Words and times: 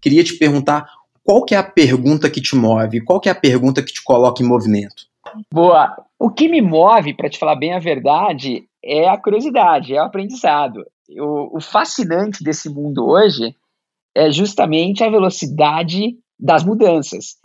queria 0.00 0.24
te 0.24 0.34
perguntar 0.34 0.86
qual 1.24 1.44
que 1.44 1.54
é 1.54 1.58
a 1.58 1.62
pergunta 1.62 2.30
que 2.30 2.40
te 2.40 2.56
move, 2.56 3.02
qual 3.02 3.20
que 3.20 3.28
é 3.28 3.32
a 3.32 3.34
pergunta 3.34 3.82
que 3.82 3.92
te 3.92 4.02
coloca 4.02 4.42
em 4.42 4.46
movimento? 4.46 5.04
Boa. 5.52 5.96
O 6.18 6.30
que 6.30 6.48
me 6.48 6.60
move, 6.60 7.14
para 7.14 7.30
te 7.30 7.38
falar 7.38 7.56
bem 7.56 7.72
a 7.72 7.78
verdade, 7.78 8.64
é 8.82 9.08
a 9.08 9.16
curiosidade, 9.16 9.94
é 9.94 10.02
o 10.02 10.04
aprendizado. 10.04 10.84
O, 11.10 11.58
o 11.58 11.60
fascinante 11.60 12.42
desse 12.42 12.68
mundo 12.68 13.06
hoje 13.06 13.54
é 14.14 14.30
justamente 14.30 15.04
a 15.04 15.10
velocidade 15.10 16.16
das 16.38 16.64
mudanças. 16.64 17.36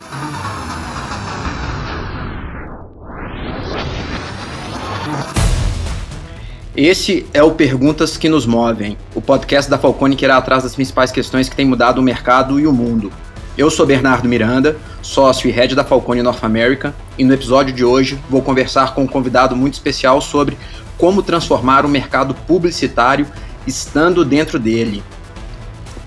Esse 6.76 7.24
é 7.32 7.42
o 7.42 7.52
Perguntas 7.52 8.18
que 8.18 8.28
nos 8.28 8.44
movem, 8.44 8.98
o 9.14 9.22
podcast 9.22 9.70
da 9.70 9.78
Falcone 9.78 10.14
que 10.14 10.26
irá 10.26 10.36
atrás 10.36 10.62
das 10.62 10.74
principais 10.74 11.10
questões 11.10 11.48
que 11.48 11.56
têm 11.56 11.64
mudado 11.64 11.98
o 11.98 12.02
mercado 12.02 12.60
e 12.60 12.66
o 12.66 12.72
mundo. 12.72 13.10
Eu 13.56 13.70
sou 13.70 13.86
Bernardo 13.86 14.28
Miranda, 14.28 14.76
sócio 15.00 15.48
e 15.48 15.50
head 15.50 15.74
da 15.74 15.84
Falcone 15.84 16.20
North 16.20 16.44
America, 16.44 16.94
e 17.16 17.24
no 17.24 17.32
episódio 17.32 17.72
de 17.72 17.82
hoje 17.82 18.20
vou 18.28 18.42
conversar 18.42 18.94
com 18.94 19.04
um 19.04 19.06
convidado 19.06 19.56
muito 19.56 19.72
especial 19.72 20.20
sobre 20.20 20.58
como 20.98 21.22
transformar 21.22 21.86
o 21.86 21.88
mercado 21.88 22.34
publicitário 22.34 23.26
estando 23.66 24.22
dentro 24.22 24.58
dele. 24.58 25.02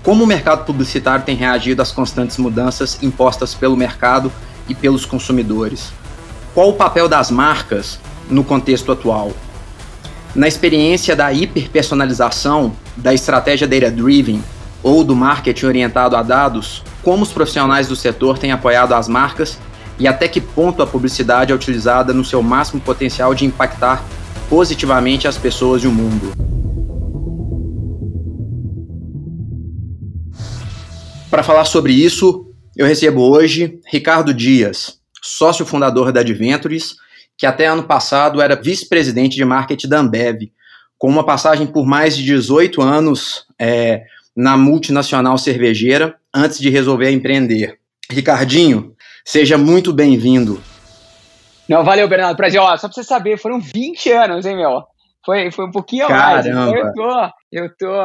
Como 0.04 0.24
o 0.24 0.28
mercado 0.28 0.66
publicitário 0.66 1.26
tem 1.26 1.36
reagido 1.36 1.82
às 1.82 1.92
constantes 1.92 2.38
mudanças 2.38 3.02
impostas 3.02 3.56
pelo 3.56 3.76
mercado 3.76 4.32
e 4.68 4.76
pelos 4.76 5.04
consumidores? 5.04 5.92
Qual 6.54 6.70
o 6.70 6.74
papel 6.74 7.10
das 7.10 7.32
marcas 7.32 8.00
no 8.30 8.44
contexto 8.44 8.92
atual? 8.92 9.34
Na 10.36 10.48
experiência 10.48 11.16
da 11.16 11.34
hiperpersonalização, 11.34 12.76
da 12.96 13.14
estratégia 13.14 13.68
data-driven 13.68 14.44
ou 14.84 15.04
do 15.04 15.16
marketing 15.16 15.66
orientado 15.66 16.16
a 16.16 16.22
dados, 16.22 16.84
como 17.04 17.24
os 17.24 17.32
profissionais 17.32 17.88
do 17.88 17.96
setor 17.96 18.38
têm 18.38 18.52
apoiado 18.52 18.94
as 18.94 19.08
marcas 19.08 19.58
e 19.98 20.08
até 20.08 20.28
que 20.28 20.40
ponto 20.40 20.84
a 20.84 20.88
publicidade 20.88 21.52
é 21.52 21.56
utilizada 21.56 22.14
no 22.14 22.24
seu 22.24 22.44
máximo 22.44 22.80
potencial 22.80 23.34
de 23.34 23.46
impactar 23.46 24.04
positivamente 24.48 25.28
as 25.28 25.38
pessoas 25.38 25.84
e 25.84 25.88
o 25.88 25.92
mundo. 25.92 26.32
Para 31.30 31.44
falar 31.44 31.66
sobre 31.66 31.94
isso, 31.94 32.46
eu 32.78 32.86
recebo 32.86 33.22
hoje 33.22 33.80
Ricardo 33.92 34.34
Dias, 34.34 35.00
sócio 35.22 35.66
fundador 35.66 36.12
da 36.12 36.22
Adventures 36.22 36.96
que 37.40 37.46
até 37.46 37.68
ano 37.68 37.84
passado 37.84 38.42
era 38.42 38.54
vice-presidente 38.54 39.38
de 39.38 39.46
marketing 39.46 39.88
da 39.88 40.00
Ambev, 40.00 40.52
com 40.98 41.08
uma 41.08 41.26
passagem 41.26 41.66
por 41.66 41.86
mais 41.88 42.18
de 42.18 42.26
18 42.26 42.82
anos 42.82 43.46
é, 43.58 44.04
na 44.36 44.58
multinacional 44.58 45.38
cervejeira, 45.38 46.18
antes 46.36 46.60
de 46.60 46.70
resolver 46.70 47.10
empreender. 47.10 47.80
Ricardinho, 48.12 48.94
seja 49.24 49.58
muito 49.58 49.94
bem-vindo. 49.94 50.62
Não, 51.70 51.82
valeu, 51.82 52.10
Bernardo. 52.10 52.36
Prazer. 52.36 52.60
Ó, 52.60 52.76
só 52.76 52.90
pra 52.90 52.96
você 52.96 53.04
saber, 53.06 53.38
foram 53.38 53.62
20 53.62 54.12
anos, 54.12 54.46
hein, 54.46 54.58
meu? 54.58 54.84
Foi, 55.26 55.50
foi 55.50 55.66
um 55.66 55.72
pouquinho 55.72 56.08
Caramba. 56.08 56.34
mais. 56.34 56.76
eu 56.76 56.94
tô, 56.94 57.30
eu 57.52 57.76
tô, 57.78 57.96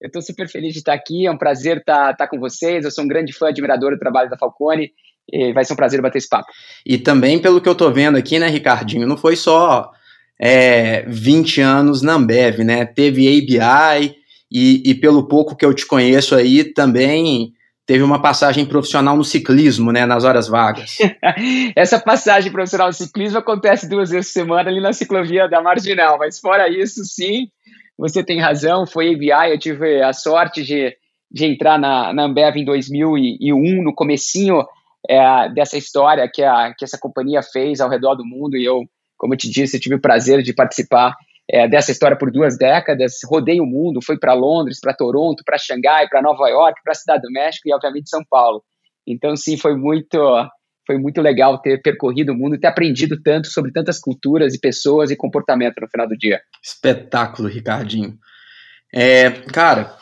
eu 0.00 0.10
tô 0.10 0.22
super 0.22 0.48
feliz 0.48 0.72
de 0.72 0.78
estar 0.78 0.94
aqui. 0.94 1.26
É 1.26 1.30
um 1.30 1.36
prazer 1.36 1.78
estar, 1.78 2.12
estar 2.12 2.26
com 2.26 2.38
vocês. 2.38 2.84
Eu 2.84 2.90
sou 2.90 3.04
um 3.04 3.08
grande 3.08 3.34
fã, 3.34 3.48
admirador 3.48 3.90
do 3.90 3.98
trabalho 3.98 4.30
da 4.30 4.38
Falcone. 4.38 4.92
E 5.30 5.52
vai 5.52 5.64
ser 5.64 5.72
um 5.72 5.76
prazer 5.76 6.00
bater 6.00 6.18
esse 6.18 6.28
papo. 6.28 6.50
E 6.84 6.98
também, 6.98 7.38
pelo 7.38 7.60
que 7.60 7.68
eu 7.68 7.74
tô 7.74 7.90
vendo 7.90 8.16
aqui, 8.16 8.38
né, 8.38 8.48
Ricardinho, 8.48 9.06
não 9.06 9.16
foi 9.16 9.36
só 9.36 9.90
é, 10.40 11.04
20 11.08 11.60
anos 11.60 12.02
na 12.02 12.14
Ambev, 12.14 12.58
né? 12.64 12.84
Teve 12.84 13.28
ABI 13.28 14.16
e, 14.50 14.82
e, 14.84 14.94
pelo 14.94 15.28
pouco 15.28 15.56
que 15.56 15.64
eu 15.64 15.72
te 15.72 15.86
conheço 15.86 16.34
aí, 16.34 16.64
também 16.64 17.52
teve 17.86 18.02
uma 18.02 18.20
passagem 18.20 18.66
profissional 18.66 19.16
no 19.16 19.24
ciclismo, 19.24 19.92
né, 19.92 20.04
nas 20.04 20.24
horas 20.24 20.48
vagas. 20.48 20.96
Essa 21.74 21.98
passagem 21.98 22.52
profissional 22.52 22.88
no 22.88 22.92
ciclismo 22.92 23.38
acontece 23.38 23.88
duas 23.88 24.10
vezes 24.10 24.32
por 24.32 24.40
semana 24.40 24.68
ali 24.68 24.80
na 24.80 24.92
ciclovia 24.92 25.48
da 25.48 25.62
Marginal, 25.62 26.18
mas 26.18 26.38
fora 26.38 26.68
isso, 26.68 27.04
sim, 27.04 27.48
você 27.96 28.22
tem 28.22 28.40
razão, 28.40 28.86
foi 28.86 29.14
ABI, 29.14 29.52
eu 29.52 29.58
tive 29.58 30.02
a 30.02 30.12
sorte 30.12 30.62
de, 30.62 30.94
de 31.30 31.46
entrar 31.46 31.78
na, 31.78 32.12
na 32.12 32.24
Ambev 32.24 32.56
em 32.56 32.64
2001, 32.64 33.82
no 33.82 33.94
comecinho 33.94 34.64
é, 35.08 35.48
dessa 35.52 35.76
história 35.76 36.28
que, 36.32 36.42
a, 36.42 36.72
que 36.76 36.84
essa 36.84 36.98
companhia 36.98 37.42
fez 37.42 37.80
ao 37.80 37.90
redor 37.90 38.14
do 38.14 38.24
mundo 38.24 38.56
e 38.56 38.64
eu, 38.64 38.82
como 39.16 39.34
eu 39.34 39.38
te 39.38 39.50
disse, 39.50 39.80
tive 39.80 39.96
o 39.96 40.00
prazer 40.00 40.42
de 40.42 40.54
participar 40.54 41.14
é, 41.50 41.68
dessa 41.68 41.90
história 41.90 42.16
por 42.16 42.30
duas 42.30 42.56
décadas, 42.56 43.14
rodei 43.24 43.60
o 43.60 43.66
mundo, 43.66 44.00
fui 44.02 44.18
para 44.18 44.32
Londres, 44.32 44.80
para 44.80 44.94
Toronto, 44.94 45.42
para 45.44 45.58
Xangai, 45.58 46.08
para 46.08 46.22
Nova 46.22 46.48
York, 46.48 46.80
para 46.82 46.92
a 46.92 46.96
Cidade 46.96 47.22
do 47.22 47.32
México 47.32 47.68
e 47.68 47.74
obviamente 47.74 48.08
São 48.08 48.22
Paulo. 48.28 48.62
Então 49.06 49.36
sim, 49.36 49.56
foi 49.56 49.76
muito 49.76 50.18
foi 50.84 50.98
muito 50.98 51.20
legal 51.20 51.60
ter 51.60 51.80
percorrido 51.80 52.32
o 52.32 52.34
mundo 52.34 52.56
e 52.56 52.58
ter 52.58 52.66
aprendido 52.66 53.20
tanto 53.22 53.48
sobre 53.48 53.70
tantas 53.70 54.00
culturas 54.00 54.52
e 54.52 54.60
pessoas 54.60 55.10
e 55.10 55.16
comportamento 55.16 55.80
no 55.80 55.88
final 55.88 56.08
do 56.08 56.16
dia. 56.16 56.40
Espetáculo, 56.62 57.48
Ricardinho. 57.48 58.18
É, 58.92 59.30
cara, 59.30 59.96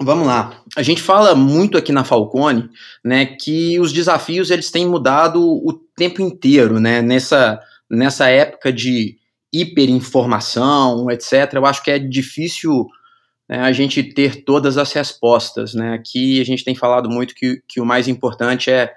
Vamos 0.00 0.26
lá. 0.26 0.62
A 0.76 0.82
gente 0.82 1.00
fala 1.00 1.34
muito 1.34 1.78
aqui 1.78 1.92
na 1.92 2.02
Falcone, 2.02 2.68
né, 3.04 3.26
que 3.26 3.78
os 3.78 3.92
desafios 3.92 4.50
eles 4.50 4.70
têm 4.70 4.86
mudado 4.86 5.40
o 5.40 5.72
tempo 5.96 6.20
inteiro, 6.20 6.80
né? 6.80 7.00
Nessa 7.00 7.60
nessa 7.88 8.28
época 8.28 8.72
de 8.72 9.16
hiperinformação, 9.52 11.08
etc. 11.10 11.52
Eu 11.52 11.66
acho 11.66 11.82
que 11.82 11.90
é 11.90 11.98
difícil 11.98 12.88
né, 13.48 13.60
a 13.60 13.70
gente 13.72 14.02
ter 14.02 14.42
todas 14.44 14.76
as 14.76 14.92
respostas, 14.92 15.74
né? 15.74 15.94
Aqui 15.94 16.40
a 16.40 16.44
gente 16.44 16.64
tem 16.64 16.74
falado 16.74 17.08
muito 17.08 17.34
que, 17.34 17.62
que 17.68 17.80
o 17.80 17.86
mais 17.86 18.08
importante 18.08 18.70
é, 18.70 18.92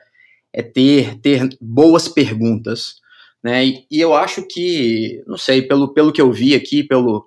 é 0.52 0.64
ter 0.64 1.20
ter 1.20 1.48
boas 1.62 2.08
perguntas, 2.08 2.96
né? 3.44 3.66
E, 3.66 3.86
e 3.92 4.02
eu 4.02 4.16
acho 4.16 4.42
que, 4.48 5.22
não 5.28 5.38
sei, 5.38 5.62
pelo 5.62 5.94
pelo 5.94 6.12
que 6.12 6.22
eu 6.22 6.32
vi 6.32 6.56
aqui, 6.56 6.84
pelo 6.84 7.27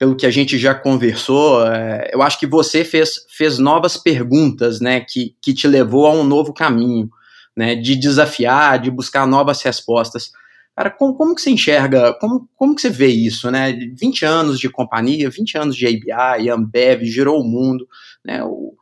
pelo 0.00 0.16
que 0.16 0.24
a 0.24 0.30
gente 0.30 0.56
já 0.56 0.74
conversou, 0.74 1.66
é, 1.66 2.08
eu 2.10 2.22
acho 2.22 2.40
que 2.40 2.46
você 2.46 2.82
fez, 2.82 3.26
fez 3.28 3.58
novas 3.58 3.98
perguntas, 3.98 4.80
né, 4.80 5.00
que, 5.00 5.36
que 5.42 5.52
te 5.52 5.68
levou 5.68 6.06
a 6.06 6.10
um 6.10 6.24
novo 6.24 6.54
caminho, 6.54 7.10
né, 7.54 7.74
de 7.74 7.96
desafiar, 7.96 8.78
de 8.78 8.90
buscar 8.90 9.26
novas 9.26 9.60
respostas. 9.60 10.32
Cara, 10.74 10.90
como, 10.90 11.14
como 11.14 11.34
que 11.34 11.42
você 11.42 11.50
enxerga, 11.50 12.14
como, 12.14 12.48
como 12.56 12.74
que 12.74 12.80
você 12.80 12.88
vê 12.88 13.08
isso, 13.08 13.50
né, 13.50 13.74
20 13.94 14.24
anos 14.24 14.58
de 14.58 14.70
companhia, 14.70 15.28
20 15.28 15.58
anos 15.58 15.76
de 15.76 15.86
ABI, 15.86 16.48
Ambev, 16.48 17.04
girou 17.04 17.38
o 17.38 17.44
mundo, 17.44 17.86
né, 18.24 18.42
o, 18.42 18.72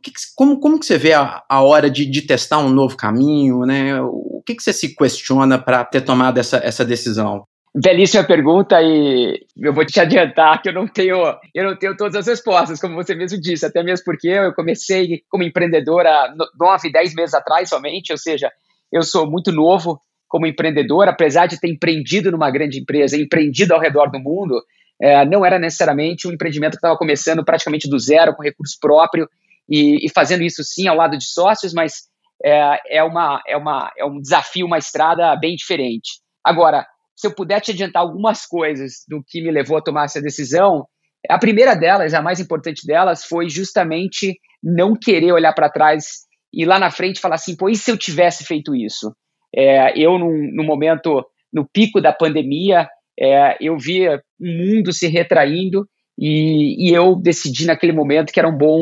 que, 0.00 0.12
como, 0.36 0.60
como 0.60 0.78
que 0.78 0.86
você 0.86 0.96
vê 0.96 1.14
a, 1.14 1.42
a 1.48 1.62
hora 1.62 1.90
de, 1.90 2.06
de 2.06 2.22
testar 2.22 2.58
um 2.58 2.70
novo 2.70 2.96
caminho, 2.96 3.66
né, 3.66 4.00
o 4.00 4.40
que, 4.46 4.54
que 4.54 4.62
você 4.62 4.72
se 4.72 4.94
questiona 4.94 5.58
para 5.58 5.84
ter 5.84 6.02
tomado 6.02 6.38
essa, 6.38 6.58
essa 6.58 6.84
decisão? 6.84 7.44
Belíssima 7.72 8.24
pergunta 8.24 8.82
e 8.82 9.46
eu 9.56 9.72
vou 9.72 9.86
te 9.86 10.00
adiantar 10.00 10.60
que 10.60 10.68
eu 10.68 10.72
não 10.72 10.88
tenho 10.88 11.18
eu 11.54 11.64
não 11.64 11.76
tenho 11.78 11.96
todas 11.96 12.16
as 12.16 12.26
respostas, 12.26 12.80
como 12.80 12.96
você 12.96 13.14
mesmo 13.14 13.40
disse, 13.40 13.64
até 13.64 13.80
mesmo 13.80 14.04
porque 14.04 14.26
eu 14.26 14.52
comecei 14.52 15.22
como 15.28 15.44
empreendedora 15.44 16.34
nove, 16.58 16.90
dez 16.90 17.14
meses 17.14 17.32
atrás 17.32 17.68
somente, 17.68 18.10
ou 18.10 18.18
seja, 18.18 18.50
eu 18.92 19.04
sou 19.04 19.30
muito 19.30 19.52
novo 19.52 20.00
como 20.28 20.46
empreendedor, 20.46 21.08
apesar 21.08 21.46
de 21.46 21.60
ter 21.60 21.68
empreendido 21.68 22.32
numa 22.32 22.50
grande 22.50 22.80
empresa, 22.80 23.16
empreendido 23.16 23.72
ao 23.72 23.80
redor 23.80 24.10
do 24.10 24.18
mundo, 24.18 24.60
é, 25.00 25.24
não 25.24 25.46
era 25.46 25.58
necessariamente 25.58 26.26
um 26.26 26.32
empreendimento 26.32 26.72
que 26.72 26.78
estava 26.78 26.98
começando 26.98 27.44
praticamente 27.44 27.88
do 27.88 27.98
zero, 28.00 28.34
com 28.34 28.42
recurso 28.42 28.76
próprio 28.80 29.28
e, 29.68 30.04
e 30.04 30.10
fazendo 30.12 30.42
isso 30.42 30.64
sim 30.64 30.88
ao 30.88 30.96
lado 30.96 31.16
de 31.16 31.24
sócios, 31.24 31.72
mas 31.72 32.08
é, 32.44 32.98
é, 32.98 33.02
uma, 33.04 33.40
é, 33.46 33.56
uma, 33.56 33.92
é 33.96 34.04
um 34.04 34.20
desafio, 34.20 34.66
uma 34.66 34.78
estrada 34.78 35.34
bem 35.36 35.54
diferente. 35.54 36.20
Agora, 36.44 36.86
se 37.20 37.26
eu 37.26 37.34
puder 37.34 37.60
te 37.60 37.72
adiantar 37.72 38.00
algumas 38.00 38.46
coisas 38.46 39.04
do 39.06 39.22
que 39.22 39.42
me 39.42 39.50
levou 39.50 39.76
a 39.76 39.82
tomar 39.82 40.04
essa 40.04 40.22
decisão, 40.22 40.86
a 41.28 41.38
primeira 41.38 41.74
delas, 41.74 42.14
a 42.14 42.22
mais 42.22 42.40
importante 42.40 42.86
delas, 42.86 43.24
foi 43.24 43.50
justamente 43.50 44.38
não 44.62 44.94
querer 44.98 45.32
olhar 45.32 45.52
para 45.52 45.68
trás 45.68 46.20
e 46.52 46.64
lá 46.64 46.78
na 46.78 46.90
frente 46.90 47.20
falar 47.20 47.34
assim, 47.34 47.54
pô, 47.54 47.68
e 47.68 47.76
se 47.76 47.90
eu 47.90 47.98
tivesse 47.98 48.44
feito 48.44 48.74
isso? 48.74 49.14
É, 49.54 49.98
eu, 49.98 50.18
no 50.18 50.64
momento, 50.64 51.22
no 51.52 51.68
pico 51.68 52.00
da 52.00 52.12
pandemia, 52.12 52.88
é, 53.18 53.58
eu 53.60 53.76
via 53.76 54.22
o 54.40 54.46
mundo 54.46 54.90
se 54.90 55.06
retraindo 55.06 55.86
e, 56.18 56.88
e, 56.88 56.94
eu 56.94 57.14
decidi 57.14 57.66
naquele 57.66 57.92
momento 57.92 58.32
que 58.32 58.40
era 58.40 58.48
um 58.48 58.56
bom, 58.56 58.80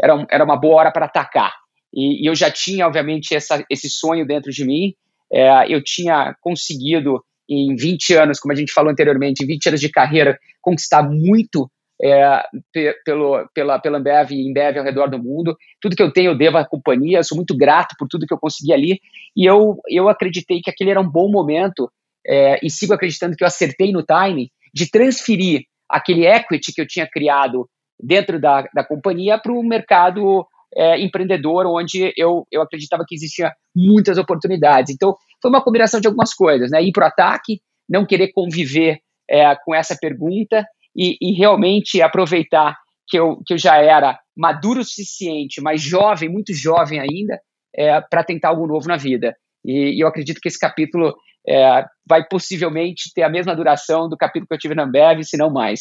era, 0.00 0.14
um, 0.14 0.26
era 0.30 0.44
uma 0.44 0.56
boa 0.56 0.76
hora 0.76 0.92
para 0.92 1.06
atacar. 1.06 1.54
E, 1.94 2.24
e, 2.24 2.28
eu 2.28 2.34
já 2.34 2.50
tinha, 2.50 2.86
obviamente, 2.86 3.34
essa, 3.34 3.64
esse 3.70 3.88
sonho 3.88 4.26
dentro 4.26 4.50
de 4.50 4.64
mim. 4.66 4.92
É, 5.32 5.72
eu 5.72 5.82
tinha 5.82 6.34
conseguido 6.40 7.22
em 7.48 7.74
20 7.74 8.14
anos, 8.14 8.40
como 8.40 8.52
a 8.52 8.56
gente 8.56 8.72
falou 8.72 8.90
anteriormente, 8.90 9.42
em 9.42 9.46
20 9.46 9.68
anos 9.68 9.80
de 9.80 9.88
carreira, 9.88 10.38
conquistar 10.60 11.02
muito 11.02 11.70
é, 12.00 12.42
pelo, 13.04 13.48
pela, 13.54 13.78
pela 13.78 13.98
Ambev 13.98 14.30
e 14.32 14.48
Embev 14.48 14.78
ao 14.78 14.84
redor 14.84 15.08
do 15.08 15.18
mundo. 15.18 15.56
Tudo 15.80 15.96
que 15.96 16.02
eu 16.02 16.12
tenho 16.12 16.30
eu 16.32 16.38
devo 16.38 16.58
à 16.58 16.64
companhia, 16.64 17.22
sou 17.22 17.36
muito 17.36 17.56
grato 17.56 17.94
por 17.98 18.06
tudo 18.08 18.26
que 18.26 18.32
eu 18.32 18.38
consegui 18.38 18.72
ali. 18.72 19.00
E 19.36 19.44
eu, 19.44 19.78
eu 19.88 20.08
acreditei 20.08 20.60
que 20.60 20.70
aquele 20.70 20.90
era 20.90 21.00
um 21.00 21.08
bom 21.08 21.30
momento, 21.30 21.90
é, 22.26 22.58
e 22.62 22.70
sigo 22.70 22.92
acreditando 22.92 23.36
que 23.36 23.42
eu 23.42 23.48
acertei 23.48 23.92
no 23.92 24.02
time, 24.02 24.50
de 24.72 24.90
transferir 24.90 25.62
aquele 25.88 26.26
equity 26.26 26.72
que 26.72 26.80
eu 26.80 26.86
tinha 26.86 27.08
criado 27.08 27.68
dentro 27.98 28.40
da, 28.40 28.62
da 28.74 28.84
companhia 28.84 29.38
para 29.38 29.52
o 29.52 29.62
mercado 29.62 30.46
é, 30.74 31.00
empreendedor, 31.00 31.66
onde 31.66 32.12
eu, 32.16 32.46
eu 32.52 32.62
acreditava 32.62 33.04
que 33.06 33.14
existia 33.14 33.52
muitas 33.74 34.18
oportunidades. 34.18 34.94
Então, 34.94 35.16
foi 35.40 35.50
uma 35.50 35.62
combinação 35.62 36.00
de 36.00 36.06
algumas 36.06 36.34
coisas, 36.34 36.70
né? 36.70 36.82
Ir 36.82 36.92
para 36.92 37.04
o 37.04 37.08
ataque, 37.08 37.60
não 37.88 38.06
querer 38.06 38.32
conviver 38.32 38.98
é, 39.28 39.54
com 39.64 39.74
essa 39.74 39.96
pergunta 40.00 40.66
e, 40.96 41.16
e, 41.20 41.32
realmente 41.32 42.02
aproveitar 42.02 42.76
que 43.06 43.18
eu, 43.18 43.40
que 43.46 43.54
eu 43.54 43.58
já 43.58 43.76
era 43.76 44.18
maduro 44.36 44.80
o 44.80 44.84
suficiente, 44.84 45.60
mas 45.60 45.80
jovem, 45.80 46.28
muito 46.28 46.52
jovem 46.54 46.98
ainda, 46.98 47.40
é, 47.74 48.00
para 48.00 48.24
tentar 48.24 48.48
algo 48.48 48.66
novo 48.66 48.88
na 48.88 48.96
vida. 48.96 49.34
E, 49.64 49.96
e, 49.96 50.00
eu 50.00 50.08
acredito 50.08 50.40
que 50.40 50.48
esse 50.48 50.58
capítulo 50.58 51.14
é, 51.48 51.84
vai 52.06 52.26
possivelmente 52.26 53.12
ter 53.14 53.22
a 53.22 53.28
mesma 53.28 53.54
duração 53.54 54.08
do 54.08 54.16
capítulo 54.16 54.48
que 54.48 54.54
eu 54.54 54.58
tive 54.58 54.74
na 54.74 54.84
Ambev, 54.84 55.22
se 55.22 55.36
não 55.36 55.50
mais. 55.50 55.80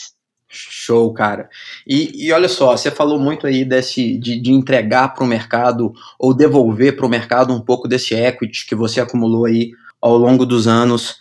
Show, 0.49 1.13
cara. 1.13 1.49
E, 1.85 2.25
e 2.25 2.31
olha 2.31 2.47
só, 2.47 2.75
você 2.75 2.89
falou 2.89 3.19
muito 3.19 3.45
aí 3.45 3.65
desse 3.65 4.17
de, 4.17 4.39
de 4.39 4.51
entregar 4.51 5.13
para 5.13 5.23
o 5.23 5.27
mercado 5.27 5.93
ou 6.17 6.33
devolver 6.33 6.95
para 6.95 7.05
o 7.05 7.09
mercado 7.09 7.53
um 7.53 7.59
pouco 7.59 7.87
desse 7.87 8.15
equity 8.15 8.65
que 8.65 8.75
você 8.75 9.01
acumulou 9.01 9.45
aí 9.45 9.71
ao 10.01 10.17
longo 10.17 10.45
dos 10.45 10.67
anos 10.67 11.17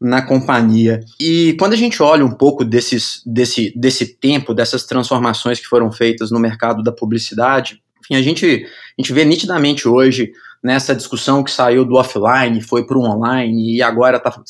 na 0.00 0.22
companhia. 0.22 1.00
E 1.20 1.54
quando 1.58 1.74
a 1.74 1.76
gente 1.76 2.02
olha 2.02 2.24
um 2.24 2.32
pouco 2.32 2.64
desses, 2.64 3.22
desse, 3.26 3.70
desse 3.76 4.14
tempo, 4.14 4.54
dessas 4.54 4.84
transformações 4.84 5.60
que 5.60 5.66
foram 5.66 5.92
feitas 5.92 6.30
no 6.30 6.40
mercado 6.40 6.82
da 6.82 6.90
publicidade, 6.90 7.82
enfim, 8.00 8.14
a 8.14 8.22
gente, 8.22 8.46
a 8.46 9.00
gente 9.00 9.12
vê 9.12 9.24
nitidamente 9.24 9.88
hoje 9.88 10.32
nessa 10.62 10.94
discussão 10.94 11.42
que 11.42 11.50
saiu 11.50 11.84
do 11.84 11.94
offline, 11.94 12.60
foi 12.60 12.84
para 12.84 12.98
o 12.98 13.02
online, 13.02 13.76
e 13.76 13.82
agora 13.82 14.20
tá, 14.20 14.42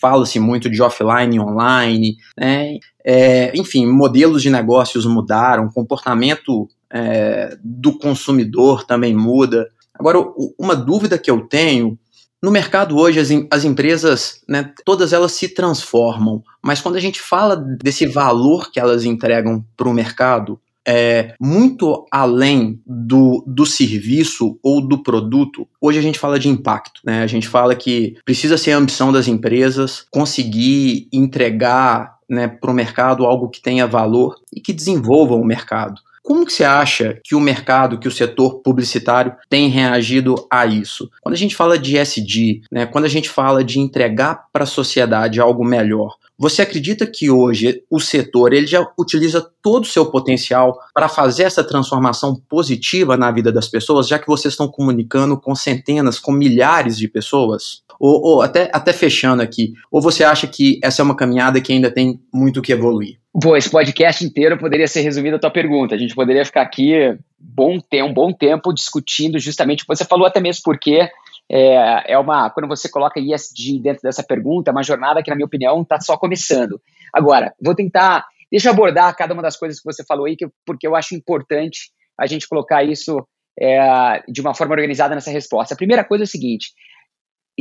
fala-se 0.00 0.40
muito 0.40 0.70
de 0.70 0.80
offline 0.80 1.36
e 1.36 1.40
online, 1.40 2.16
né? 2.38 2.78
É, 3.04 3.52
enfim, 3.54 3.86
modelos 3.86 4.42
de 4.42 4.50
negócios 4.50 5.04
mudaram, 5.06 5.68
comportamento 5.68 6.68
é, 6.90 7.56
do 7.62 7.98
consumidor 7.98 8.84
também 8.84 9.14
muda. 9.14 9.70
Agora, 9.94 10.18
uma 10.58 10.74
dúvida 10.74 11.18
que 11.18 11.30
eu 11.30 11.42
tenho 11.42 11.98
no 12.42 12.50
mercado 12.50 12.96
hoje, 12.96 13.20
as, 13.20 13.28
as 13.50 13.64
empresas, 13.64 14.40
né, 14.48 14.72
todas 14.84 15.12
elas 15.12 15.32
se 15.32 15.48
transformam, 15.48 16.42
mas 16.62 16.80
quando 16.80 16.96
a 16.96 17.00
gente 17.00 17.20
fala 17.20 17.54
desse 17.54 18.06
valor 18.06 18.70
que 18.70 18.80
elas 18.80 19.04
entregam 19.04 19.64
para 19.76 19.88
o 19.88 19.92
mercado, 19.92 20.58
é 20.86 21.34
muito 21.40 22.06
além 22.10 22.80
do, 22.86 23.44
do 23.46 23.66
serviço 23.66 24.58
ou 24.62 24.80
do 24.80 25.02
produto. 25.02 25.66
Hoje 25.80 25.98
a 25.98 26.02
gente 26.02 26.18
fala 26.18 26.38
de 26.38 26.48
impacto, 26.48 27.00
né? 27.04 27.22
A 27.22 27.26
gente 27.26 27.48
fala 27.48 27.74
que 27.74 28.16
precisa 28.24 28.56
ser 28.56 28.72
a 28.72 28.78
ambição 28.78 29.12
das 29.12 29.28
empresas 29.28 30.04
conseguir 30.10 31.08
entregar 31.12 32.18
né, 32.28 32.46
para 32.46 32.70
o 32.70 32.74
mercado 32.74 33.26
algo 33.26 33.48
que 33.48 33.60
tenha 33.60 33.86
valor 33.86 34.36
e 34.54 34.60
que 34.60 34.72
desenvolva 34.72 35.34
o 35.34 35.44
mercado. 35.44 36.00
Como 36.22 36.46
que 36.46 36.52
você 36.52 36.64
acha 36.64 37.18
que 37.24 37.34
o 37.34 37.40
mercado, 37.40 37.98
que 37.98 38.06
o 38.06 38.10
setor 38.10 38.60
publicitário 38.62 39.34
tem 39.48 39.68
reagido 39.68 40.34
a 40.50 40.66
isso? 40.66 41.10
Quando 41.22 41.34
a 41.34 41.38
gente 41.38 41.56
fala 41.56 41.78
de 41.78 41.96
SD, 41.96 42.60
né, 42.70 42.86
quando 42.86 43.06
a 43.06 43.08
gente 43.08 43.28
fala 43.28 43.64
de 43.64 43.80
entregar 43.80 44.44
para 44.52 44.64
a 44.64 44.66
sociedade 44.66 45.40
algo 45.40 45.64
melhor, 45.64 46.16
você 46.40 46.62
acredita 46.62 47.06
que 47.06 47.30
hoje 47.30 47.82
o 47.90 48.00
setor 48.00 48.54
ele 48.54 48.66
já 48.66 48.82
utiliza 48.98 49.46
todo 49.60 49.82
o 49.82 49.86
seu 49.86 50.06
potencial 50.06 50.78
para 50.94 51.06
fazer 51.06 51.42
essa 51.42 51.62
transformação 51.62 52.34
positiva 52.48 53.14
na 53.14 53.30
vida 53.30 53.52
das 53.52 53.68
pessoas, 53.68 54.08
já 54.08 54.18
que 54.18 54.26
vocês 54.26 54.54
estão 54.54 54.66
comunicando 54.66 55.38
com 55.38 55.54
centenas, 55.54 56.18
com 56.18 56.32
milhares 56.32 56.96
de 56.96 57.08
pessoas? 57.08 57.82
Ou, 58.00 58.22
ou 58.22 58.42
até, 58.42 58.70
até 58.72 58.94
fechando 58.94 59.42
aqui, 59.42 59.74
ou 59.92 60.00
você 60.00 60.24
acha 60.24 60.46
que 60.46 60.80
essa 60.82 61.02
é 61.02 61.04
uma 61.04 61.14
caminhada 61.14 61.60
que 61.60 61.74
ainda 61.74 61.90
tem 61.90 62.18
muito 62.32 62.62
que 62.62 62.72
evoluir? 62.72 63.18
Bom, 63.34 63.54
esse 63.54 63.68
podcast 63.68 64.24
inteiro 64.24 64.58
poderia 64.58 64.88
ser 64.88 65.02
resumido 65.02 65.36
a 65.36 65.38
tua 65.38 65.50
pergunta. 65.50 65.94
A 65.94 65.98
gente 65.98 66.14
poderia 66.14 66.44
ficar 66.44 66.62
aqui 66.62 66.94
bom 67.38 67.78
ter 67.78 68.02
um 68.02 68.12
bom 68.12 68.32
tempo 68.32 68.72
discutindo 68.72 69.38
justamente 69.38 69.82
o 69.82 69.86
que 69.86 69.94
você 69.94 70.04
falou, 70.04 70.26
até 70.26 70.40
mesmo 70.40 70.62
porque 70.64 71.08
é, 71.50 72.12
é 72.12 72.18
uma 72.18 72.48
quando 72.50 72.68
você 72.68 72.88
coloca 72.88 73.18
ESG 73.18 73.80
dentro 73.82 74.02
dessa 74.02 74.22
pergunta, 74.22 74.70
é 74.70 74.72
uma 74.72 74.84
jornada 74.84 75.22
que, 75.22 75.30
na 75.30 75.36
minha 75.36 75.46
opinião, 75.46 75.82
está 75.82 76.00
só 76.00 76.16
começando. 76.16 76.80
Agora, 77.12 77.52
vou 77.60 77.74
tentar, 77.74 78.24
deixa 78.50 78.68
eu 78.68 78.72
abordar 78.72 79.16
cada 79.16 79.34
uma 79.34 79.42
das 79.42 79.56
coisas 79.56 79.80
que 79.80 79.84
você 79.84 80.04
falou 80.04 80.26
aí, 80.26 80.36
que, 80.36 80.46
porque 80.64 80.86
eu 80.86 80.94
acho 80.94 81.14
importante 81.14 81.90
a 82.18 82.26
gente 82.26 82.48
colocar 82.48 82.84
isso 82.84 83.26
é, 83.60 84.22
de 84.28 84.40
uma 84.40 84.54
forma 84.54 84.74
organizada 84.74 85.14
nessa 85.14 85.30
resposta. 85.30 85.74
A 85.74 85.76
primeira 85.76 86.04
coisa 86.04 86.22
é 86.22 86.26
o 86.26 86.28
seguinte: 86.28 86.68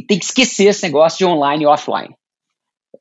tem 0.08 0.20
que 0.20 0.26
esquecer 0.26 0.66
esse 0.66 0.84
negócio 0.84 1.18
de 1.18 1.26
online 1.26 1.64
e 1.64 1.68
offline. 1.68 2.14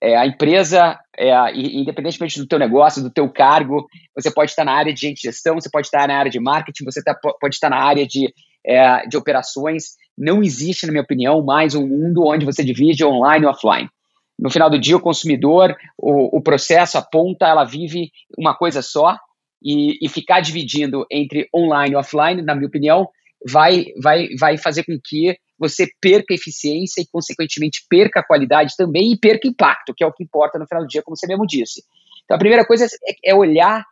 É, 0.02 0.16
a 0.16 0.26
empresa, 0.26 0.98
é, 1.18 1.32
independentemente 1.54 2.38
do 2.38 2.46
teu 2.46 2.58
negócio, 2.58 3.02
do 3.02 3.10
teu 3.10 3.28
cargo, 3.30 3.86
você 4.14 4.30
pode 4.30 4.52
estar 4.52 4.64
na 4.64 4.72
área 4.72 4.92
de 4.92 5.14
gestão, 5.16 5.54
você 5.54 5.68
pode 5.70 5.86
estar 5.86 6.06
na 6.06 6.16
área 6.16 6.30
de 6.30 6.40
marketing, 6.40 6.84
você 6.84 7.02
tá, 7.02 7.14
pode 7.40 7.54
estar 7.54 7.68
na 7.68 7.82
área 7.82 8.06
de, 8.06 8.32
é, 8.64 9.06
de 9.06 9.16
operações. 9.16 9.96
Não 10.18 10.42
existe, 10.42 10.84
na 10.84 10.92
minha 10.92 11.04
opinião, 11.04 11.44
mais 11.44 11.76
um 11.76 11.86
mundo 11.86 12.26
onde 12.26 12.44
você 12.44 12.64
divide 12.64 13.04
online 13.04 13.44
e 13.44 13.48
offline. 13.48 13.88
No 14.36 14.50
final 14.50 14.68
do 14.68 14.78
dia, 14.78 14.96
o 14.96 15.00
consumidor, 15.00 15.76
o, 15.96 16.38
o 16.38 16.42
processo, 16.42 16.98
a 16.98 17.02
ponta, 17.02 17.46
ela 17.46 17.64
vive 17.64 18.10
uma 18.36 18.54
coisa 18.54 18.82
só 18.82 19.16
e, 19.62 19.96
e 20.04 20.08
ficar 20.08 20.40
dividindo 20.40 21.06
entre 21.10 21.48
online 21.54 21.94
e 21.94 21.96
offline, 21.96 22.42
na 22.42 22.54
minha 22.54 22.66
opinião, 22.66 23.08
vai, 23.46 23.86
vai, 24.02 24.28
vai 24.38 24.58
fazer 24.58 24.82
com 24.82 24.98
que 25.02 25.36
você 25.56 25.88
perca 26.00 26.34
eficiência 26.34 27.00
e, 27.00 27.06
consequentemente, 27.06 27.84
perca 27.88 28.22
qualidade 28.22 28.74
também 28.76 29.12
e 29.12 29.18
perca 29.18 29.46
impacto, 29.46 29.94
que 29.94 30.02
é 30.02 30.06
o 30.06 30.12
que 30.12 30.24
importa 30.24 30.58
no 30.58 30.66
final 30.66 30.82
do 30.82 30.88
dia, 30.88 31.02
como 31.02 31.16
você 31.16 31.26
mesmo 31.28 31.46
disse. 31.46 31.82
Então, 32.24 32.36
a 32.36 32.40
primeira 32.40 32.64
coisa 32.64 32.86
é, 32.86 33.30
é 33.30 33.34
olhar 33.34 33.84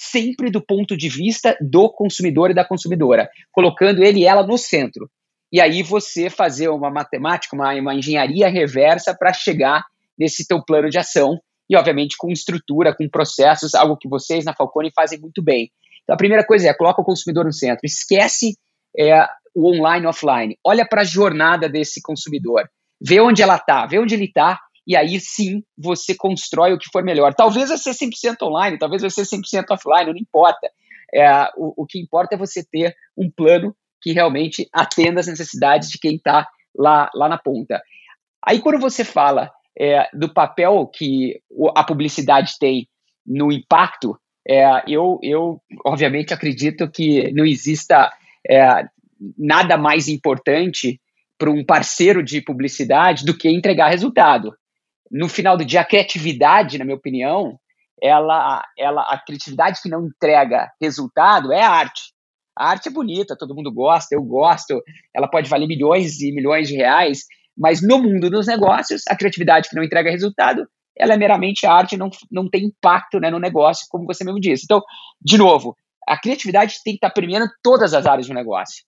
sempre 0.00 0.50
do 0.50 0.62
ponto 0.64 0.96
de 0.96 1.10
vista 1.10 1.56
do 1.60 1.90
consumidor 1.90 2.50
e 2.50 2.54
da 2.54 2.64
consumidora, 2.64 3.28
colocando 3.52 4.02
ele 4.02 4.20
e 4.20 4.24
ela 4.24 4.46
no 4.46 4.56
centro. 4.56 5.10
E 5.52 5.60
aí 5.60 5.82
você 5.82 6.28
fazer 6.28 6.68
uma 6.68 6.90
matemática, 6.90 7.54
uma, 7.54 7.72
uma 7.74 7.94
engenharia 7.94 8.48
reversa 8.48 9.14
para 9.16 9.32
chegar 9.32 9.84
nesse 10.18 10.46
teu 10.46 10.62
plano 10.64 10.90
de 10.90 10.98
ação 10.98 11.38
e, 11.68 11.76
obviamente, 11.76 12.16
com 12.18 12.30
estrutura, 12.30 12.94
com 12.94 13.08
processos, 13.08 13.74
algo 13.74 13.96
que 13.96 14.08
vocês 14.08 14.44
na 14.44 14.54
Falcone 14.54 14.90
fazem 14.94 15.18
muito 15.18 15.42
bem. 15.42 15.70
Então, 16.02 16.14
a 16.14 16.18
primeira 16.18 16.44
coisa 16.44 16.68
é, 16.68 16.74
coloca 16.74 17.00
o 17.00 17.04
consumidor 17.04 17.44
no 17.44 17.52
centro, 17.52 17.80
esquece 17.84 18.56
é, 18.98 19.26
o 19.54 19.70
online 19.72 20.06
offline. 20.06 20.58
Olha 20.64 20.86
para 20.86 21.02
a 21.02 21.04
jornada 21.04 21.68
desse 21.68 22.02
consumidor. 22.02 22.68
Vê 23.00 23.20
onde 23.20 23.42
ela 23.42 23.56
está, 23.56 23.86
vê 23.86 23.98
onde 23.98 24.14
ele 24.14 24.26
está, 24.26 24.60
e 24.86 24.96
aí 24.96 25.18
sim 25.18 25.62
você 25.76 26.14
constrói 26.14 26.72
o 26.72 26.78
que 26.78 26.90
for 26.92 27.02
melhor. 27.02 27.34
Talvez 27.34 27.68
vai 27.68 27.78
ser 27.78 27.92
100% 27.92 28.42
online, 28.42 28.78
talvez 28.78 29.02
vai 29.02 29.10
ser 29.10 29.22
100% 29.22 29.64
offline, 29.70 30.12
não 30.12 30.16
importa. 30.16 30.68
É, 31.12 31.44
o, 31.56 31.82
o 31.82 31.86
que 31.86 31.98
importa 31.98 32.34
é 32.34 32.38
você 32.38 32.62
ter 32.62 32.94
um 33.16 33.30
plano 33.30 33.74
que 34.04 34.12
realmente 34.12 34.68
atenda 34.70 35.20
às 35.20 35.26
necessidades 35.26 35.88
de 35.88 35.98
quem 35.98 36.16
está 36.16 36.46
lá, 36.76 37.10
lá 37.14 37.26
na 37.26 37.38
ponta. 37.38 37.82
Aí 38.46 38.60
quando 38.60 38.78
você 38.78 39.02
fala 39.02 39.50
é, 39.80 40.06
do 40.12 40.28
papel 40.28 40.86
que 40.94 41.40
a 41.74 41.82
publicidade 41.82 42.52
tem 42.60 42.86
no 43.26 43.50
impacto, 43.50 44.14
é, 44.46 44.82
eu, 44.86 45.18
eu 45.22 45.58
obviamente 45.86 46.34
acredito 46.34 46.90
que 46.90 47.32
não 47.32 47.46
exista 47.46 48.12
é, 48.46 48.84
nada 49.38 49.78
mais 49.78 50.06
importante 50.06 51.00
para 51.38 51.50
um 51.50 51.64
parceiro 51.64 52.22
de 52.22 52.42
publicidade 52.42 53.24
do 53.24 53.34
que 53.34 53.48
entregar 53.48 53.88
resultado. 53.88 54.54
No 55.10 55.30
final 55.30 55.56
do 55.56 55.64
dia, 55.64 55.80
a 55.80 55.84
criatividade, 55.84 56.76
na 56.76 56.84
minha 56.84 56.96
opinião, 56.96 57.58
ela, 58.02 58.62
ela, 58.76 59.00
a 59.04 59.18
criatividade 59.18 59.80
que 59.82 59.88
não 59.88 60.06
entrega 60.06 60.70
resultado 60.78 61.50
é 61.50 61.62
a 61.62 61.70
arte. 61.70 62.12
A 62.56 62.70
arte 62.70 62.88
é 62.88 62.92
bonita, 62.92 63.36
todo 63.36 63.54
mundo 63.54 63.72
gosta, 63.72 64.14
eu 64.14 64.22
gosto, 64.22 64.82
ela 65.14 65.28
pode 65.28 65.48
valer 65.48 65.66
milhões 65.66 66.20
e 66.20 66.32
milhões 66.32 66.68
de 66.68 66.76
reais, 66.76 67.24
mas 67.56 67.82
no 67.82 67.98
mundo 67.98 68.30
dos 68.30 68.46
negócios, 68.46 69.02
a 69.08 69.16
criatividade 69.16 69.68
que 69.68 69.76
não 69.76 69.82
entrega 69.82 70.10
resultado, 70.10 70.66
ela 70.96 71.14
é 71.14 71.16
meramente 71.16 71.66
arte, 71.66 71.96
não, 71.96 72.10
não 72.30 72.48
tem 72.48 72.66
impacto 72.66 73.18
né, 73.18 73.30
no 73.30 73.38
negócio, 73.38 73.86
como 73.90 74.06
você 74.06 74.24
mesmo 74.24 74.40
disse. 74.40 74.64
Então, 74.64 74.80
de 75.20 75.36
novo, 75.36 75.76
a 76.06 76.18
criatividade 76.18 76.76
tem 76.84 76.94
que 76.94 76.98
estar 76.98 77.10
primeiro 77.10 77.44
em 77.44 77.48
todas 77.62 77.94
as 77.94 78.06
áreas 78.06 78.28
do 78.28 78.34
negócio 78.34 78.84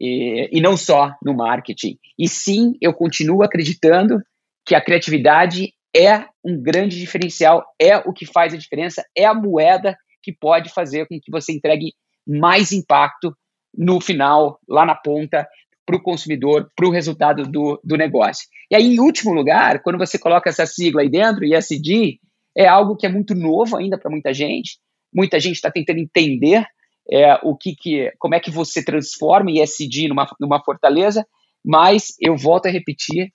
e, 0.00 0.48
e 0.52 0.60
não 0.60 0.76
só 0.76 1.14
no 1.22 1.34
marketing. 1.34 1.98
E 2.18 2.28
sim, 2.28 2.74
eu 2.80 2.92
continuo 2.92 3.42
acreditando 3.42 4.18
que 4.66 4.74
a 4.74 4.84
criatividade 4.84 5.72
é 5.94 6.26
um 6.44 6.60
grande 6.60 6.98
diferencial, 6.98 7.64
é 7.80 7.96
o 7.96 8.12
que 8.12 8.26
faz 8.26 8.52
a 8.52 8.58
diferença, 8.58 9.02
é 9.16 9.24
a 9.24 9.32
moeda 9.32 9.96
que 10.22 10.32
pode 10.32 10.70
fazer 10.70 11.06
com 11.06 11.18
que 11.20 11.30
você 11.30 11.52
entregue 11.52 11.94
mais 12.26 12.72
impacto 12.72 13.36
no 13.76 14.00
final, 14.00 14.58
lá 14.68 14.84
na 14.84 14.94
ponta, 14.94 15.46
para 15.84 15.96
o 15.96 16.02
consumidor, 16.02 16.70
para 16.74 16.86
o 16.86 16.90
resultado 16.90 17.44
do, 17.44 17.80
do 17.84 17.96
negócio. 17.96 18.48
E 18.70 18.74
aí, 18.74 18.94
em 18.94 19.00
último 19.00 19.32
lugar, 19.32 19.82
quando 19.82 19.98
você 19.98 20.18
coloca 20.18 20.50
essa 20.50 20.66
sigla 20.66 21.02
aí 21.02 21.08
dentro, 21.08 21.44
ISD, 21.44 22.18
é 22.56 22.66
algo 22.66 22.96
que 22.96 23.06
é 23.06 23.08
muito 23.08 23.34
novo 23.34 23.76
ainda 23.76 23.98
para 23.98 24.10
muita 24.10 24.32
gente. 24.32 24.78
Muita 25.14 25.38
gente 25.38 25.56
está 25.56 25.70
tentando 25.70 26.00
entender 26.00 26.66
é, 27.10 27.34
o 27.42 27.56
que, 27.56 27.76
que 27.76 28.12
como 28.18 28.34
é 28.34 28.40
que 28.40 28.50
você 28.50 28.84
transforma 28.84 29.50
ISD 29.50 30.08
numa, 30.08 30.26
numa 30.40 30.62
fortaleza, 30.62 31.24
mas 31.64 32.14
eu 32.20 32.36
volto 32.36 32.66
a 32.66 32.70
repetir, 32.70 33.30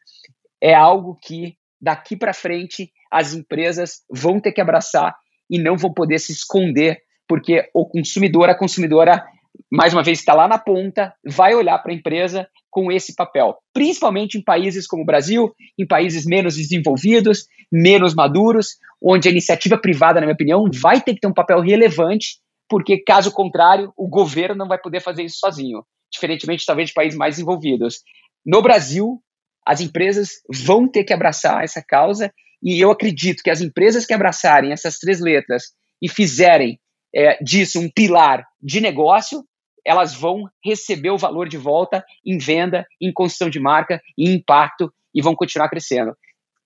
é 0.61 0.73
algo 0.73 1.17
que 1.21 1.55
daqui 1.79 2.15
para 2.15 2.33
frente 2.33 2.91
as 3.11 3.33
empresas 3.33 4.03
vão 4.09 4.39
ter 4.39 4.51
que 4.51 4.61
abraçar 4.61 5.15
e 5.49 5.57
não 5.57 5.77
vão 5.77 5.93
poder 5.93 6.19
se 6.19 6.31
esconder, 6.31 6.99
porque 7.31 7.69
o 7.73 7.85
consumidor, 7.85 8.49
a 8.49 8.57
consumidora 8.57 9.23
mais 9.71 9.93
uma 9.93 10.03
vez, 10.03 10.19
está 10.19 10.33
lá 10.33 10.49
na 10.49 10.57
ponta, 10.57 11.13
vai 11.25 11.55
olhar 11.55 11.79
para 11.79 11.93
a 11.93 11.95
empresa 11.95 12.45
com 12.69 12.91
esse 12.91 13.15
papel, 13.15 13.55
principalmente 13.73 14.37
em 14.37 14.43
países 14.43 14.85
como 14.85 15.03
o 15.03 15.05
Brasil, 15.05 15.49
em 15.79 15.87
países 15.87 16.25
menos 16.25 16.57
desenvolvidos, 16.57 17.45
menos 17.71 18.13
maduros, 18.13 18.75
onde 19.01 19.29
a 19.29 19.31
iniciativa 19.31 19.77
privada, 19.77 20.19
na 20.19 20.25
minha 20.25 20.33
opinião, 20.33 20.65
vai 20.81 20.99
ter 20.99 21.13
que 21.13 21.21
ter 21.21 21.27
um 21.29 21.33
papel 21.33 21.61
relevante, 21.61 22.39
porque 22.67 23.01
caso 23.01 23.31
contrário, 23.31 23.93
o 23.95 24.09
governo 24.09 24.55
não 24.55 24.67
vai 24.67 24.77
poder 24.77 24.99
fazer 24.99 25.23
isso 25.23 25.37
sozinho, 25.39 25.85
diferentemente 26.11 26.65
talvez 26.65 26.89
de 26.89 26.93
países 26.93 27.17
mais 27.17 27.35
desenvolvidos. 27.35 28.01
No 28.45 28.61
Brasil, 28.61 29.21
as 29.65 29.79
empresas 29.79 30.41
vão 30.53 30.85
ter 30.85 31.05
que 31.05 31.13
abraçar 31.13 31.63
essa 31.63 31.81
causa 31.81 32.29
e 32.61 32.77
eu 32.81 32.91
acredito 32.91 33.41
que 33.41 33.49
as 33.49 33.61
empresas 33.61 34.05
que 34.05 34.13
abraçarem 34.13 34.73
essas 34.73 34.97
três 34.97 35.21
letras 35.21 35.67
e 36.01 36.09
fizerem 36.09 36.77
é, 37.13 37.41
disso 37.43 37.79
um 37.79 37.89
pilar 37.89 38.45
de 38.61 38.79
negócio, 38.79 39.43
elas 39.85 40.13
vão 40.13 40.49
receber 40.63 41.09
o 41.09 41.17
valor 41.17 41.49
de 41.49 41.57
volta 41.57 42.03
em 42.25 42.37
venda, 42.37 42.85
em 43.01 43.11
construção 43.11 43.49
de 43.49 43.59
marca, 43.59 44.01
em 44.17 44.35
impacto 44.35 44.91
e 45.13 45.21
vão 45.21 45.35
continuar 45.35 45.69
crescendo. 45.69 46.15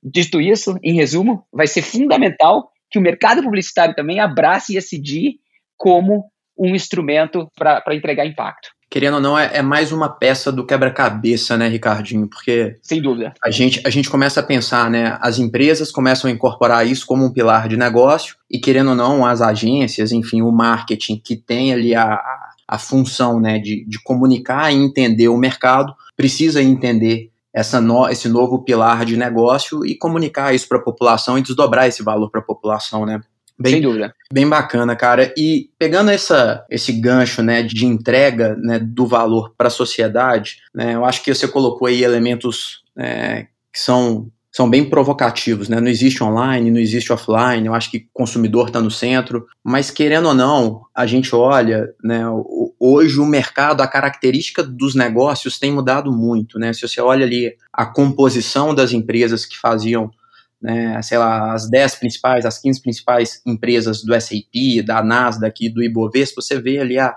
Dito 0.04 0.40
isso, 0.40 0.78
em 0.84 0.94
resumo, 0.94 1.46
vai 1.52 1.66
ser 1.66 1.82
fundamental 1.82 2.70
que 2.92 3.00
o 3.00 3.02
mercado 3.02 3.42
publicitário 3.42 3.96
também 3.96 4.20
abrace 4.20 4.78
ESG 4.78 5.40
como 5.78 6.30
um 6.58 6.76
instrumento 6.76 7.50
para 7.58 7.96
entregar 7.96 8.26
impacto 8.26 8.75
querendo 8.90 9.16
ou 9.16 9.22
não, 9.22 9.38
é, 9.38 9.58
é 9.58 9.62
mais 9.62 9.92
uma 9.92 10.10
peça 10.10 10.52
do 10.52 10.66
quebra-cabeça, 10.66 11.58
né, 11.58 11.68
Ricardinho? 11.68 12.28
Porque. 12.28 12.78
Sem 12.82 13.02
dúvida. 13.02 13.34
A 13.44 13.52
gente, 13.52 13.82
a 13.86 13.90
gente 13.90 14.10
começa 14.10 14.40
a 14.40 14.44
pensar, 14.44 14.90
né? 14.90 15.18
As 15.22 15.40
empresas 15.40 15.92
começam 15.92 16.30
a 16.30 16.34
incorporar 16.34 16.88
isso 16.88 17.06
como 17.06 17.26
um 17.26 17.32
pilar 17.32 17.68
de 17.68 17.78
negócio, 17.78 18.36
e 18.50 18.60
querendo 18.60 18.90
ou 18.90 18.96
não, 18.96 19.26
as 19.26 19.42
agências, 19.42 20.12
enfim, 20.12 20.42
o 20.42 20.52
marketing 20.52 21.22
que 21.24 21.36
tem 21.36 21.74
ali 21.74 21.96
a, 21.96 22.20
a, 22.68 22.78
função 22.78 23.40
né, 23.40 23.60
de, 23.60 23.86
de 23.86 24.02
comunicar 24.02 24.72
e 24.72 24.76
entender 24.76 25.28
o 25.28 25.38
mercado, 25.38 25.94
precisa 26.16 26.62
entender 26.62 27.32
essa 27.54 27.80
no, 27.80 28.08
esse 28.10 28.28
novo 28.28 28.64
pilar 28.64 29.06
de 29.06 29.16
negócio 29.16 29.86
e 29.86 29.98
comunicar 29.98 30.54
isso 30.54 30.68
para 30.68 30.78
a 30.78 30.84
população 30.84 31.38
e 31.38 31.42
desdobrar 31.42 31.88
esse 31.88 32.04
valor 32.04 32.30
para 32.30 32.42
a 32.42 32.44
população, 32.44 33.06
né? 33.06 33.22
Bem, 33.58 33.74
Sem 33.74 33.82
dúvida. 33.82 34.14
Bem 34.32 34.48
bacana, 34.48 34.96
cara. 34.96 35.34
E 35.38 35.70
pegando 35.80 36.12
essa, 36.12 36.66
esse 36.70 36.92
gancho 36.92 37.42
né, 37.42 37.64
de 37.64 37.86
entrega 37.86 38.56
né, 38.58 38.80
do 38.80 39.08
valor 39.08 39.54
para 39.58 39.68
a 39.68 39.72
sociedade, 39.72 40.58
né, 40.74 40.96
eu 40.96 41.06
acho 41.06 41.24
que 41.24 41.34
você 41.34 41.48
colocou 41.48 41.88
aí 41.88 42.04
elementos 42.04 42.84
é, 42.98 43.44
que 43.74 43.80
são, 43.80 44.30
são 44.52 44.70
bem 44.70 44.90
provocativos. 44.90 45.70
Né? 45.70 45.80
Não 45.80 45.88
existe 45.88 46.22
online, 46.22 46.70
não 46.70 46.80
existe 46.80 47.14
offline, 47.14 47.66
eu 47.66 47.74
acho 47.74 47.90
que 47.90 48.00
o 48.00 48.06
consumidor 48.14 48.68
está 48.68 48.82
no 48.82 48.92
centro. 48.92 49.46
Mas 49.64 49.90
querendo 49.90 50.28
ou 50.28 50.34
não, 50.34 50.82
a 50.94 51.06
gente 51.06 51.34
olha, 51.34 51.88
né, 52.04 52.26
hoje 52.78 53.22
o 53.22 53.26
mercado, 53.26 53.80
a 53.80 53.88
característica 53.88 54.62
dos 54.62 54.96
negócios 54.96 55.58
tem 55.58 55.72
mudado 55.72 56.12
muito. 56.12 56.60
Né? 56.60 56.74
Se 56.74 56.86
você 56.86 57.00
olha 57.00 57.26
ali 57.26 57.56
a 57.72 57.86
composição 57.86 58.76
das 58.76 58.92
empresas 58.92 59.46
que 59.46 59.58
faziam 59.58 60.12
né, 60.62 61.02
sei 61.02 61.18
lá, 61.18 61.54
as 61.54 61.70
10 61.70 61.96
principais, 61.96 62.46
as 62.46 62.58
15 62.58 62.82
principais 62.82 63.42
empresas 63.46 64.04
do 64.04 64.14
SAP, 64.20 64.84
da 64.86 65.04
Nasdaq, 65.04 65.70
do 65.70 65.84
Ibovespa, 65.84 66.42
você 66.42 66.60
vê 66.60 66.80
ali 66.80 66.98
a, 66.98 67.16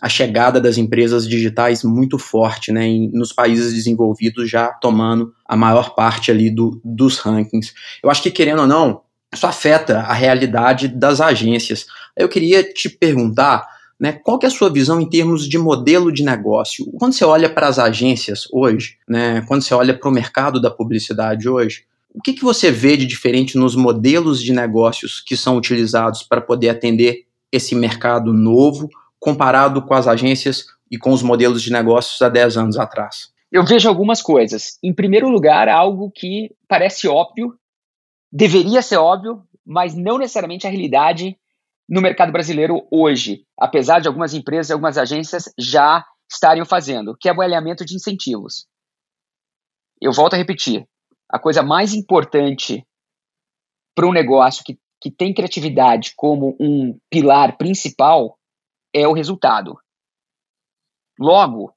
a 0.00 0.08
chegada 0.08 0.60
das 0.60 0.76
empresas 0.76 1.26
digitais 1.26 1.82
muito 1.82 2.18
forte, 2.18 2.72
né, 2.72 2.86
em, 2.86 3.10
nos 3.12 3.32
países 3.32 3.72
desenvolvidos 3.72 4.50
já 4.50 4.68
tomando 4.68 5.32
a 5.46 5.56
maior 5.56 5.94
parte 5.94 6.30
ali 6.30 6.50
do, 6.50 6.80
dos 6.84 7.18
rankings. 7.18 7.72
Eu 8.02 8.10
acho 8.10 8.22
que, 8.22 8.30
querendo 8.30 8.60
ou 8.60 8.66
não, 8.66 9.02
isso 9.32 9.46
afeta 9.46 10.00
a 10.00 10.12
realidade 10.12 10.88
das 10.88 11.20
agências. 11.20 11.86
Eu 12.16 12.28
queria 12.28 12.62
te 12.62 12.88
perguntar, 12.88 13.66
né, 13.98 14.12
qual 14.12 14.38
que 14.38 14.46
é 14.46 14.48
a 14.48 14.52
sua 14.52 14.70
visão 14.70 15.00
em 15.00 15.08
termos 15.08 15.48
de 15.48 15.58
modelo 15.58 16.12
de 16.12 16.22
negócio? 16.22 16.86
Quando 16.98 17.14
você 17.14 17.24
olha 17.24 17.48
para 17.48 17.68
as 17.68 17.78
agências 17.78 18.46
hoje, 18.52 18.98
né, 19.08 19.42
quando 19.48 19.62
você 19.62 19.74
olha 19.74 19.96
para 19.96 20.08
o 20.08 20.12
mercado 20.12 20.60
da 20.60 20.70
publicidade 20.70 21.48
hoje, 21.48 21.84
o 22.14 22.22
que, 22.22 22.32
que 22.32 22.44
você 22.44 22.70
vê 22.70 22.96
de 22.96 23.04
diferente 23.04 23.58
nos 23.58 23.74
modelos 23.74 24.40
de 24.40 24.52
negócios 24.52 25.20
que 25.20 25.36
são 25.36 25.56
utilizados 25.56 26.22
para 26.22 26.40
poder 26.40 26.68
atender 26.68 27.26
esse 27.50 27.74
mercado 27.74 28.32
novo, 28.32 28.88
comparado 29.18 29.82
com 29.82 29.94
as 29.94 30.06
agências 30.06 30.66
e 30.88 30.96
com 30.96 31.12
os 31.12 31.22
modelos 31.22 31.60
de 31.60 31.72
negócios 31.72 32.22
há 32.22 32.28
10 32.28 32.56
anos 32.56 32.78
atrás? 32.78 33.32
Eu 33.50 33.64
vejo 33.64 33.88
algumas 33.88 34.22
coisas. 34.22 34.78
Em 34.82 34.94
primeiro 34.94 35.28
lugar, 35.28 35.68
algo 35.68 36.10
que 36.10 36.54
parece 36.68 37.08
óbvio, 37.08 37.58
deveria 38.32 38.80
ser 38.80 38.96
óbvio, 38.96 39.42
mas 39.66 39.94
não 39.94 40.18
necessariamente 40.18 40.66
a 40.66 40.70
realidade 40.70 41.36
no 41.88 42.00
mercado 42.00 42.32
brasileiro 42.32 42.86
hoje, 42.90 43.44
apesar 43.58 44.00
de 44.00 44.06
algumas 44.06 44.34
empresas 44.34 44.70
e 44.70 44.72
algumas 44.72 44.96
agências 44.96 45.52
já 45.58 46.04
estarem 46.30 46.64
fazendo, 46.64 47.16
que 47.18 47.28
é 47.28 47.32
o 47.32 47.40
alinhamento 47.40 47.84
de 47.84 47.94
incentivos. 47.94 48.66
Eu 50.00 50.12
volto 50.12 50.34
a 50.34 50.36
repetir, 50.36 50.86
a 51.30 51.38
coisa 51.38 51.62
mais 51.62 51.94
importante 51.94 52.86
para 53.94 54.06
um 54.06 54.12
negócio 54.12 54.64
que, 54.64 54.78
que 55.00 55.10
tem 55.10 55.32
criatividade 55.32 56.14
como 56.16 56.56
um 56.60 56.98
pilar 57.10 57.56
principal 57.56 58.38
é 58.92 59.06
o 59.06 59.12
resultado. 59.12 59.78
Logo, 61.18 61.74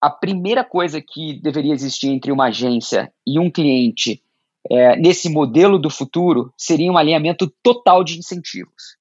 a 0.00 0.10
primeira 0.10 0.64
coisa 0.64 1.00
que 1.00 1.40
deveria 1.40 1.72
existir 1.72 2.08
entre 2.08 2.32
uma 2.32 2.46
agência 2.46 3.12
e 3.26 3.38
um 3.38 3.50
cliente 3.50 4.22
é, 4.70 4.96
nesse 4.96 5.28
modelo 5.28 5.78
do 5.78 5.90
futuro 5.90 6.52
seria 6.56 6.90
um 6.90 6.96
alinhamento 6.96 7.52
total 7.62 8.02
de 8.02 8.18
incentivos. 8.18 8.96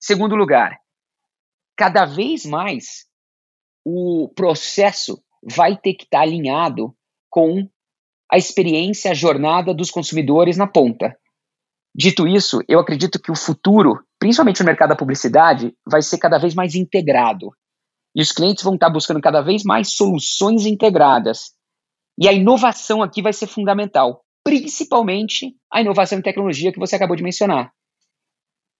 Segundo 0.00 0.36
lugar, 0.36 0.78
cada 1.76 2.04
vez 2.04 2.44
mais 2.44 3.06
o 3.84 4.28
processo 4.34 5.22
vai 5.42 5.76
ter 5.76 5.94
que 5.94 6.04
estar 6.04 6.22
alinhado 6.22 6.96
com 7.30 7.68
a 8.30 8.36
experiência, 8.36 9.10
a 9.10 9.14
jornada 9.14 9.72
dos 9.74 9.90
consumidores 9.90 10.56
na 10.56 10.66
ponta. 10.66 11.16
Dito 11.94 12.26
isso, 12.26 12.60
eu 12.68 12.78
acredito 12.78 13.20
que 13.20 13.30
o 13.30 13.36
futuro, 13.36 14.04
principalmente 14.18 14.60
no 14.60 14.66
mercado 14.66 14.90
da 14.90 14.96
publicidade, 14.96 15.74
vai 15.88 16.02
ser 16.02 16.18
cada 16.18 16.38
vez 16.38 16.54
mais 16.54 16.74
integrado. 16.74 17.50
E 18.14 18.20
os 18.20 18.32
clientes 18.32 18.64
vão 18.64 18.74
estar 18.74 18.90
buscando 18.90 19.20
cada 19.20 19.40
vez 19.40 19.62
mais 19.62 19.94
soluções 19.94 20.66
integradas. 20.66 21.52
E 22.18 22.28
a 22.28 22.32
inovação 22.32 23.02
aqui 23.02 23.22
vai 23.22 23.32
ser 23.32 23.46
fundamental, 23.46 24.24
principalmente 24.42 25.54
a 25.72 25.80
inovação 25.80 26.18
em 26.18 26.22
tecnologia 26.22 26.72
que 26.72 26.78
você 26.78 26.96
acabou 26.96 27.16
de 27.16 27.22
mencionar. 27.22 27.72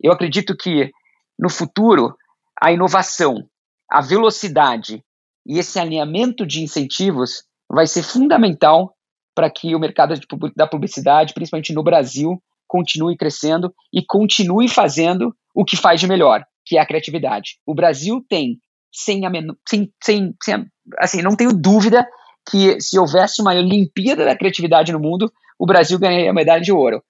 Eu 0.02 0.12
acredito 0.12 0.56
que 0.56 0.90
no 1.38 1.50
futuro 1.50 2.16
a 2.60 2.72
inovação, 2.72 3.48
a 3.90 4.00
velocidade 4.00 5.02
e 5.46 5.58
esse 5.58 5.78
alinhamento 5.78 6.46
de 6.46 6.62
incentivos 6.62 7.44
vai 7.70 7.86
ser 7.86 8.02
fundamental 8.02 8.95
para 9.36 9.50
que 9.50 9.74
o 9.74 9.78
mercado 9.78 10.18
da 10.56 10.66
publicidade, 10.66 11.34
principalmente 11.34 11.74
no 11.74 11.82
Brasil, 11.82 12.42
continue 12.66 13.18
crescendo 13.18 13.72
e 13.92 14.02
continue 14.02 14.66
fazendo 14.66 15.36
o 15.54 15.62
que 15.62 15.76
faz 15.76 16.00
de 16.00 16.08
melhor, 16.08 16.42
que 16.64 16.78
é 16.78 16.80
a 16.80 16.86
criatividade. 16.86 17.58
O 17.66 17.74
Brasil 17.74 18.24
tem, 18.28 18.58
sem, 18.90 19.26
a 19.26 19.30
sem, 19.68 19.92
sem, 20.02 20.34
sem 20.42 20.66
assim, 20.98 21.20
não 21.20 21.36
tenho 21.36 21.52
dúvida 21.52 22.06
que 22.50 22.80
se 22.80 22.98
houvesse 22.98 23.42
uma 23.42 23.54
Olimpíada 23.54 24.24
da 24.24 24.36
criatividade 24.36 24.90
no 24.90 25.00
mundo, 25.00 25.30
o 25.58 25.66
Brasil 25.66 25.98
ganharia 25.98 26.30
a 26.30 26.34
medalha 26.34 26.62
de 26.62 26.72
ouro. 26.72 27.02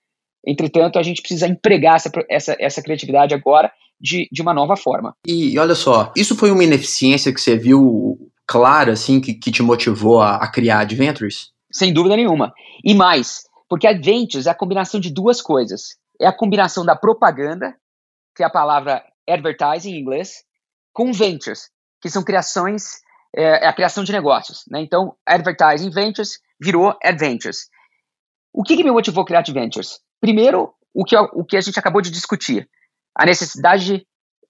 Entretanto, 0.45 0.99
a 0.99 1.02
gente 1.02 1.21
precisa 1.21 1.47
empregar 1.47 1.97
essa, 1.97 2.11
essa, 2.28 2.56
essa 2.59 2.83
criatividade 2.83 3.35
agora 3.35 3.71
de, 4.00 4.28
de 4.33 4.42
uma 4.42 4.52
nova 4.52 4.76
forma. 4.76 5.14
E 5.26 5.56
olha 5.59 5.75
só, 5.75 6.12
isso 6.16 6.37
foi 6.37 6.50
uma 6.50 6.64
ineficiência 6.64 7.33
que 7.33 7.40
você 7.40 7.56
viu 7.56 8.18
clara, 8.47 8.92
assim, 8.92 9.21
que, 9.21 9.35
que 9.35 9.50
te 9.50 9.62
motivou 9.62 10.21
a, 10.21 10.37
a 10.37 10.50
criar 10.50 10.80
Adventures? 10.80 11.55
Sem 11.76 11.92
dúvida 11.92 12.16
nenhuma. 12.16 12.52
E 12.85 12.95
mais, 12.95 13.42
porque 13.68 13.87
adventures 13.87 14.47
é 14.47 14.50
a 14.50 14.54
combinação 14.54 14.99
de 14.99 15.12
duas 15.12 15.42
coisas. 15.42 15.97
É 16.21 16.26
a 16.26 16.33
combinação 16.33 16.85
da 16.85 16.97
propaganda, 16.97 17.75
que 18.35 18.42
é 18.42 18.47
a 18.47 18.50
palavra 18.50 19.04
advertising 19.28 19.92
em 19.92 20.00
inglês, 20.00 20.45
com 20.92 21.12
ventures, 21.12 21.68
que 22.00 22.09
são 22.09 22.25
criações, 22.25 23.00
é, 23.35 23.64
é 23.64 23.68
a 23.68 23.73
criação 23.73 24.04
de 24.04 24.12
negócios. 24.12 24.64
Né? 24.71 24.80
Então, 24.80 25.14
advertising 25.26 25.90
ventures 25.90 26.38
virou 26.61 26.97
adventures. 27.02 27.68
O 28.52 28.62
que, 28.62 28.76
que 28.76 28.85
me 28.85 28.90
motivou 28.90 29.23
a 29.23 29.26
criar 29.26 29.40
adventures? 29.40 30.00
Primeiro, 30.21 30.73
o 30.95 31.04
que, 31.04 31.14
o 31.16 31.45
que 31.45 31.59
a 31.59 31.61
gente 31.61 31.78
acabou 31.78 32.00
de 32.00 32.11
discutir, 32.11 32.66
a 33.14 33.26
necessidade 33.26 34.06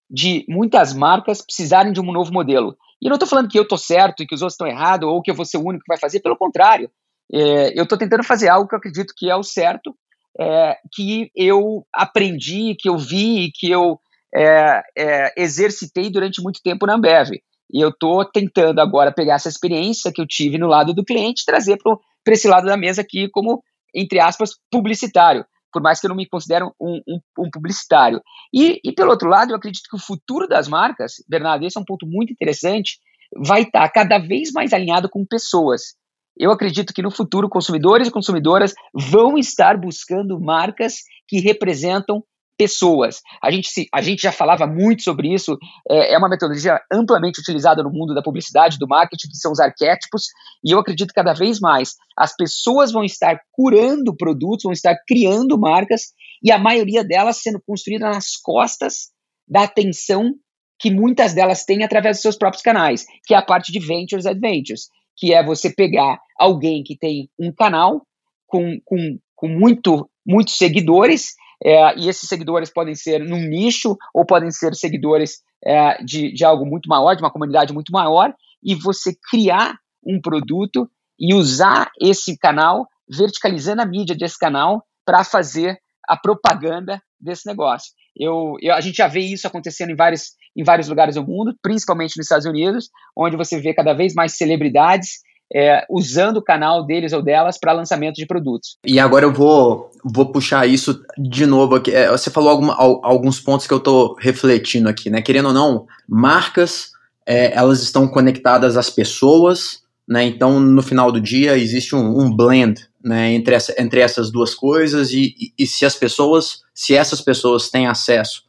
de 0.08 0.44
muitas 0.48 0.94
marcas 0.94 1.42
precisarem 1.42 1.92
de 1.92 2.00
um 2.00 2.12
novo 2.12 2.32
modelo. 2.32 2.76
E 3.02 3.06
eu 3.06 3.08
não 3.08 3.16
estou 3.16 3.28
falando 3.28 3.48
que 3.48 3.58
eu 3.58 3.64
estou 3.64 3.76
certo 3.76 4.22
e 4.22 4.26
que 4.26 4.34
os 4.34 4.42
outros 4.42 4.54
estão 4.54 4.68
errados, 4.68 5.08
ou 5.08 5.20
que 5.20 5.30
eu 5.30 5.34
vou 5.34 5.44
ser 5.44 5.58
o 5.58 5.66
único 5.66 5.82
que 5.84 5.88
vai 5.88 5.98
fazer, 5.98 6.20
pelo 6.20 6.36
contrário. 6.36 6.88
É, 7.32 7.78
eu 7.78 7.84
estou 7.84 7.98
tentando 7.98 8.22
fazer 8.22 8.48
algo 8.48 8.68
que 8.68 8.74
eu 8.74 8.78
acredito 8.78 9.14
que 9.16 9.30
é 9.30 9.36
o 9.36 9.42
certo, 9.42 9.94
é, 10.38 10.76
que 10.92 11.30
eu 11.34 11.86
aprendi, 11.92 12.74
que 12.78 12.88
eu 12.88 12.98
vi, 12.98 13.50
que 13.54 13.70
eu 13.70 13.98
é, 14.34 14.82
é 14.96 15.42
exercitei 15.42 16.10
durante 16.10 16.42
muito 16.42 16.60
tempo 16.62 16.86
na 16.86 16.94
Ambev. 16.94 17.30
E 17.72 17.80
eu 17.80 17.88
estou 17.88 18.24
tentando 18.24 18.80
agora 18.80 19.12
pegar 19.12 19.34
essa 19.34 19.48
experiência 19.48 20.12
que 20.12 20.20
eu 20.20 20.26
tive 20.26 20.58
no 20.58 20.68
lado 20.68 20.94
do 20.94 21.04
cliente 21.04 21.42
e 21.42 21.46
trazer 21.46 21.78
para 21.78 22.34
esse 22.34 22.46
lado 22.46 22.66
da 22.66 22.76
mesa 22.76 23.02
aqui 23.02 23.28
como, 23.30 23.62
entre 23.94 24.20
aspas, 24.20 24.50
publicitário. 24.70 25.44
por 25.72 25.82
mais 25.82 26.00
que 26.00 26.06
eu 26.06 26.08
não 26.08 26.16
me 26.16 26.28
considere 26.28 26.64
um, 26.64 27.00
um, 27.06 27.20
um 27.38 27.50
publicitário. 27.50 28.20
E, 28.54 28.80
e, 28.84 28.92
pelo 28.92 29.10
outro 29.10 29.28
lado, 29.28 29.50
eu 29.50 29.56
acredito 29.56 29.88
que 29.90 29.96
o 29.96 30.00
futuro 30.00 30.46
das 30.46 30.68
marcas, 30.68 31.14
Bernardo, 31.28 31.66
esse 31.66 31.76
é 31.76 31.80
um 31.80 31.84
ponto 31.84 32.06
muito 32.06 32.32
interessante, 32.32 32.98
vai 33.44 33.62
estar 33.62 33.86
cada 33.90 34.18
vez 34.18 34.52
mais 34.52 34.72
alinhado 34.72 35.08
com 35.10 35.26
pessoas. 35.26 35.96
Eu 36.36 36.50
acredito 36.50 36.92
que 36.92 37.02
no 37.02 37.10
futuro 37.10 37.48
consumidores 37.48 38.08
e 38.08 38.10
consumidoras 38.10 38.74
vão 38.94 39.38
estar 39.38 39.78
buscando 39.78 40.38
marcas 40.38 40.98
que 41.26 41.40
representam 41.40 42.22
pessoas. 42.58 43.20
A 43.42 43.50
gente, 43.50 43.68
se, 43.68 43.86
a 43.92 44.00
gente 44.00 44.22
já 44.22 44.32
falava 44.32 44.66
muito 44.66 45.02
sobre 45.02 45.32
isso, 45.32 45.58
é, 45.90 46.14
é, 46.14 46.18
uma 46.18 46.28
metodologia 46.28 46.80
amplamente 46.90 47.40
utilizada 47.40 47.82
no 47.82 47.90
mundo 47.90 48.14
da 48.14 48.22
publicidade, 48.22 48.78
do 48.78 48.88
marketing, 48.88 49.28
que 49.28 49.36
são 49.36 49.52
os 49.52 49.60
arquétipos, 49.60 50.24
e 50.64 50.72
eu 50.72 50.78
acredito 50.78 51.12
cada 51.14 51.34
vez 51.34 51.60
mais 51.60 51.94
as 52.16 52.34
pessoas 52.34 52.92
vão 52.92 53.04
estar 53.04 53.38
curando 53.52 54.16
produtos, 54.16 54.64
vão 54.64 54.72
estar 54.72 54.96
criando 55.06 55.58
marcas, 55.58 56.12
e 56.42 56.50
a 56.50 56.58
maioria 56.58 57.04
delas 57.04 57.42
sendo 57.42 57.60
construída 57.66 58.08
nas 58.08 58.36
costas 58.42 59.10
da 59.46 59.64
atenção 59.64 60.32
que 60.78 60.90
muitas 60.90 61.34
delas 61.34 61.64
têm 61.64 61.84
através 61.84 62.16
dos 62.16 62.22
seus 62.22 62.36
próprios 62.36 62.62
canais, 62.62 63.04
que 63.26 63.34
é 63.34 63.36
a 63.36 63.42
parte 63.42 63.72
de 63.72 63.78
Ventures 63.78 64.26
Adventures, 64.26 64.88
que 65.16 65.32
é 65.32 65.44
você 65.44 65.70
pegar 65.70 66.18
alguém 66.38 66.82
que 66.82 66.96
tem 66.96 67.28
um 67.38 67.52
canal 67.52 68.06
com, 68.46 68.78
com, 68.84 69.18
com 69.34 69.48
muito, 69.48 70.08
muitos 70.26 70.56
seguidores 70.56 71.34
é, 71.64 71.98
e 71.98 72.08
esses 72.08 72.28
seguidores 72.28 72.70
podem 72.70 72.94
ser 72.94 73.20
num 73.20 73.48
nicho 73.48 73.96
ou 74.14 74.26
podem 74.26 74.50
ser 74.50 74.74
seguidores 74.74 75.42
é, 75.64 76.02
de, 76.02 76.32
de 76.32 76.44
algo 76.44 76.66
muito 76.66 76.88
maior, 76.88 77.14
de 77.14 77.22
uma 77.22 77.32
comunidade 77.32 77.72
muito 77.72 77.90
maior, 77.90 78.34
e 78.62 78.74
você 78.74 79.14
criar 79.30 79.74
um 80.04 80.20
produto 80.20 80.88
e 81.18 81.34
usar 81.34 81.90
esse 82.00 82.36
canal, 82.38 82.86
verticalizando 83.08 83.82
a 83.82 83.86
mídia 83.86 84.14
desse 84.14 84.38
canal 84.38 84.84
para 85.04 85.24
fazer 85.24 85.78
a 86.06 86.16
propaganda 86.16 87.00
desse 87.18 87.46
negócio. 87.46 87.92
Eu, 88.18 88.56
eu, 88.60 88.74
a 88.74 88.80
gente 88.80 88.96
já 88.96 89.08
vê 89.08 89.20
isso 89.20 89.46
acontecendo 89.46 89.90
em 89.90 89.96
vários, 89.96 90.32
em 90.56 90.64
vários 90.64 90.88
lugares 90.88 91.16
do 91.16 91.26
mundo, 91.26 91.54
principalmente 91.62 92.16
nos 92.16 92.26
Estados 92.26 92.46
Unidos, 92.46 92.88
onde 93.16 93.36
você 93.36 93.60
vê 93.60 93.74
cada 93.74 93.92
vez 93.92 94.14
mais 94.14 94.36
celebridades 94.36 95.26
é, 95.54 95.84
usando 95.88 96.38
o 96.38 96.42
canal 96.42 96.84
deles 96.84 97.12
ou 97.12 97.22
delas 97.22 97.58
para 97.58 97.72
lançamento 97.72 98.16
de 98.16 98.26
produtos. 98.26 98.76
E 98.84 98.98
agora 98.98 99.24
eu 99.24 99.32
vou, 99.32 99.90
vou 100.04 100.26
puxar 100.32 100.66
isso 100.66 101.00
de 101.16 101.46
novo 101.46 101.76
aqui. 101.76 101.92
É, 101.92 102.10
você 102.10 102.30
falou 102.30 102.50
alguma, 102.50 102.74
alguns 102.74 103.40
pontos 103.40 103.66
que 103.66 103.72
eu 103.72 103.78
estou 103.78 104.16
refletindo 104.18 104.88
aqui, 104.88 105.08
né? 105.10 105.22
Querendo 105.22 105.46
ou 105.46 105.54
não, 105.54 105.86
marcas 106.08 106.90
é, 107.26 107.52
elas 107.52 107.82
estão 107.82 108.08
conectadas 108.08 108.76
às 108.76 108.90
pessoas, 108.90 109.82
né? 110.08 110.24
Então, 110.24 110.58
no 110.60 110.82
final 110.82 111.12
do 111.12 111.20
dia, 111.20 111.56
existe 111.56 111.94
um, 111.94 112.20
um 112.20 112.34
blend 112.34 112.88
né, 113.06 113.32
entre, 113.32 113.54
essa, 113.54 113.72
entre 113.80 114.00
essas 114.00 114.32
duas 114.32 114.52
coisas, 114.52 115.12
e, 115.12 115.32
e, 115.38 115.52
e, 115.62 115.66
se 115.66 115.86
as 115.86 115.94
pessoas, 115.94 116.62
se 116.74 116.92
essas 116.92 117.20
pessoas 117.20 117.70
têm 117.70 117.86
acesso, 117.86 118.42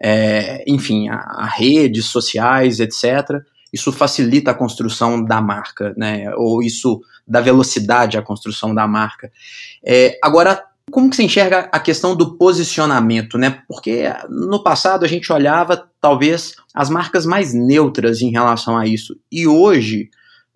é, 0.00 0.64
enfim, 0.66 1.10
a, 1.10 1.16
a 1.16 1.44
redes 1.44 2.06
sociais, 2.06 2.80
etc., 2.80 3.42
isso 3.70 3.92
facilita 3.92 4.50
a 4.50 4.54
construção 4.54 5.22
da 5.22 5.42
marca, 5.42 5.92
né? 5.94 6.34
Ou 6.36 6.62
isso 6.62 7.02
dá 7.26 7.38
velocidade 7.38 8.16
à 8.16 8.22
construção 8.22 8.74
da 8.74 8.88
marca. 8.88 9.30
É, 9.84 10.18
agora, 10.24 10.64
como 10.90 11.10
que 11.10 11.16
você 11.16 11.24
enxerga 11.24 11.68
a 11.70 11.78
questão 11.78 12.16
do 12.16 12.38
posicionamento, 12.38 13.36
né? 13.36 13.62
Porque 13.68 14.04
no 14.30 14.62
passado 14.62 15.04
a 15.04 15.08
gente 15.08 15.30
olhava 15.30 15.86
talvez 16.00 16.54
as 16.74 16.88
marcas 16.88 17.26
mais 17.26 17.52
neutras 17.52 18.22
em 18.22 18.30
relação 18.30 18.78
a 18.78 18.86
isso. 18.86 19.20
E 19.30 19.46
hoje, 19.46 20.08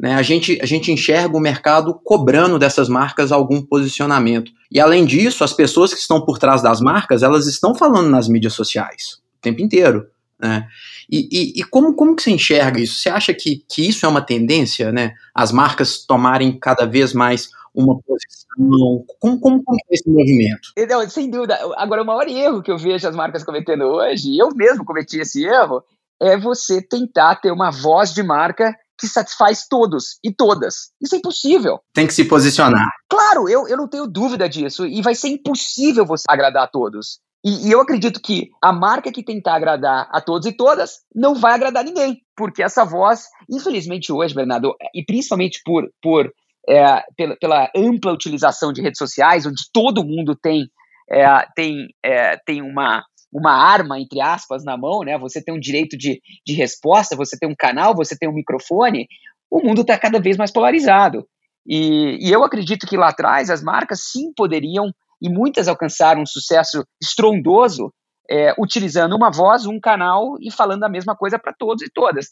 né, 0.03 0.17
a, 0.17 0.23
gente, 0.23 0.59
a 0.61 0.67
gente 0.67 0.91
enxerga 0.91 1.37
o 1.37 1.41
mercado 1.41 1.95
cobrando 2.03 2.59
dessas 2.59 2.89
marcas 2.89 3.31
algum 3.31 3.63
posicionamento. 3.63 4.51
E 4.69 4.81
além 4.81 5.07
disso, 5.07 5.45
as 5.45 5.53
pessoas 5.53 5.95
que 5.95 6.01
estão 6.01 6.21
por 6.21 6.41
trás 6.41 6.61
das 6.61 6.81
marcas, 6.81 7.23
elas 7.23 7.47
estão 7.47 7.73
falando 7.73 8.11
nas 8.11 8.27
mídias 8.27 8.53
sociais 8.53 9.21
o 9.39 9.41
tempo 9.41 9.63
inteiro. 9.63 10.09
Né? 10.41 10.67
E, 11.09 11.29
e, 11.31 11.61
e, 11.61 11.63
como, 11.63 11.95
como 11.95 12.17
que 12.17 12.23
você 12.23 12.33
enxerga 12.33 12.81
isso? 12.81 12.97
Você 12.97 13.09
acha 13.09 13.33
que, 13.33 13.65
que 13.69 13.89
isso 13.89 14.05
é 14.05 14.09
uma 14.09 14.21
tendência, 14.21 14.91
né? 14.91 15.15
As 15.33 15.53
marcas 15.53 16.05
tomarem 16.05 16.59
cada 16.59 16.85
vez 16.85 17.13
mais 17.13 17.51
uma 17.73 17.97
posição? 18.01 19.05
Como, 19.21 19.39
como, 19.39 19.63
como 19.63 19.79
é 19.89 19.95
esse 19.95 20.11
movimento? 20.11 20.73
Não, 20.89 21.09
sem 21.09 21.31
dúvida. 21.31 21.57
Agora, 21.77 22.03
o 22.03 22.07
maior 22.07 22.27
erro 22.27 22.61
que 22.61 22.73
eu 22.73 22.77
vejo 22.77 23.07
as 23.07 23.15
marcas 23.15 23.45
cometendo 23.45 23.85
hoje, 23.85 24.31
e 24.31 24.39
eu 24.39 24.49
mesmo 24.53 24.85
cometi 24.85 25.21
esse 25.21 25.45
erro, 25.45 25.85
é 26.21 26.37
você 26.37 26.83
tentar 26.83 27.37
ter 27.37 27.53
uma 27.53 27.71
voz 27.71 28.13
de 28.13 28.23
marca 28.25 28.75
que 29.03 29.09
satisfaz 29.09 29.67
todos 29.69 30.19
e 30.23 30.33
todas. 30.33 30.93
Isso 31.01 31.15
é 31.15 31.19
impossível. 31.19 31.81
Tem 31.93 32.07
que 32.07 32.15
se 32.15 32.25
posicionar. 32.25 32.89
Claro, 33.09 33.49
eu, 33.49 33.67
eu 33.67 33.77
não 33.77 33.89
tenho 33.89 34.07
dúvida 34.07 34.49
disso. 34.49 34.87
E 34.87 35.03
vai 35.03 35.15
ser 35.15 35.29
impossível 35.29 36.07
você 36.07 36.25
agradar 36.29 36.65
a 36.65 36.69
todos. 36.69 37.19
E, 37.45 37.67
e, 37.67 37.73
eu 37.73 37.81
acredito 37.81 38.21
que 38.23 38.51
a 38.63 38.73
marca 38.73 39.11
que 39.11 39.25
tentar 39.25 39.57
agradar 39.57 40.09
a 40.13 40.21
todos 40.21 40.47
e 40.47 40.53
todas 40.53 41.01
não 41.13 41.35
vai 41.35 41.55
agradar 41.55 41.85
ninguém, 41.85 42.23
porque 42.37 42.63
essa 42.63 42.85
voz, 42.85 43.25
infelizmente 43.51 44.13
hoje, 44.13 44.33
Bernardo, 44.33 44.77
e 44.95 45.05
principalmente 45.05 45.61
por, 45.65 45.91
por 46.01 46.33
é, 46.69 47.03
pela, 47.17 47.37
pela, 47.37 47.71
ampla 47.75 48.13
utilização 48.13 48.73
de 48.73 48.81
redes 48.81 48.99
sociais, 48.99 49.45
onde 49.45 49.65
todo 49.73 50.05
mundo 50.05 50.37
tem, 50.37 50.69
é, 51.11 51.25
tem, 51.57 51.89
é, 52.01 52.37
tem 52.47 52.63
uma, 52.63 53.05
uma 53.33 53.53
arma, 53.53 53.99
entre 53.99 54.21
aspas, 54.21 54.65
na 54.65 54.77
mão, 54.77 55.01
né? 55.01 55.17
Você 55.19 55.43
tem 55.43 55.55
um 55.55 55.61
direito 55.61 55.97
de, 55.97 56.21
de 56.47 56.53
resposta, 56.53 57.17
você 57.17 57.39
tem 57.39 57.49
um 57.49 57.55
canal, 57.59 57.95
você 57.95 58.17
tem 58.17 58.29
um 58.29 58.35
microfone, 58.35 59.07
o 59.51 59.61
mundo 59.61 59.81
está 59.81 59.99
cada 59.99 60.21
vez 60.21 60.37
mais 60.37 60.51
polarizado. 60.51 61.27
E, 61.67 62.19
e 62.21 62.31
eu 62.31 62.45
acredito 62.45 62.87
que 62.87 62.97
lá 62.97 63.09
atrás 63.09 63.49
as 63.49 63.63
marcas 63.63 64.01
sim 64.11 64.33
poderiam 64.37 64.93
e 65.21 65.31
muitas 65.31 65.69
alcançaram 65.69 66.23
um 66.23 66.27
sucesso 66.27 66.85
estrondoso 67.01 67.93
é, 68.29 68.55
utilizando 68.59 69.15
uma 69.15 69.31
voz, 69.31 69.67
um 69.67 69.81
canal 69.81 70.37
e 70.41 70.51
falando 70.51 70.85
a 70.85 70.89
mesma 70.89 71.17
coisa 71.17 71.39
para 71.39 71.53
todos 71.53 71.83
e 71.83 71.91
todas. 71.91 72.27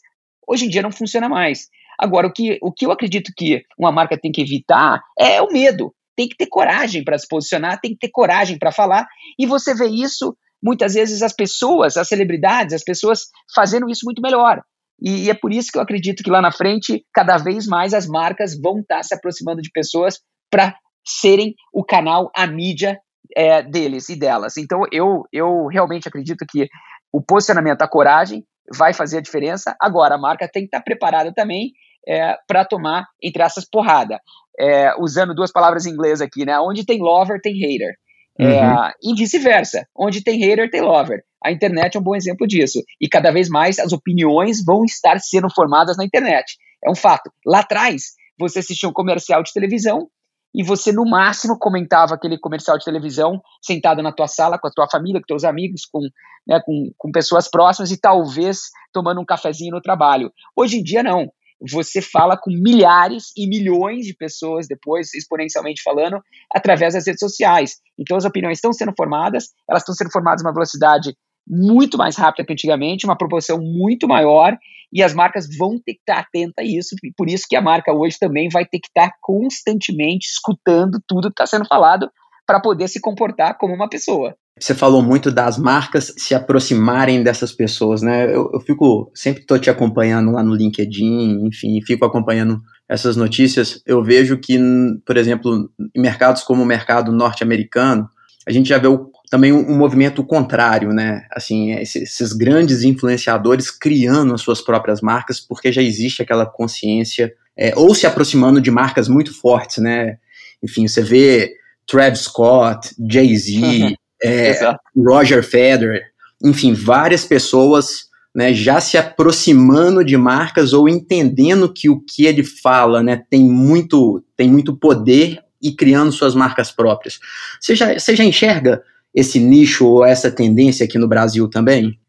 Hoje 0.47 0.65
em 0.65 0.69
dia 0.69 0.81
não 0.81 0.91
funciona 0.91 1.29
mais. 1.29 1.67
Agora, 1.97 2.27
o 2.27 2.33
que, 2.33 2.57
o 2.61 2.71
que 2.71 2.85
eu 2.85 2.91
acredito 2.91 3.31
que 3.35 3.63
uma 3.77 3.91
marca 3.91 4.19
tem 4.19 4.31
que 4.31 4.41
evitar 4.41 5.01
é 5.17 5.41
o 5.41 5.51
medo. 5.51 5.93
Tem 6.15 6.27
que 6.27 6.35
ter 6.35 6.47
coragem 6.47 7.03
para 7.03 7.17
se 7.17 7.27
posicionar, 7.27 7.79
tem 7.79 7.91
que 7.91 7.99
ter 7.99 8.09
coragem 8.09 8.57
para 8.57 8.71
falar, 8.71 9.07
e 9.39 9.45
você 9.45 9.73
vê 9.73 9.87
isso 9.87 10.35
muitas 10.63 10.93
vezes 10.93 11.21
as 11.21 11.33
pessoas, 11.33 11.97
as 11.97 12.07
celebridades, 12.07 12.73
as 12.73 12.83
pessoas 12.83 13.25
fazendo 13.55 13.89
isso 13.89 14.05
muito 14.05 14.21
melhor. 14.21 14.61
E, 15.01 15.29
é 15.29 15.33
por 15.33 15.51
isso 15.51 15.71
que 15.71 15.77
eu 15.77 15.81
acredito 15.81 16.23
que 16.23 16.29
lá 16.29 16.41
na 16.41 16.51
frente, 16.51 17.03
cada 17.13 17.37
vez 17.37 17.65
mais 17.65 17.93
as 17.93 18.05
marcas 18.05 18.59
vão 18.59 18.79
estar 18.79 18.97
tá 18.97 19.03
se 19.03 19.15
aproximando 19.15 19.61
de 19.61 19.71
pessoas 19.71 20.19
para 20.49 20.75
serem 21.05 21.55
o 21.73 21.83
canal, 21.83 22.29
a 22.35 22.45
mídia 22.45 22.99
é, 23.35 23.63
deles 23.63 24.09
e 24.09 24.15
delas. 24.15 24.57
Então, 24.57 24.81
eu, 24.91 25.23
eu 25.33 25.65
realmente 25.67 26.07
acredito 26.07 26.45
que 26.47 26.67
o 27.11 27.21
posicionamento, 27.21 27.81
a 27.81 27.87
coragem, 27.87 28.43
vai 28.73 28.93
fazer 28.93 29.17
a 29.17 29.21
diferença. 29.21 29.75
Agora, 29.81 30.15
a 30.15 30.19
marca 30.19 30.47
tem 30.47 30.63
que 30.63 30.67
estar 30.67 30.81
preparada 30.81 31.33
também 31.33 31.71
é, 32.07 32.35
para 32.47 32.63
tomar, 32.63 33.05
entre 33.21 33.41
essas, 33.41 33.67
porrada. 33.67 34.19
É, 34.59 34.93
usando 34.99 35.33
duas 35.33 35.51
palavras 35.51 35.85
em 35.85 35.91
inglês 35.91 36.21
aqui, 36.21 36.45
né? 36.45 36.59
Onde 36.59 36.85
tem 36.85 37.01
lover, 37.01 37.39
tem 37.41 37.53
hater. 37.53 37.95
É, 38.41 38.63
uhum. 38.63 38.91
e 39.03 39.15
vice-versa. 39.15 39.87
Onde 39.95 40.23
tem 40.23 40.39
hater, 40.39 40.69
tem 40.69 40.81
lover. 40.81 41.23
A 41.43 41.51
internet 41.51 41.95
é 41.95 41.99
um 41.99 42.03
bom 42.03 42.15
exemplo 42.15 42.47
disso. 42.47 42.81
E 42.99 43.07
cada 43.07 43.31
vez 43.31 43.49
mais 43.49 43.77
as 43.79 43.93
opiniões 43.93 44.63
vão 44.63 44.83
estar 44.83 45.19
sendo 45.19 45.49
formadas 45.53 45.97
na 45.97 46.03
internet. 46.03 46.57
É 46.83 46.89
um 46.89 46.95
fato. 46.95 47.31
Lá 47.45 47.59
atrás, 47.59 48.13
você 48.39 48.59
assistia 48.59 48.89
um 48.89 48.93
comercial 48.93 49.43
de 49.43 49.53
televisão, 49.53 50.07
e 50.53 50.63
você 50.63 50.91
no 50.91 51.05
máximo 51.05 51.57
comentava 51.57 52.13
aquele 52.13 52.37
comercial 52.37 52.77
de 52.77 52.83
televisão 52.83 53.41
sentado 53.61 54.01
na 54.01 54.11
tua 54.11 54.27
sala 54.27 54.59
com 54.59 54.67
a 54.67 54.71
tua 54.71 54.87
família, 54.89 55.21
com 55.21 55.25
teus 55.25 55.43
amigos, 55.43 55.85
com, 55.85 56.01
né, 56.45 56.59
com, 56.65 56.91
com 56.97 57.11
pessoas 57.11 57.49
próximas 57.49 57.91
e 57.91 57.99
talvez 57.99 58.69
tomando 58.91 59.21
um 59.21 59.25
cafezinho 59.25 59.71
no 59.71 59.81
trabalho. 59.81 60.31
Hoje 60.55 60.79
em 60.79 60.83
dia 60.83 61.01
não. 61.01 61.31
Você 61.69 62.01
fala 62.01 62.37
com 62.37 62.49
milhares 62.51 63.31
e 63.37 63.47
milhões 63.47 64.05
de 64.05 64.15
pessoas 64.15 64.67
depois, 64.67 65.13
exponencialmente 65.13 65.81
falando, 65.83 66.19
através 66.51 66.93
das 66.93 67.05
redes 67.05 67.19
sociais. 67.19 67.75
Então 67.99 68.17
as 68.17 68.25
opiniões 68.25 68.57
estão 68.57 68.73
sendo 68.73 68.93
formadas, 68.97 69.49
elas 69.69 69.83
estão 69.83 69.93
sendo 69.93 70.11
formadas 70.11 70.41
uma 70.41 70.53
velocidade 70.53 71.15
muito 71.47 71.97
mais 71.97 72.15
rápida 72.15 72.45
que 72.45 72.53
antigamente, 72.53 73.05
uma 73.05 73.17
proporção 73.17 73.59
muito 73.59 74.07
maior, 74.07 74.57
e 74.93 75.01
as 75.01 75.13
marcas 75.13 75.47
vão 75.57 75.79
ter 75.79 75.93
que 75.93 75.99
estar 75.99 76.19
atentas 76.19 76.53
a 76.59 76.63
isso, 76.63 76.95
e 77.03 77.13
por 77.15 77.29
isso 77.29 77.45
que 77.49 77.55
a 77.55 77.61
marca 77.61 77.93
hoje 77.93 78.17
também 78.19 78.49
vai 78.49 78.65
ter 78.65 78.79
que 78.79 78.87
estar 78.87 79.11
constantemente 79.21 80.27
escutando 80.27 80.99
tudo 81.07 81.29
que 81.29 81.41
está 81.41 81.45
sendo 81.45 81.67
falado 81.67 82.09
para 82.45 82.59
poder 82.59 82.87
se 82.87 82.99
comportar 82.99 83.57
como 83.57 83.73
uma 83.73 83.89
pessoa. 83.89 84.35
Você 84.59 84.75
falou 84.75 85.01
muito 85.01 85.31
das 85.31 85.57
marcas 85.57 86.13
se 86.17 86.35
aproximarem 86.35 87.23
dessas 87.23 87.51
pessoas, 87.51 88.01
né? 88.01 88.25
Eu, 88.25 88.49
eu 88.53 88.59
fico, 88.59 89.11
sempre 89.13 89.41
estou 89.41 89.57
te 89.57 89.69
acompanhando 89.69 90.31
lá 90.31 90.43
no 90.43 90.53
LinkedIn, 90.53 91.45
enfim, 91.47 91.81
fico 91.85 92.05
acompanhando 92.05 92.61
essas 92.87 93.15
notícias. 93.15 93.81
Eu 93.85 94.03
vejo 94.03 94.37
que, 94.37 94.59
por 95.05 95.17
exemplo, 95.17 95.69
em 95.95 96.01
mercados 96.01 96.43
como 96.43 96.61
o 96.61 96.65
mercado 96.65 97.11
norte-americano, 97.11 98.07
a 98.45 98.51
gente 98.51 98.69
já 98.69 98.77
vê 98.77 98.87
o 98.87 99.11
também 99.31 99.53
um, 99.53 99.71
um, 99.71 99.77
movimento 99.77 100.21
contrário, 100.25 100.91
né? 100.91 101.25
Assim, 101.31 101.71
esses, 101.71 102.33
grandes 102.33 102.83
influenciadores 102.83 103.71
criando 103.71 104.33
as 104.33 104.41
suas 104.41 104.61
próprias 104.61 104.99
marcas, 104.99 105.39
porque 105.39 105.71
já 105.71 105.81
existe 105.81 106.21
aquela 106.21 106.45
consciência, 106.45 107.33
é, 107.55 107.71
ou 107.77 107.95
se 107.95 108.05
aproximando 108.05 108.59
de 108.59 108.69
marcas 108.69 109.07
muito 109.07 109.33
fortes, 109.33 109.77
né? 109.77 110.17
Enfim, 110.61 110.85
você 110.85 111.01
vê 111.01 111.53
Travis 111.87 112.23
Scott, 112.23 112.93
Jay-Z, 113.09 113.95
é, 114.23 114.75
Roger 114.95 115.43
Federer, 115.43 116.03
enfim, 116.43 116.73
várias 116.73 117.25
pessoas 117.25 118.09
né, 118.33 118.53
já 118.53 118.79
se 118.79 118.97
aproximando 118.97 120.03
de 120.03 120.17
marcas 120.17 120.73
ou 120.73 120.87
entendendo 120.87 121.71
que 121.71 121.89
o 121.89 121.99
que 121.99 122.25
ele 122.25 122.43
fala 122.43 123.03
né, 123.03 123.23
tem, 123.29 123.43
muito, 123.43 124.23
tem 124.35 124.49
muito 124.49 124.75
poder 124.75 125.43
e 125.61 125.75
criando 125.75 126.11
suas 126.11 126.33
marcas 126.33 126.71
próprias. 126.71 127.19
Você 127.59 127.75
já, 127.75 127.93
você 127.97 128.15
já 128.15 128.23
enxerga 128.23 128.81
esse 129.13 129.39
nicho 129.39 129.85
ou 129.85 130.05
essa 130.05 130.31
tendência 130.31 130.85
aqui 130.85 130.97
no 130.97 131.07
Brasil 131.07 131.49
também? 131.49 131.99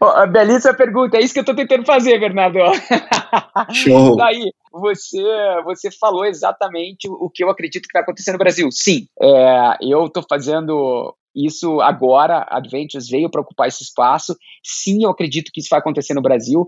Oh, 0.00 0.26
belíssima 0.26 0.74
pergunta, 0.74 1.16
é 1.16 1.20
isso 1.20 1.32
que 1.32 1.40
eu 1.40 1.42
estou 1.42 1.56
tentando 1.56 1.84
fazer, 1.84 2.18
Bernardo. 2.18 2.58
Show. 3.72 4.16
Daí, 4.16 4.50
você, 4.72 5.22
você 5.64 5.90
falou 5.90 6.24
exatamente 6.24 7.08
o 7.08 7.28
que 7.30 7.42
eu 7.42 7.50
acredito 7.50 7.86
que 7.86 7.92
vai 7.92 8.02
acontecer 8.02 8.32
no 8.32 8.38
Brasil. 8.38 8.68
Sim, 8.70 9.06
é, 9.20 9.76
eu 9.80 10.06
estou 10.06 10.24
fazendo 10.28 11.14
isso 11.34 11.80
agora, 11.80 12.46
Adventures 12.50 13.08
veio 13.08 13.30
para 13.30 13.40
ocupar 13.40 13.68
esse 13.68 13.82
espaço. 13.82 14.36
Sim, 14.64 15.04
eu 15.04 15.10
acredito 15.10 15.50
que 15.52 15.60
isso 15.60 15.68
vai 15.70 15.78
acontecer 15.78 16.14
no 16.14 16.22
Brasil. 16.22 16.66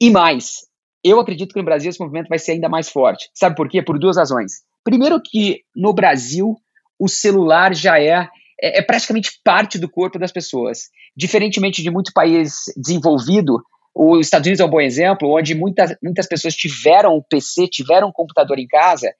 E 0.00 0.10
mais, 0.10 0.66
eu 1.04 1.20
acredito 1.20 1.52
que 1.52 1.58
no 1.58 1.64
Brasil 1.64 1.90
esse 1.90 2.00
movimento 2.00 2.28
vai 2.28 2.38
ser 2.38 2.52
ainda 2.52 2.68
mais 2.68 2.88
forte. 2.88 3.28
Sabe 3.34 3.56
por 3.56 3.68
quê? 3.68 3.82
Por 3.82 3.98
duas 3.98 4.16
razões. 4.16 4.62
Primeiro 4.84 5.20
que 5.20 5.60
no 5.74 5.92
Brasil 5.92 6.56
o 6.98 7.08
celular 7.08 7.74
já 7.74 8.00
é, 8.00 8.28
é, 8.60 8.78
é 8.78 8.82
praticamente 8.82 9.40
parte 9.44 9.78
do 9.78 9.90
corpo 9.90 10.18
das 10.18 10.32
pessoas. 10.32 10.88
Diferentemente 11.16 11.82
de 11.82 11.90
muito 11.90 12.12
país 12.12 12.54
desenvolvido, 12.76 13.62
os 13.94 14.26
Estados 14.26 14.46
Unidos 14.46 14.60
é 14.60 14.64
um 14.64 14.70
bom 14.70 14.80
exemplo, 14.80 15.36
onde 15.36 15.54
muitas, 15.54 15.94
muitas 16.02 16.26
pessoas 16.26 16.54
tiveram 16.54 17.16
o 17.16 17.22
PC, 17.22 17.68
tiveram 17.68 18.08
um 18.08 18.12
computador 18.12 18.58
em 18.58 18.66
casa. 18.66 19.12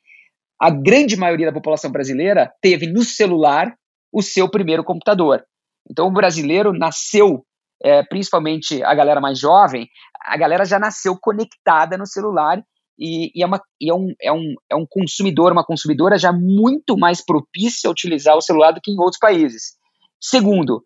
A 0.60 0.70
grande 0.70 1.16
maioria 1.16 1.46
da 1.46 1.52
população 1.52 1.90
brasileira 1.90 2.52
teve 2.60 2.86
no 2.86 3.02
celular 3.02 3.74
o 4.12 4.22
seu 4.22 4.48
primeiro 4.48 4.84
computador. 4.84 5.44
Então, 5.90 6.06
o 6.06 6.12
brasileiro 6.12 6.72
nasceu, 6.72 7.44
é, 7.82 8.02
principalmente 8.04 8.82
a 8.82 8.94
galera 8.94 9.20
mais 9.20 9.38
jovem, 9.38 9.88
a 10.20 10.36
galera 10.36 10.64
já 10.64 10.78
nasceu 10.78 11.16
conectada 11.20 11.96
no 11.96 12.06
celular 12.06 12.62
e, 12.98 13.32
e, 13.34 13.42
é, 13.42 13.46
uma, 13.46 13.60
e 13.80 13.90
é, 13.90 13.94
um, 13.94 14.14
é, 14.20 14.32
um, 14.32 14.54
é 14.70 14.76
um 14.76 14.86
consumidor, 14.88 15.50
uma 15.50 15.64
consumidora 15.64 16.18
já 16.18 16.32
muito 16.32 16.96
mais 16.96 17.24
propícia 17.24 17.88
a 17.88 17.90
utilizar 17.90 18.36
o 18.36 18.42
celular 18.42 18.72
do 18.72 18.80
que 18.80 18.92
em 18.92 18.98
outros 18.98 19.18
países. 19.18 19.76
Segundo, 20.20 20.84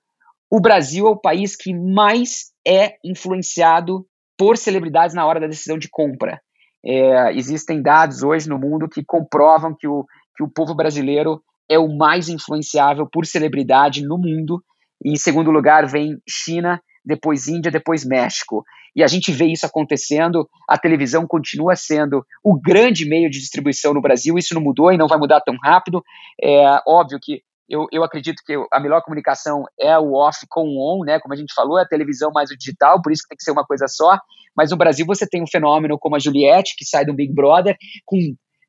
o 0.50 0.60
Brasil 0.60 1.06
é 1.06 1.10
o 1.10 1.20
país 1.20 1.56
que 1.56 1.74
mais 1.74 2.52
é 2.66 2.96
influenciado 3.04 4.06
por 4.38 4.56
celebridades 4.56 5.14
na 5.14 5.26
hora 5.26 5.40
da 5.40 5.46
decisão 5.46 5.76
de 5.76 5.88
compra. 5.90 6.40
É, 6.84 7.32
existem 7.36 7.82
dados 7.82 8.22
hoje 8.22 8.48
no 8.48 8.58
mundo 8.58 8.88
que 8.88 9.04
comprovam 9.04 9.74
que 9.74 9.88
o, 9.88 10.04
que 10.36 10.44
o 10.44 10.48
povo 10.48 10.74
brasileiro 10.74 11.42
é 11.68 11.78
o 11.78 11.88
mais 11.88 12.28
influenciável 12.28 13.08
por 13.10 13.26
celebridade 13.26 14.02
no 14.02 14.18
mundo. 14.18 14.62
E 15.04 15.12
em 15.12 15.16
segundo 15.16 15.50
lugar 15.50 15.86
vem 15.86 16.18
China, 16.28 16.80
depois 17.04 17.48
Índia, 17.48 17.70
depois 17.70 18.04
México. 18.04 18.64
E 18.94 19.02
a 19.02 19.06
gente 19.06 19.30
vê 19.30 19.46
isso 19.46 19.66
acontecendo. 19.66 20.48
A 20.68 20.78
televisão 20.78 21.26
continua 21.26 21.76
sendo 21.76 22.24
o 22.42 22.58
grande 22.58 23.06
meio 23.06 23.28
de 23.28 23.38
distribuição 23.38 23.92
no 23.92 24.00
Brasil. 24.00 24.38
Isso 24.38 24.54
não 24.54 24.62
mudou 24.62 24.90
e 24.90 24.96
não 24.96 25.06
vai 25.06 25.18
mudar 25.18 25.40
tão 25.42 25.54
rápido. 25.62 26.02
É 26.42 26.80
óbvio 26.86 27.18
que 27.20 27.42
eu, 27.68 27.86
eu 27.92 28.04
acredito 28.04 28.42
que 28.46 28.54
a 28.72 28.80
melhor 28.80 29.02
comunicação 29.02 29.64
é 29.78 29.98
o 29.98 30.14
off 30.14 30.46
com 30.48 30.62
o 30.62 30.78
on, 30.78 31.04
né? 31.04 31.18
Como 31.20 31.34
a 31.34 31.36
gente 31.36 31.52
falou, 31.52 31.78
é 31.78 31.82
a 31.82 31.88
televisão 31.88 32.30
mais 32.32 32.50
o 32.50 32.56
digital, 32.56 33.02
por 33.02 33.12
isso 33.12 33.22
que 33.24 33.30
tem 33.30 33.36
que 33.36 33.44
ser 33.44 33.50
uma 33.50 33.66
coisa 33.66 33.86
só. 33.88 34.18
Mas 34.56 34.70
no 34.70 34.76
Brasil 34.76 35.04
você 35.04 35.26
tem 35.28 35.42
um 35.42 35.46
fenômeno 35.46 35.98
como 35.98 36.16
a 36.16 36.18
Juliette, 36.18 36.74
que 36.76 36.84
sai 36.84 37.04
do 37.04 37.12
Big 37.12 37.34
Brother 37.34 37.76
com 38.04 38.16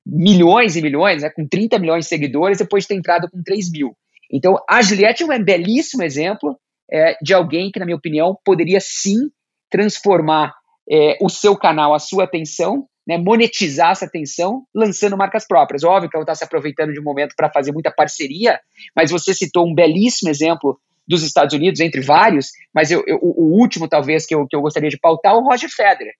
milhões 0.09 0.75
e 0.75 0.81
milhões, 0.81 1.21
né, 1.21 1.29
com 1.29 1.45
30 1.47 1.77
milhões 1.79 2.05
de 2.05 2.09
seguidores, 2.09 2.59
depois 2.59 2.83
de 2.83 2.89
ter 2.89 2.95
entrado 2.95 3.29
com 3.29 3.43
3 3.43 3.71
mil. 3.71 3.95
Então, 4.31 4.57
a 4.69 4.81
Juliette 4.81 5.23
é 5.23 5.25
um 5.25 5.43
belíssimo 5.43 6.03
exemplo 6.03 6.57
é, 6.91 7.17
de 7.21 7.33
alguém 7.33 7.71
que, 7.71 7.79
na 7.79 7.85
minha 7.85 7.97
opinião, 7.97 8.37
poderia 8.43 8.79
sim 8.79 9.29
transformar 9.69 10.53
é, 10.89 11.17
o 11.21 11.29
seu 11.29 11.57
canal, 11.57 11.93
a 11.93 11.99
sua 11.99 12.23
atenção, 12.23 12.87
né, 13.05 13.17
monetizar 13.17 13.91
essa 13.91 14.05
atenção, 14.05 14.63
lançando 14.73 15.17
marcas 15.17 15.45
próprias. 15.45 15.83
Óbvio 15.83 16.09
que 16.09 16.15
ela 16.15 16.23
está 16.23 16.35
se 16.35 16.43
aproveitando 16.43 16.93
de 16.93 16.99
um 16.99 17.03
momento 17.03 17.33
para 17.35 17.51
fazer 17.51 17.71
muita 17.71 17.91
parceria, 17.91 18.59
mas 18.95 19.11
você 19.11 19.33
citou 19.33 19.67
um 19.67 19.73
belíssimo 19.73 20.29
exemplo 20.29 20.79
dos 21.07 21.23
Estados 21.23 21.53
Unidos, 21.53 21.79
entre 21.79 22.01
vários, 22.01 22.51
mas 22.73 22.91
eu, 22.91 23.01
eu, 23.07 23.17
o 23.21 23.57
último, 23.57 23.87
talvez, 23.87 24.25
que 24.25 24.35
eu, 24.35 24.45
que 24.45 24.55
eu 24.55 24.61
gostaria 24.61 24.89
de 24.89 24.99
pautar 24.99 25.33
é 25.33 25.35
o 25.35 25.41
Roger 25.41 25.69
Federer, 25.69 26.13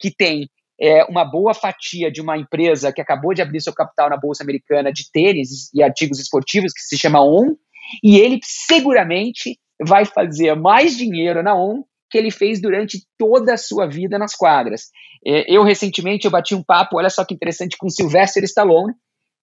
que 0.00 0.12
tem 0.12 0.48
é, 0.82 1.04
uma 1.04 1.24
boa 1.24 1.54
fatia 1.54 2.10
de 2.10 2.20
uma 2.20 2.36
empresa 2.36 2.92
que 2.92 3.00
acabou 3.00 3.32
de 3.32 3.40
abrir 3.40 3.60
seu 3.60 3.72
capital 3.72 4.10
na 4.10 4.16
Bolsa 4.16 4.42
Americana 4.42 4.92
de 4.92 5.08
tênis 5.12 5.72
e 5.72 5.80
artigos 5.80 6.18
esportivos, 6.18 6.72
que 6.72 6.80
se 6.80 6.98
chama 6.98 7.24
ON, 7.24 7.54
e 8.02 8.18
ele 8.18 8.40
seguramente 8.42 9.60
vai 9.80 10.04
fazer 10.04 10.56
mais 10.56 10.96
dinheiro 10.96 11.40
na 11.40 11.54
ON 11.54 11.84
que 12.10 12.18
ele 12.18 12.32
fez 12.32 12.60
durante 12.60 13.06
toda 13.16 13.54
a 13.54 13.56
sua 13.56 13.86
vida 13.86 14.18
nas 14.18 14.34
quadras. 14.34 14.90
É, 15.24 15.50
eu, 15.50 15.62
recentemente, 15.62 16.24
eu 16.24 16.30
bati 16.32 16.54
um 16.54 16.62
papo, 16.62 16.98
olha 16.98 17.08
só 17.08 17.24
que 17.24 17.32
interessante, 17.32 17.76
com 17.78 17.88
Sylvester 17.88 18.42
Stallone, 18.42 18.92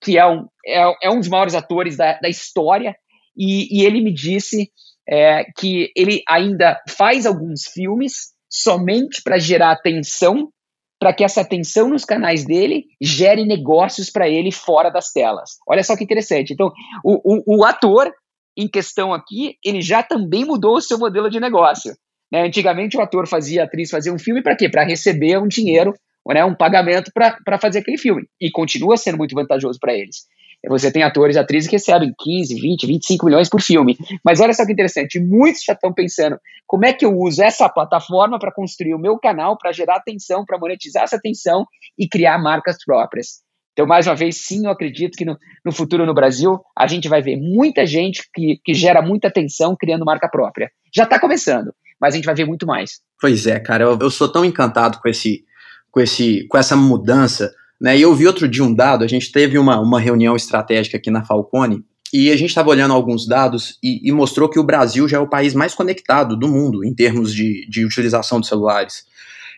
que 0.02 0.18
é 0.18 0.26
um, 0.28 0.46
é, 0.68 1.08
é 1.08 1.10
um 1.10 1.20
dos 1.20 1.30
maiores 1.30 1.56
atores 1.56 1.96
da, 1.96 2.20
da 2.20 2.28
história, 2.30 2.96
e, 3.36 3.80
e, 3.80 3.86
ele 3.86 4.02
me 4.02 4.14
disse 4.14 4.70
é, 5.08 5.46
que 5.58 5.90
ele 5.96 6.22
ainda 6.28 6.80
faz 6.90 7.26
alguns 7.26 7.64
filmes 7.64 8.34
somente 8.50 9.22
para 9.24 9.40
gerar 9.40 9.72
atenção 9.72 10.52
para 11.00 11.14
que 11.14 11.24
essa 11.24 11.42
atenção 11.42 11.90
nos 11.90 12.04
canais 12.04 12.46
dele 12.46 12.86
gere 13.02 13.46
negócios 13.46 14.10
para 14.10 14.28
ele 14.28 14.52
fora 14.52 14.90
das 14.90 15.12
telas. 15.12 15.52
Olha 15.68 15.84
só 15.84 15.96
que 15.96 16.04
interessante. 16.04 16.54
Então, 16.54 16.72
o, 17.04 17.38
o, 17.38 17.60
o, 17.60 17.64
ator 17.64 18.12
em 18.58 18.68
questão 18.68 19.14
aqui, 19.14 19.56
ele 19.64 19.82
já 19.82 20.04
também 20.04 20.44
mudou 20.44 20.76
o 20.76 20.82
seu 20.82 21.00
modelo 21.00 21.30
de 21.30 21.40
negócio. 21.40 21.94
Né? 22.30 22.46
Antigamente, 22.46 22.98
o 22.98 23.02
ator 23.02 23.28
fazia, 23.28 23.62
a 23.62 23.66
atriz 23.66 23.90
fazia 23.90 24.14
um 24.14 24.20
filme 24.20 24.44
para 24.44 24.58
quê? 24.58 24.68
Para 24.68 24.84
receber 24.84 25.40
um 25.40 25.48
dinheiro, 25.48 25.94
né? 26.28 26.44
um 26.44 26.54
pagamento 26.54 27.12
para 27.14 27.58
fazer 27.58 27.80
aquele 27.80 27.98
filme. 27.98 28.28
E 28.40 28.52
continua 28.52 28.98
sendo 28.98 29.18
muito 29.18 29.34
vantajoso 29.34 29.80
para 29.80 29.94
eles. 29.94 30.28
Você 30.68 30.92
tem 30.92 31.04
atores 31.04 31.36
e 31.36 31.40
atrizes 31.40 31.70
que 31.70 31.76
recebem 31.76 32.14
15, 32.20 32.56
20, 32.60 32.88
25 32.88 33.26
milhões 33.26 33.50
por 33.50 33.62
filme. 33.62 33.98
Mas 34.24 34.42
olha 34.42 34.54
só 34.54 34.66
que 34.66 34.74
interessante, 34.74 35.20
muitos 35.20 35.64
já 35.64 35.74
estão 35.74 35.94
pensando 35.94 36.38
como 36.68 36.86
é 36.86 36.92
que 36.92 37.06
eu 37.06 37.18
uso 37.18 37.42
essa 37.42 37.70
plataforma 37.70 38.38
para 38.38 38.52
construir 38.52 38.94
o 38.94 39.00
meu 39.00 39.18
canal, 39.18 39.58
para 39.58 39.72
gerar 39.72 39.96
atenção, 39.96 40.44
para 40.46 40.58
monetizar 40.58 41.04
essa 41.04 41.16
atenção 41.16 41.66
e 41.98 42.08
criar 42.08 42.38
marcas 42.38 42.78
próprias. 42.86 43.42
Então, 43.72 43.88
mais 43.88 44.08
uma 44.08 44.16
vez, 44.16 44.46
sim, 44.46 44.66
eu 44.66 44.72
acredito 44.72 45.16
que 45.16 45.24
no, 45.24 45.38
no 45.66 45.72
futuro 45.72 46.06
no 46.06 46.14
Brasil 46.14 46.60
a 46.78 46.86
gente 46.86 47.08
vai 47.08 47.22
ver 47.22 47.38
muita 47.38 47.86
gente 47.86 48.24
que, 48.34 48.60
que 48.64 48.74
gera 48.74 49.02
muita 49.02 49.30
atenção 49.30 49.74
criando 49.80 50.04
marca 50.04 50.28
própria. 50.28 50.70
Já 50.94 51.06
está 51.06 51.18
começando, 51.18 51.74
mas 52.00 52.14
a 52.14 52.18
gente 52.18 52.26
vai 52.26 52.36
ver 52.36 52.46
muito 52.46 52.68
mais. 52.68 53.00
Pois 53.22 53.48
é, 53.48 53.58
cara, 53.58 53.86
eu, 53.86 53.98
eu 53.98 54.10
sou 54.10 54.30
tão 54.30 54.44
encantado 54.44 55.00
com 55.02 55.08
esse, 55.08 55.46
com 55.90 56.02
esse, 56.02 56.46
com 56.50 56.58
essa 56.58 56.76
mudança 56.76 57.54
né? 57.80 57.98
E 57.98 58.02
eu 58.02 58.14
vi 58.14 58.28
outro 58.28 58.48
dia 58.48 58.64
um 58.64 58.74
dado, 58.74 59.04
a 59.04 59.08
gente 59.08 59.32
teve 59.32 59.58
uma, 59.58 59.80
uma 59.80 60.00
reunião 60.00 60.36
estratégica 60.36 60.98
aqui 60.98 61.10
na 61.10 61.24
Falcone, 61.24 61.84
e 62.12 62.32
a 62.32 62.36
gente 62.36 62.50
estava 62.50 62.70
olhando 62.70 62.94
alguns 62.94 63.28
dados 63.28 63.78
e, 63.84 64.08
e, 64.08 64.12
mostrou 64.12 64.50
que 64.50 64.60
o 64.60 64.64
Brasil 64.64 65.08
já 65.08 65.18
é 65.18 65.20
o 65.20 65.30
país 65.30 65.54
mais 65.54 65.76
conectado 65.76 66.36
do 66.36 66.48
mundo 66.48 66.84
em 66.84 66.94
termos 66.94 67.34
de, 67.34 67.68
de 67.70 67.86
utilização 67.86 68.42
de 68.42 68.48
celulares. 68.48 69.06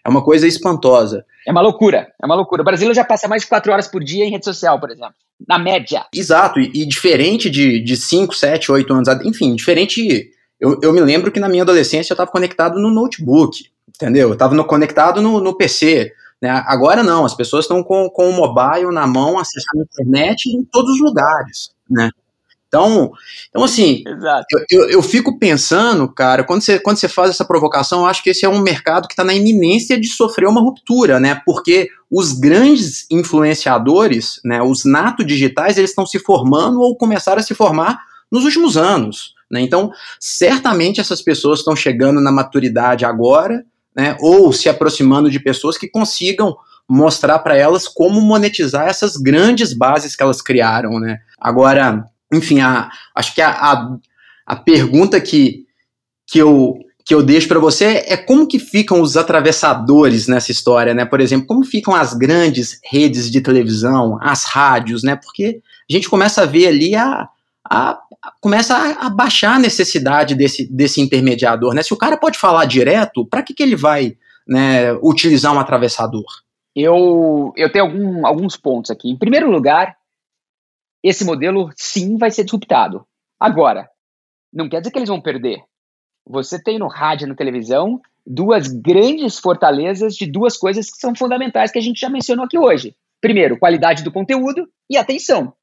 É 0.06 0.10
uma 0.10 0.24
coisa 0.24 0.48
espantosa. 0.48 1.26
É 1.48 1.52
uma 1.52 1.62
loucura, 1.62 2.12
é 2.22 2.26
uma 2.26 2.36
loucura. 2.36 2.62
O 2.62 2.66
Brasil 2.66 2.94
já 2.94 3.06
passa 3.06 3.28
mais 3.28 3.44
de 3.44 3.48
quatro 3.48 3.72
horas 3.72 3.88
por 3.88 4.04
dia 4.04 4.26
em 4.26 4.32
rede 4.32 4.44
social, 4.44 4.80
por 4.80 4.90
exemplo. 4.90 5.14
Na 5.48 5.58
média. 5.58 6.06
Exato, 6.14 6.60
e, 6.60 6.72
e 6.74 6.86
diferente 6.86 7.50
de, 7.50 7.80
de 7.80 7.96
5, 7.96 8.36
7, 8.36 8.72
8 8.72 8.94
anos, 8.94 9.08
enfim, 9.26 9.56
diferente. 9.56 10.32
Eu, 10.60 10.78
eu 10.82 10.92
me 10.92 11.00
lembro 11.00 11.32
que 11.32 11.40
na 11.40 11.48
minha 11.48 11.64
adolescência 11.64 12.12
eu 12.12 12.16
estava 12.16 12.30
conectado 12.30 12.80
no 12.80 12.92
notebook, 12.92 13.64
entendeu? 13.88 14.30
Eu 14.30 14.34
estava 14.34 14.62
conectado 14.64 15.22
no, 15.22 15.40
no 15.40 15.56
PC. 15.56 16.12
Né? 16.42 16.50
Agora 16.66 17.04
não, 17.04 17.24
as 17.24 17.36
pessoas 17.36 17.66
estão 17.66 17.84
com, 17.84 18.10
com 18.10 18.30
o 18.30 18.34
mobile 18.34 18.92
na 18.92 19.06
mão, 19.06 19.38
acessando 19.38 19.82
a 19.82 19.84
internet 19.84 20.50
em 20.50 20.64
todos 20.64 20.92
os 20.96 21.00
lugares, 21.00 21.70
né? 21.90 22.10
Então, 22.68 23.12
então 23.50 23.66
assim, 23.66 24.02
eu, 24.50 24.66
eu, 24.72 24.90
eu, 24.92 25.04
fico 25.04 25.38
pensando, 25.38 26.08
cara, 26.08 26.42
quando 26.42 26.62
você, 26.62 26.80
quando 26.80 26.96
você 26.96 27.10
faz 27.10 27.30
essa 27.30 27.44
provocação, 27.44 28.00
eu 28.00 28.06
acho 28.06 28.24
que 28.24 28.30
esse 28.30 28.46
é 28.46 28.50
um 28.50 28.62
mercado 28.62 29.10
que 29.10 29.14
está 29.14 29.26
na 29.26 29.34
iminência 29.34 30.00
de 30.00 30.08
sofrer 30.08 30.48
uma 30.48 30.62
ruptura, 30.62 31.20
né? 31.20 31.42
Porque 31.46 31.90
os 32.10 32.32
grandes 32.32 33.06
influenciadores, 33.12 34.40
né, 34.46 34.62
os 34.62 34.86
nato 34.86 35.22
digitais, 35.22 35.78
eles 35.78 35.90
estão 35.90 36.06
se 36.06 36.18
formando 36.18 36.80
ou 36.80 36.96
começaram 36.96 37.42
a 37.42 37.44
se 37.44 37.54
formar 37.54 38.00
nos 38.32 38.46
últimos 38.46 38.78
anos. 38.78 39.34
Né? 39.52 39.60
Então, 39.60 39.92
certamente 40.18 41.02
essas 41.02 41.22
pessoas 41.22 41.60
estão 41.60 41.76
chegando 41.76 42.22
na 42.22 42.32
maturidade 42.32 43.04
agora 43.04 43.66
né, 43.96 44.16
ou 44.20 44.52
se 44.54 44.70
aproximando 44.70 45.30
de 45.30 45.40
pessoas 45.40 45.78
que 45.78 45.88
consigam 45.88 46.56
mostrar 46.88 47.40
para 47.40 47.56
elas 47.56 47.88
como 47.88 48.20
monetizar 48.20 48.88
essas 48.88 49.16
grandes 49.16 49.74
bases 49.74 50.16
que 50.16 50.24
elas 50.24 50.42
criaram, 50.42 51.00
né? 51.00 51.20
Agora, 51.40 52.04
enfim, 52.34 52.60
a, 52.60 52.90
acho 53.16 53.34
que 53.34 53.42
a, 53.42 53.50
a, 53.50 53.98
a 54.46 54.56
pergunta 54.58 55.20
que, 55.22 55.66
que, 56.28 56.40
eu, 56.40 56.78
que 57.06 57.14
eu 57.14 57.24
deixo 57.24 57.48
para 57.48 57.60
você 57.60 58.04
é 58.08 58.18
como 58.18 58.46
que 58.46 58.60
ficam 58.60 59.02
os 59.02 59.16
atravessadores 59.16 60.28
nessa 60.28 60.52
história, 60.52 60.94
né? 60.94 61.06
Por 61.06 61.22
exemplo, 61.22 61.48
como 61.48 61.64
ficam 61.64 61.96
as 61.96 62.14
grandes 62.14 62.80
redes 62.92 63.32
de 63.32 63.40
televisão, 63.40 64.18
as 64.22 64.44
rádios, 64.44 65.02
né? 65.02 65.16
Porque 65.16 65.62
a 65.90 65.94
gente 65.94 66.10
começa 66.10 66.42
a 66.42 66.46
ver 66.46 66.68
ali 66.68 66.94
a, 66.94 67.30
a, 67.70 67.98
começa 68.40 68.76
a, 68.76 69.10
baixar 69.10 69.56
a 69.56 69.60
necessidade 69.60 70.36
desse, 70.36 70.72
desse 70.72 71.02
intermediador, 71.02 71.74
né? 71.74 71.82
Se 71.82 71.94
o 71.94 71.98
cara 71.98 72.18
pode 72.18 72.38
falar 72.38 72.66
direto, 72.66 73.26
para 73.26 73.42
que, 73.42 73.54
que 73.54 73.64
ele 73.64 73.76
vai 73.76 74.16
né, 74.48 74.94
utilizar 75.02 75.54
um 75.54 75.60
atravessador? 75.60 76.26
Eu, 76.76 77.52
eu 77.56 77.72
tenho 77.72 77.86
algum, 77.86 78.26
alguns 78.26 78.56
pontos 78.56 78.92
aqui. 78.92 79.10
Em 79.10 79.18
primeiro 79.18 79.50
lugar, 79.50 79.98
esse 81.04 81.26
modelo 81.26 81.70
sim 81.76 82.18
vai 82.18 82.32
ser 82.32 82.44
disruptado. 82.44 83.06
Agora, 83.40 83.90
não 84.54 84.70
quer 84.70 84.80
dizer 84.80 84.92
que 84.92 85.00
eles 85.00 85.10
vão 85.10 85.22
perder. 85.22 85.64
Você 86.28 86.62
tem 86.62 86.78
no 86.78 86.88
rádio 86.88 87.26
e 87.26 87.30
na 87.30 87.36
televisão 87.36 88.00
duas 88.26 88.68
grandes 88.68 89.40
fortalezas 89.40 90.14
de 90.16 90.32
duas 90.32 90.56
coisas 90.56 90.92
que 90.92 90.98
são 90.98 91.16
fundamentais 91.16 91.72
que 91.72 91.80
a 91.80 91.82
gente 91.82 92.00
já 92.00 92.10
mencionou 92.10 92.46
aqui 92.46 92.58
hoje. 92.58 92.96
Primeiro, 93.20 93.58
qualidade 93.58 94.04
do 94.04 94.12
conteúdo 94.12 94.68
e 94.90 94.98
atenção. 94.98 95.54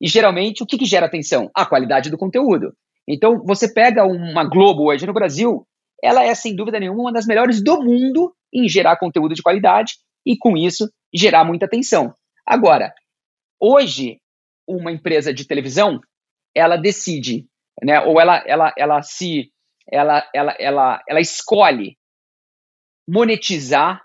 E 0.00 0.08
geralmente, 0.08 0.62
o 0.62 0.66
que, 0.66 0.78
que 0.78 0.84
gera 0.84 1.06
atenção? 1.06 1.50
A 1.54 1.64
qualidade 1.64 2.10
do 2.10 2.18
conteúdo. 2.18 2.74
Então, 3.08 3.42
você 3.44 3.72
pega 3.72 4.04
uma 4.04 4.44
Globo 4.44 4.88
hoje 4.88 5.06
no 5.06 5.12
Brasil, 5.12 5.66
ela 6.02 6.24
é, 6.24 6.34
sem 6.34 6.54
dúvida 6.54 6.78
nenhuma, 6.78 7.02
uma 7.02 7.12
das 7.12 7.26
melhores 7.26 7.62
do 7.62 7.82
mundo 7.82 8.34
em 8.52 8.68
gerar 8.68 8.98
conteúdo 8.98 9.34
de 9.34 9.42
qualidade 9.42 9.94
e, 10.24 10.36
com 10.36 10.56
isso, 10.56 10.90
gerar 11.14 11.44
muita 11.44 11.66
atenção. 11.66 12.12
Agora, 12.44 12.92
hoje, 13.60 14.18
uma 14.68 14.92
empresa 14.92 15.32
de 15.32 15.46
televisão, 15.46 16.00
ela 16.54 16.76
decide, 16.76 17.46
né, 17.82 18.00
ou 18.00 18.20
ela, 18.20 18.42
ela, 18.46 18.74
ela 18.76 19.02
se, 19.02 19.50
ela, 19.90 20.28
ela, 20.34 20.56
ela, 20.58 21.02
ela 21.08 21.20
escolhe 21.20 21.96
monetizar 23.08 24.02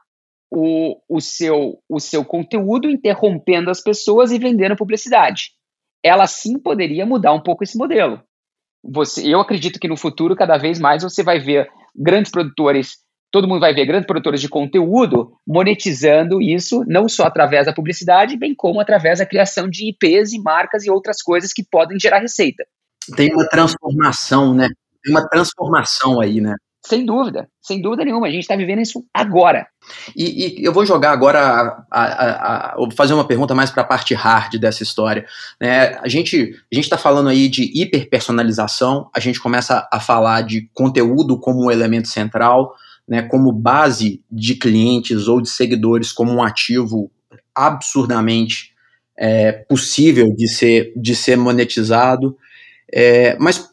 o, 0.52 1.00
o, 1.10 1.20
seu, 1.20 1.82
o 1.90 2.00
seu 2.00 2.24
conteúdo, 2.24 2.90
interrompendo 2.90 3.72
as 3.72 3.82
pessoas 3.82 4.32
e 4.32 4.38
vendendo 4.38 4.76
publicidade. 4.76 5.52
Ela 6.04 6.28
sim 6.28 6.60
poderia 6.60 7.06
mudar 7.06 7.34
um 7.34 7.42
pouco 7.42 7.64
esse 7.64 7.78
modelo. 7.78 8.22
Você, 8.84 9.28
eu 9.28 9.40
acredito 9.40 9.80
que 9.80 9.88
no 9.88 9.96
futuro, 9.96 10.36
cada 10.36 10.58
vez 10.58 10.80
mais, 10.80 11.04
você 11.04 11.24
vai 11.24 11.40
ver 11.40 11.70
grandes 11.96 12.32
produtores, 12.32 12.98
todo 13.32 13.48
mundo 13.48 13.60
vai 13.60 13.74
ver 13.74 13.86
grandes 13.86 14.08
produtores 14.08 14.42
de 14.42 14.50
conteúdo 14.50 15.32
monetizando 15.48 16.42
isso, 16.42 16.84
não 16.88 17.08
só 17.08 17.26
através 17.26 17.68
da 17.68 17.74
publicidade, 17.74 18.38
bem 18.38 18.56
como 18.56 18.82
através 18.82 19.20
da 19.20 19.26
criação 19.26 19.70
de 19.70 19.90
IPs 19.90 20.34
e 20.34 20.42
marcas 20.42 20.86
e 20.86 20.92
outras 20.92 21.22
coisas 21.22 21.54
que 21.54 21.64
podem 21.64 22.00
gerar 22.00 22.20
receita. 22.20 22.64
Tem 23.16 23.32
uma 23.34 23.48
transformação, 23.48 24.54
né? 24.54 24.68
Tem 25.04 25.14
uma 25.14 25.28
transformação 25.28 26.20
aí, 26.20 26.42
né? 26.42 26.56
Sem 26.84 27.06
dúvida, 27.06 27.48
sem 27.62 27.80
dúvida 27.80 28.04
nenhuma. 28.04 28.26
A 28.26 28.32
gente 28.32 28.42
está 28.42 28.56
vivendo 28.56 28.82
isso 28.82 29.06
agora. 29.14 29.68
E, 30.16 30.62
e, 30.62 30.66
eu 30.66 30.74
vou 30.74 30.84
jogar 30.84 31.12
agora, 31.12 31.40
a, 31.40 31.86
a, 31.92 32.72
a, 32.74 32.76
vou 32.76 32.92
fazer 32.92 33.14
uma 33.14 33.28
pergunta 33.28 33.54
mais 33.54 33.70
para 33.70 33.84
a 33.84 33.86
parte 33.86 34.16
hard 34.16 34.58
dessa 34.58 34.82
história. 34.82 35.26
Né? 35.60 35.96
A 36.02 36.08
gente 36.08 36.56
a 36.74 36.80
está 36.80 36.98
falando 36.98 37.30
aí 37.30 37.48
de 37.48 37.72
hiperpersonalização, 37.80 39.10
a 39.16 39.20
gente 39.20 39.40
começa 39.40 39.88
a 39.92 40.00
falar 40.00 40.42
de 40.42 40.70
conteúdo 40.74 41.40
como 41.40 41.66
um 41.66 41.72
elemento 41.72 42.08
central, 42.08 42.74
né, 43.08 43.22
como 43.22 43.52
base 43.52 44.24
de 44.32 44.56
clientes 44.56 45.28
ou 45.28 45.40
de 45.40 45.50
seguidores, 45.50 46.12
como 46.12 46.32
um 46.32 46.44
ativo 46.44 47.12
absurdamente 47.54 48.72
é, 49.18 49.52
possível 49.52 50.34
de 50.36 50.48
ser, 50.48 50.94
de 50.96 51.16
ser 51.16 51.38
monetizado. 51.38 52.36
É, 52.92 53.38
mas 53.40 53.71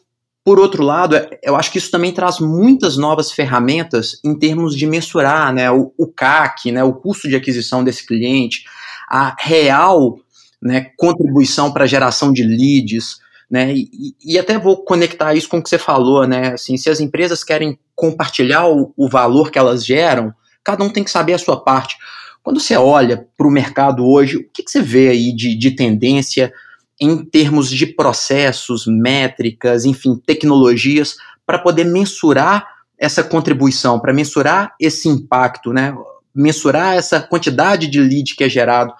por 0.49 0.59
outro 0.59 0.81
lado, 0.81 1.15
é, 1.15 1.29
eu 1.43 1.55
acho 1.55 1.71
que 1.71 1.77
isso 1.77 1.91
também 1.91 2.11
traz 2.11 2.39
muitas 2.39 2.97
novas 2.97 3.31
ferramentas 3.31 4.19
em 4.25 4.33
termos 4.33 4.75
de 4.75 4.87
mensurar 4.87 5.53
né, 5.53 5.69
o, 5.69 5.93
o 5.95 6.07
CAC, 6.07 6.71
né, 6.71 6.83
o 6.83 6.91
custo 6.91 7.29
de 7.29 7.35
aquisição 7.35 7.83
desse 7.83 8.03
cliente, 8.03 8.63
a 9.07 9.35
real 9.37 10.17
né, 10.59 10.87
contribuição 10.97 11.71
para 11.71 11.83
a 11.83 11.87
geração 11.87 12.33
de 12.33 12.41
leads, 12.41 13.19
né, 13.47 13.75
e, 13.75 14.15
e, 14.25 14.39
até 14.39 14.57
vou 14.57 14.83
conectar 14.83 15.35
isso 15.35 15.47
com 15.47 15.59
o 15.59 15.61
que 15.61 15.69
você 15.69 15.77
falou, 15.77 16.25
né, 16.25 16.53
assim, 16.53 16.77
se 16.77 16.89
as 16.89 16.99
empresas 16.99 17.43
querem 17.43 17.77
compartilhar 17.95 18.65
o, 18.65 18.91
o 18.97 19.07
valor 19.07 19.51
que 19.51 19.59
elas 19.59 19.85
geram, 19.85 20.33
cada 20.63 20.83
um 20.83 20.89
tem 20.89 21.03
que 21.03 21.11
saber 21.11 21.33
a 21.33 21.37
sua 21.37 21.63
parte. 21.63 21.95
Quando 22.41 22.59
você 22.59 22.75
olha 22.75 23.23
para 23.37 23.47
o 23.47 23.51
mercado 23.51 24.03
hoje, 24.03 24.37
o 24.37 24.49
que, 24.51 24.63
que 24.63 24.71
você 24.71 24.81
vê 24.81 25.09
aí 25.09 25.31
de, 25.31 25.55
de 25.55 25.69
tendência 25.69 26.51
em 26.99 27.23
termos 27.23 27.69
de 27.69 27.87
processos, 27.87 28.85
métricas, 28.85 29.85
enfim, 29.85 30.15
tecnologias, 30.17 31.15
para 31.45 31.59
poder 31.59 31.85
mensurar 31.85 32.67
essa 32.97 33.23
contribuição, 33.23 33.99
para 33.99 34.13
mensurar 34.13 34.75
esse 34.79 35.07
impacto, 35.07 35.71
né? 35.71 35.95
mensurar 36.35 36.95
essa 36.95 37.21
quantidade 37.21 37.87
de 37.87 37.99
lead 37.99 38.35
que 38.35 38.43
é 38.43 38.49
gerado. 38.49 38.93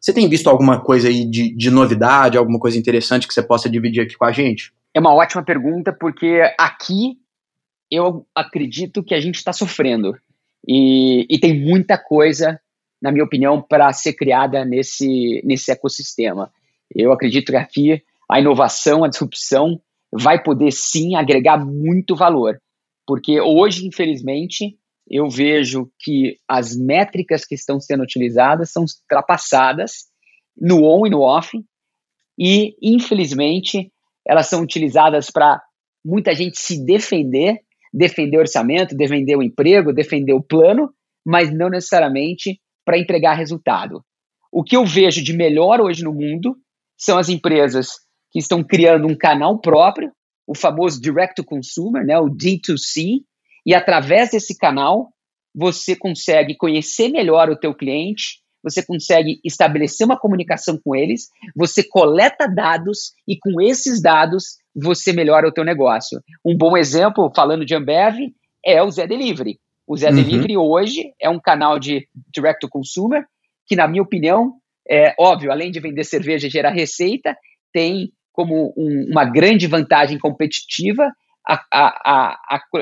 Você 0.00 0.12
tem 0.12 0.28
visto 0.28 0.48
alguma 0.48 0.80
coisa 0.80 1.08
aí 1.08 1.24
de, 1.24 1.54
de 1.54 1.70
novidade, 1.70 2.38
alguma 2.38 2.58
coisa 2.58 2.78
interessante 2.78 3.26
que 3.26 3.34
você 3.34 3.42
possa 3.42 3.68
dividir 3.68 4.02
aqui 4.02 4.16
com 4.16 4.24
a 4.24 4.32
gente? 4.32 4.72
É 4.94 5.00
uma 5.00 5.14
ótima 5.14 5.42
pergunta, 5.42 5.92
porque 5.92 6.42
aqui 6.58 7.18
eu 7.90 8.26
acredito 8.34 9.02
que 9.02 9.14
a 9.14 9.20
gente 9.20 9.36
está 9.36 9.52
sofrendo. 9.52 10.16
E, 10.66 11.26
e, 11.30 11.38
tem 11.38 11.60
muita 11.60 11.96
coisa, 11.96 12.60
na 13.00 13.12
minha 13.12 13.24
opinião, 13.24 13.62
para 13.62 13.92
ser 13.92 14.14
criada 14.14 14.64
nesse, 14.64 15.40
nesse 15.44 15.70
ecossistema. 15.70 16.50
Eu 16.94 17.12
acredito 17.12 17.52
que 17.52 17.56
aqui 17.56 18.02
a 18.30 18.40
inovação, 18.40 19.04
a 19.04 19.08
disrupção 19.08 19.80
vai 20.12 20.42
poder 20.42 20.72
sim 20.72 21.14
agregar 21.14 21.58
muito 21.58 22.14
valor, 22.14 22.60
porque 23.06 23.40
hoje, 23.40 23.86
infelizmente, 23.86 24.76
eu 25.08 25.28
vejo 25.28 25.90
que 26.00 26.36
as 26.48 26.76
métricas 26.76 27.44
que 27.44 27.54
estão 27.54 27.78
sendo 27.78 28.02
utilizadas 28.02 28.72
são 28.72 28.82
ultrapassadas 28.82 30.06
no 30.56 30.84
on 30.84 31.06
e 31.06 31.10
no 31.10 31.20
off, 31.20 31.56
e 32.38 32.74
infelizmente 32.82 33.92
elas 34.26 34.48
são 34.48 34.62
utilizadas 34.62 35.30
para 35.30 35.62
muita 36.04 36.34
gente 36.34 36.58
se 36.58 36.84
defender, 36.84 37.60
defender 37.92 38.36
o 38.36 38.40
orçamento, 38.40 38.96
defender 38.96 39.36
o 39.36 39.42
emprego, 39.42 39.92
defender 39.92 40.32
o 40.32 40.42
plano, 40.42 40.90
mas 41.24 41.52
não 41.52 41.68
necessariamente 41.68 42.60
para 42.84 42.98
entregar 42.98 43.34
resultado. 43.34 44.04
O 44.52 44.62
que 44.62 44.76
eu 44.76 44.84
vejo 44.84 45.22
de 45.22 45.32
melhor 45.32 45.80
hoje 45.80 46.02
no 46.02 46.12
mundo 46.12 46.56
são 46.96 47.18
as 47.18 47.28
empresas 47.28 47.88
que 48.30 48.38
estão 48.38 48.62
criando 48.62 49.06
um 49.06 49.16
canal 49.16 49.58
próprio, 49.60 50.10
o 50.46 50.54
famoso 50.54 51.00
direct 51.00 51.34
to 51.34 51.44
consumer, 51.44 52.04
né, 52.04 52.18
o 52.18 52.28
D2C, 52.28 53.22
e 53.64 53.74
através 53.74 54.30
desse 54.30 54.56
canal 54.56 55.10
você 55.54 55.96
consegue 55.96 56.54
conhecer 56.54 57.08
melhor 57.08 57.48
o 57.48 57.56
teu 57.56 57.74
cliente, 57.74 58.40
você 58.62 58.84
consegue 58.84 59.40
estabelecer 59.44 60.04
uma 60.04 60.18
comunicação 60.18 60.78
com 60.84 60.94
eles, 60.94 61.28
você 61.54 61.82
coleta 61.82 62.46
dados 62.46 63.12
e 63.26 63.38
com 63.38 63.60
esses 63.62 64.02
dados 64.02 64.58
você 64.74 65.12
melhora 65.12 65.48
o 65.48 65.52
teu 65.52 65.64
negócio. 65.64 66.20
Um 66.44 66.56
bom 66.56 66.76
exemplo, 66.76 67.32
falando 67.34 67.64
de 67.64 67.74
Ambev, 67.74 68.18
é 68.64 68.82
o 68.82 68.90
Zé 68.90 69.06
Delivery. 69.06 69.58
O 69.86 69.96
Zé 69.96 70.10
uhum. 70.10 70.16
Delivery 70.16 70.56
hoje 70.56 71.12
é 71.20 71.30
um 71.30 71.40
canal 71.40 71.78
de 71.78 72.08
direct 72.34 72.60
to 72.60 72.68
consumer 72.68 73.24
que, 73.66 73.76
na 73.76 73.86
minha 73.86 74.02
opinião, 74.02 74.54
é 74.90 75.14
óbvio, 75.18 75.50
além 75.50 75.70
de 75.70 75.80
vender 75.80 76.04
cerveja 76.04 76.46
e 76.46 76.50
gerar 76.50 76.70
receita, 76.70 77.36
tem 77.72 78.10
como 78.32 78.72
um, 78.76 79.06
uma 79.10 79.24
grande 79.24 79.66
vantagem 79.66 80.18
competitiva 80.18 81.10
a, 81.46 81.64
a, 81.72 82.38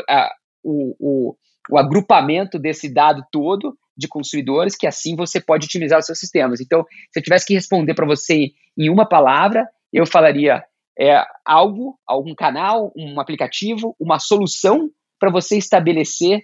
a, 0.09 0.31
o, 0.62 0.97
o, 0.99 1.37
o 1.71 1.79
agrupamento 1.79 2.59
desse 2.59 2.93
dado 2.93 3.23
todo 3.31 3.77
de 3.97 4.09
consumidores, 4.09 4.77
que 4.77 4.87
assim 4.87 5.14
você 5.14 5.40
pode 5.40 5.67
otimizar 5.67 6.01
os 6.01 6.07
seus 6.07 6.19
sistemas. 6.19 6.61
Então, 6.61 6.85
se 7.12 7.21
eu 7.21 7.23
tivesse 7.23 7.47
que 7.47 7.55
responder 7.55 7.95
para 7.95 8.07
você 8.07 8.51
em 8.77 8.90
uma 8.90 9.09
palavra, 9.09 9.67
eu 9.93 10.05
falaria 10.05 10.64
é, 10.99 11.23
algo, 11.45 11.99
algum 12.07 12.35
canal, 12.35 12.93
um 12.97 13.21
aplicativo, 13.21 13.95
uma 14.01 14.19
solução 14.19 14.90
para 15.19 15.31
você 15.31 15.57
estabelecer 15.57 16.43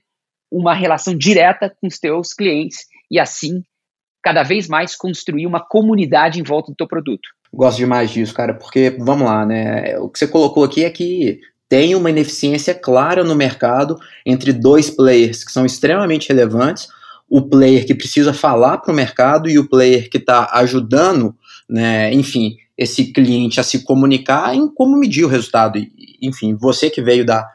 uma 0.50 0.74
relação 0.74 1.16
direta 1.16 1.74
com 1.80 1.86
os 1.86 1.98
teus 1.98 2.32
clientes 2.32 2.86
e 3.10 3.18
assim 3.18 3.62
cada 4.22 4.42
vez 4.42 4.68
mais 4.68 4.94
construir 4.94 5.46
uma 5.46 5.60
comunidade 5.60 6.40
em 6.40 6.42
volta 6.42 6.70
do 6.70 6.76
teu 6.76 6.86
produto. 6.86 7.28
Gosto 7.52 7.78
demais 7.78 8.10
disso, 8.10 8.34
cara, 8.34 8.54
porque 8.54 8.96
vamos 8.98 9.26
lá, 9.26 9.44
né? 9.44 9.98
O 9.98 10.08
que 10.08 10.18
você 10.18 10.26
colocou 10.26 10.62
aqui 10.62 10.84
é 10.84 10.90
que 10.90 11.40
tem 11.68 11.94
uma 11.94 12.10
ineficiência 12.10 12.74
clara 12.74 13.24
no 13.24 13.34
mercado 13.34 13.96
entre 14.26 14.52
dois 14.52 14.90
players 14.90 15.44
que 15.44 15.52
são 15.52 15.64
extremamente 15.64 16.28
relevantes, 16.28 16.88
o 17.28 17.42
player 17.42 17.86
que 17.86 17.94
precisa 17.94 18.32
falar 18.32 18.78
para 18.78 18.92
o 18.92 18.94
mercado 18.94 19.48
e 19.48 19.58
o 19.58 19.68
player 19.68 20.10
que 20.10 20.18
está 20.18 20.50
ajudando, 20.52 21.34
né, 21.68 22.12
enfim, 22.12 22.56
esse 22.76 23.12
cliente 23.12 23.60
a 23.60 23.62
se 23.62 23.84
comunicar 23.84 24.54
em 24.54 24.66
como 24.66 24.98
medir 24.98 25.24
o 25.24 25.28
resultado. 25.28 25.78
Enfim, 26.20 26.56
você 26.56 26.90
que 26.90 27.00
veio 27.00 27.24
da, 27.24 27.46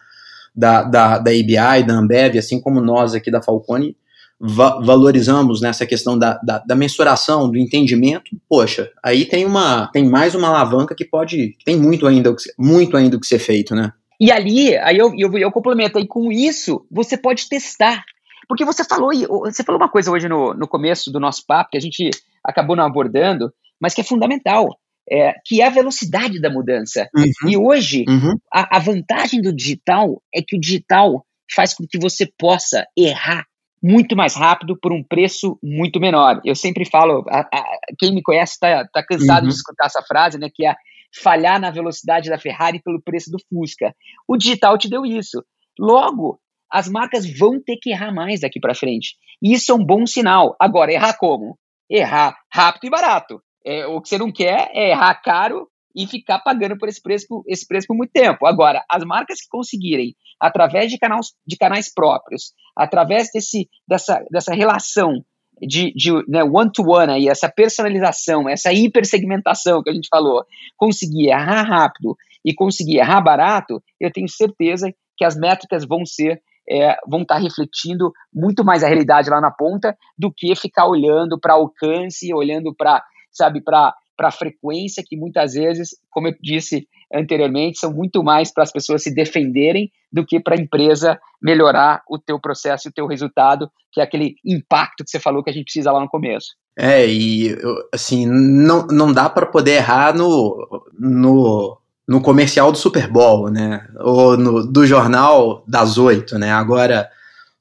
da, 0.56 0.84
da, 0.84 1.17
da 1.17 1.32
ABI, 1.32 1.84
da 1.86 1.93
Ambev, 1.93 2.38
assim 2.38 2.62
como 2.62 2.80
nós 2.80 3.13
aqui 3.13 3.30
da 3.30 3.41
Falcone, 3.41 3.97
va 4.39 4.80
valorizamos 4.82 5.62
nessa 5.62 5.86
questão 5.86 6.17
da, 6.17 6.39
da, 6.43 6.60
da, 6.60 6.76
mensuração, 6.76 7.50
do 7.50 7.58
entendimento, 7.58 8.32
poxa, 8.50 8.91
aí 9.04 9.26
tem 9.26 9.45
uma 9.45 9.88
tem 9.88 10.08
mais 10.08 10.36
uma 10.36 10.50
alavanca 10.50 10.95
que 10.95 11.06
pode 11.06 11.56
tem 11.65 11.78
muito 11.78 12.06
ainda 12.06 12.36
muito 12.58 12.98
ainda 12.98 13.17
o 13.17 13.19
que 13.19 13.28
ser 13.28 13.39
feito, 13.39 13.74
né? 13.74 13.91
E 14.19 14.32
ali, 14.32 14.76
aí 14.78 14.98
eu, 14.98 15.13
eu, 15.17 15.38
eu 15.38 15.52
complemento 15.52 15.98
aí 15.98 16.08
com 16.08 16.32
isso, 16.32 16.86
você 16.89 17.17
pode 17.17 17.50
testar. 17.50 18.04
Porque 18.48 18.63
você 18.63 18.84
falou, 18.84 19.12
você 19.41 19.63
falou 19.63 19.82
uma 19.82 19.89
coisa 19.89 20.12
hoje 20.12 20.30
no, 20.30 20.54
no 20.54 20.67
começo 20.67 21.12
do 21.12 21.19
nosso 21.19 21.43
papo 21.45 21.71
que 21.71 21.78
a 21.78 21.82
gente 21.82 22.12
acabou 22.43 22.76
não 22.76 22.86
abordando, 22.86 23.52
mas 23.82 23.93
que 23.93 24.02
é 24.02 24.04
fundamental. 24.04 24.69
é, 25.10 25.34
que 25.45 25.62
é 25.62 25.67
a 25.67 25.69
velocidade 25.69 26.39
da 26.39 26.50
mudança. 26.50 27.08
Uhum. 27.15 27.50
E 27.50 27.58
hoje, 27.58 28.06
uhum. 28.08 28.36
a, 28.54 28.78
a 28.78 28.80
vantagem 28.80 29.41
do 29.41 29.54
digital 29.54 30.21
é 30.34 30.41
que 30.41 30.56
o 30.56 30.60
digital 30.60 31.26
faz 31.54 31.74
com 31.74 31.86
que 31.88 32.00
você 32.00 32.28
possa 32.38 32.86
errar 32.98 33.45
muito 33.86 34.15
mais 34.15 34.36
rápido 34.36 34.76
por 34.76 34.91
um 34.91 35.04
preço 35.04 35.60
muito 35.62 36.00
menor. 36.00 36.41
Eu 36.43 36.56
sempre 36.56 36.89
falo, 36.89 37.24
a, 37.30 37.41
a, 37.41 37.63
quem 38.00 38.15
me 38.15 38.24
conhece 38.24 38.54
está 38.54 38.84
tá 38.91 39.06
cansado 39.06 39.43
uhum. 39.43 39.50
de 39.50 39.54
escutar 39.54 39.86
essa 39.86 40.02
frase, 40.02 40.39
né? 40.39 40.50
Que 40.52 40.65
é 40.65 40.74
falhar 41.21 41.62
na 41.62 41.69
velocidade 41.69 42.28
da 42.28 42.39
Ferrari 42.39 42.82
pelo 42.82 43.00
preço 43.00 43.30
do 43.30 43.38
Fusca. 43.48 43.95
O 44.28 44.38
digital 44.38 44.76
te 44.76 44.89
deu 44.89 45.06
isso. 45.06 45.43
Logo, 45.80 46.39
as 46.71 46.89
marcas 46.89 47.32
vão 47.38 47.62
ter 47.63 47.78
que 47.80 47.91
errar 47.91 48.12
mais 48.12 48.39
daqui 48.39 48.60
para 48.60 48.74
frente. 48.74 49.17
E 49.39 49.54
isso 49.54 49.71
é 49.71 49.76
um 49.76 49.86
bom 49.86 50.08
sinal. 50.08 50.56
Agora, 50.60 50.91
errar 50.91 51.13
como? 51.13 51.56
Errar 51.88 52.36
rápido 52.52 52.86
e 52.86 52.89
barato. 52.89 53.39
É, 53.63 53.86
o 53.86 54.02
que 54.02 54.10
você 54.10 54.17
não 54.17 54.32
quer 54.32 54.71
é 54.74 54.89
errar 54.89 55.13
caro 55.21 55.67
e 55.95 56.05
ficar 56.05 56.39
pagando 56.39 56.77
por 56.77 56.89
esse 56.89 57.01
preço, 57.01 57.43
esse 57.47 57.65
preço 57.65 57.88
por 57.88 57.95
muito 57.95 58.12
tempo. 58.12 58.45
Agora, 58.45 58.84
as 58.89 59.03
marcas 59.05 59.39
que 59.41 59.47
conseguirem, 59.49 60.15
através 60.39 60.91
de 60.91 60.97
canais, 60.97 61.27
de 61.47 61.58
canais 61.58 61.93
próprios, 61.93 62.53
através 62.75 63.29
desse, 63.34 63.69
dessa, 63.88 64.23
dessa 64.29 64.53
relação 64.53 65.23
de, 65.62 65.93
de 65.93 66.12
né, 66.27 66.43
one-to-one 66.43 67.13
aí, 67.13 67.29
essa 67.29 67.49
personalização, 67.49 68.49
essa 68.49 68.73
hipersegmentação 68.73 69.81
que 69.81 69.89
a 69.89 69.93
gente 69.93 70.10
falou, 70.10 70.43
conseguir 70.75 71.29
errar 71.29 71.63
rápido 71.63 72.17
e 72.43 72.53
conseguir 72.53 72.97
errar 72.97 73.21
barato, 73.21 73.81
eu 73.99 74.12
tenho 74.12 74.27
certeza 74.27 74.93
que 75.17 75.23
as 75.23 75.38
métricas 75.38 75.86
vão 75.86 76.05
ser 76.05 76.41
é, 76.67 76.97
vão 77.08 77.21
estar 77.21 77.38
refletindo 77.38 78.12
muito 78.34 78.65
mais 78.65 78.84
a 78.84 78.88
realidade 78.88 79.29
lá 79.29 79.39
na 79.39 79.51
ponta 79.51 79.95
do 80.17 80.31
que 80.31 80.55
ficar 80.55 80.88
olhando 80.88 81.39
para 81.39 81.53
alcance, 81.53 82.34
olhando 82.34 82.73
para, 82.75 83.03
sabe, 83.31 83.62
para 83.62 83.93
para 84.15 84.30
a 84.30 84.32
frequência 84.32 85.04
que 85.06 85.17
muitas 85.17 85.54
vezes, 85.54 85.89
como 86.10 86.28
eu 86.28 86.36
disse 86.41 86.88
anteriormente, 87.13 87.80
são 87.80 87.93
muito 87.93 88.23
mais 88.23 88.51
para 88.54 88.63
as 88.63 88.71
pessoas 88.71 89.04
se 89.04 89.13
defenderem 89.13 89.91
do 90.12 90.25
que 90.25 90.39
para 90.39 90.56
a 90.56 90.62
empresa 90.62 91.19
melhorar 91.41 92.01
o 92.10 92.17
teu 92.17 92.39
processo 92.39 92.88
e 92.88 92.89
o 92.89 92.93
teu 92.93 93.08
resultado, 93.08 93.69
que 93.91 93.99
é 93.99 94.04
aquele 94.04 94.36
impacto 94.45 95.04
que 95.04 95.12
você 95.12 95.19
falou 95.19 95.43
que 95.43 95.49
a 95.49 95.54
gente 95.54 95.65
precisa 95.65 95.91
lá 95.91 95.99
no 95.99 96.10
começo. 96.10 96.56
É, 96.78 97.08
e 97.08 97.56
assim, 97.93 98.25
não, 98.25 98.86
não 98.88 99.13
dá 99.13 99.30
para 99.30 99.45
poder 99.45 99.75
errar 99.75 100.13
no, 100.13 100.84
no, 100.99 101.78
no 102.08 102.21
comercial 102.21 102.71
do 102.71 102.78
Super 102.78 103.08
Bowl, 103.08 103.49
né? 103.49 103.88
Ou 103.99 104.38
no, 104.38 104.65
do 104.65 104.86
jornal 104.86 105.63
das 105.67 105.97
oito, 105.97 106.38
né? 106.38 106.51
Agora, 106.51 107.10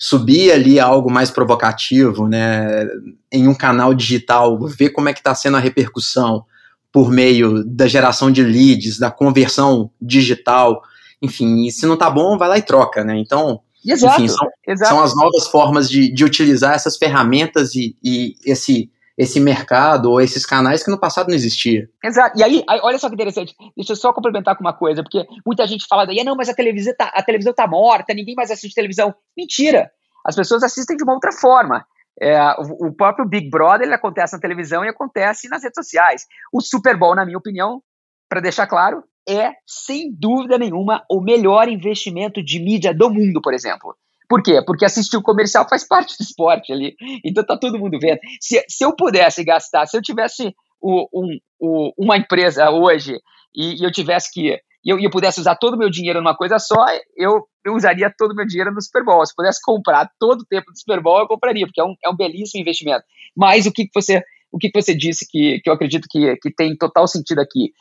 subir 0.04 0.52
ali 0.52 0.78
algo 0.78 1.10
mais 1.10 1.30
provocativo, 1.30 2.28
né, 2.28 2.86
em 3.32 3.48
um 3.48 3.54
canal 3.54 3.94
digital, 3.94 4.58
ver 4.66 4.90
como 4.90 5.08
é 5.08 5.14
que 5.14 5.20
está 5.20 5.34
sendo 5.34 5.56
a 5.56 5.60
repercussão 5.60 6.44
por 6.92 7.10
meio 7.10 7.64
da 7.64 7.86
geração 7.86 8.30
de 8.30 8.42
leads, 8.42 8.98
da 8.98 9.10
conversão 9.10 9.90
digital, 9.98 10.82
enfim, 11.22 11.64
e 11.66 11.72
se 11.72 11.86
não 11.86 11.96
tá 11.96 12.10
bom, 12.10 12.36
vai 12.36 12.50
lá 12.50 12.58
e 12.58 12.62
troca, 12.62 13.02
né? 13.02 13.16
Então, 13.16 13.60
exato, 13.82 14.20
enfim, 14.20 14.28
são, 14.28 14.76
são 14.76 15.02
as 15.02 15.16
novas 15.16 15.46
formas 15.46 15.88
de, 15.88 16.12
de 16.12 16.22
utilizar 16.22 16.74
essas 16.74 16.98
ferramentas 16.98 17.74
e, 17.74 17.96
e 18.04 18.34
esse 18.44 18.90
esse 19.16 19.38
mercado 19.38 20.10
ou 20.10 20.20
esses 20.20 20.44
canais 20.44 20.82
que 20.82 20.90
no 20.90 20.98
passado 20.98 21.28
não 21.28 21.34
existia. 21.34 21.88
Exato. 22.02 22.38
E 22.38 22.42
aí, 22.42 22.64
olha 22.68 22.98
só 22.98 23.08
que 23.08 23.14
interessante. 23.14 23.54
Deixa 23.76 23.92
eu 23.92 23.96
só 23.96 24.12
complementar 24.12 24.56
com 24.56 24.64
uma 24.64 24.72
coisa, 24.72 25.02
porque 25.02 25.24
muita 25.46 25.66
gente 25.66 25.86
fala 25.88 26.04
daí, 26.04 26.22
não, 26.24 26.34
mas 26.34 26.48
a 26.48 26.54
televisão 26.54 26.94
tá, 26.96 27.12
a 27.14 27.22
televisão 27.22 27.54
tá 27.54 27.66
morta, 27.66 28.12
ninguém 28.12 28.34
mais 28.34 28.50
assiste 28.50 28.74
televisão. 28.74 29.14
Mentira. 29.36 29.90
As 30.26 30.34
pessoas 30.34 30.62
assistem 30.62 30.96
de 30.96 31.04
uma 31.04 31.14
outra 31.14 31.32
forma. 31.32 31.86
É, 32.20 32.38
o, 32.60 32.88
o, 32.88 32.92
próprio 32.92 33.26
Big 33.26 33.50
Brother 33.50 33.86
ele 33.86 33.94
acontece 33.94 34.34
na 34.34 34.40
televisão 34.40 34.84
e 34.84 34.88
acontece 34.88 35.48
nas 35.48 35.62
redes 35.62 35.76
sociais. 35.76 36.26
O 36.52 36.60
Super 36.60 36.96
Bowl, 36.96 37.14
na 37.14 37.24
minha 37.24 37.38
opinião, 37.38 37.82
para 38.28 38.40
deixar 38.40 38.66
claro, 38.66 39.04
é 39.28 39.52
sem 39.66 40.12
dúvida 40.12 40.58
nenhuma 40.58 41.04
o 41.10 41.20
melhor 41.20 41.68
investimento 41.68 42.42
de 42.42 42.60
mídia 42.60 42.94
do 42.94 43.10
mundo, 43.10 43.40
por 43.42 43.52
exemplo. 43.52 43.96
Por 44.28 44.42
quê? 44.42 44.62
Porque 44.64 44.84
assistir 44.84 45.16
o 45.16 45.22
comercial 45.22 45.66
faz 45.68 45.86
parte 45.86 46.16
do 46.18 46.22
esporte 46.22 46.72
ali. 46.72 46.96
Então 47.24 47.44
tá 47.44 47.56
todo 47.56 47.78
mundo 47.78 47.98
vendo. 48.00 48.18
Se, 48.40 48.64
se 48.68 48.84
eu 48.84 48.94
pudesse 48.94 49.44
gastar, 49.44 49.86
se 49.86 49.96
eu 49.96 50.02
tivesse 50.02 50.54
o, 50.80 51.08
um, 51.12 51.38
o, 51.60 51.92
uma 51.98 52.16
empresa 52.16 52.70
hoje 52.70 53.18
e, 53.54 53.80
e 53.80 53.84
eu 53.84 53.92
tivesse 53.92 54.30
que. 54.32 54.58
E 54.84 54.90
eu, 54.90 54.98
eu, 54.98 55.10
pudesse 55.10 55.40
usar 55.40 55.56
todo 55.56 55.74
o 55.74 55.78
meu 55.78 55.88
dinheiro 55.88 56.20
numa 56.20 56.36
coisa 56.36 56.58
só, 56.58 56.76
eu, 57.16 57.48
eu 57.64 57.74
usaria 57.74 58.12
todo 58.18 58.32
o 58.32 58.34
meu 58.34 58.46
dinheiro 58.46 58.70
no 58.70 58.82
Super 58.82 59.02
Bowl. 59.02 59.24
Se 59.24 59.34
pudesse 59.34 59.58
comprar 59.62 60.10
todo 60.18 60.42
o 60.42 60.46
tempo 60.46 60.70
do 60.70 60.78
Super 60.78 61.00
Bowl, 61.00 61.20
eu 61.20 61.26
compraria, 61.26 61.66
porque 61.66 61.80
é 61.80 61.84
um, 61.84 61.94
é 62.04 62.10
um 62.10 62.16
belíssimo 62.16 62.60
investimento. 62.60 63.02
Mas 63.34 63.64
o 63.64 63.72
que, 63.72 63.88
você 63.94 64.22
o 64.52 64.58
que, 64.58 64.70
que 64.70 64.82
você 64.82 64.94
disse 64.94 65.26
que, 65.26 65.58
que 65.60 65.70
eu 65.70 65.72
acredito 65.72 66.06
que, 66.08 66.36
que 66.36 66.50
tem 66.54 66.76
total 66.76 67.08
sentido 67.08 67.40
aqui? 67.40 67.72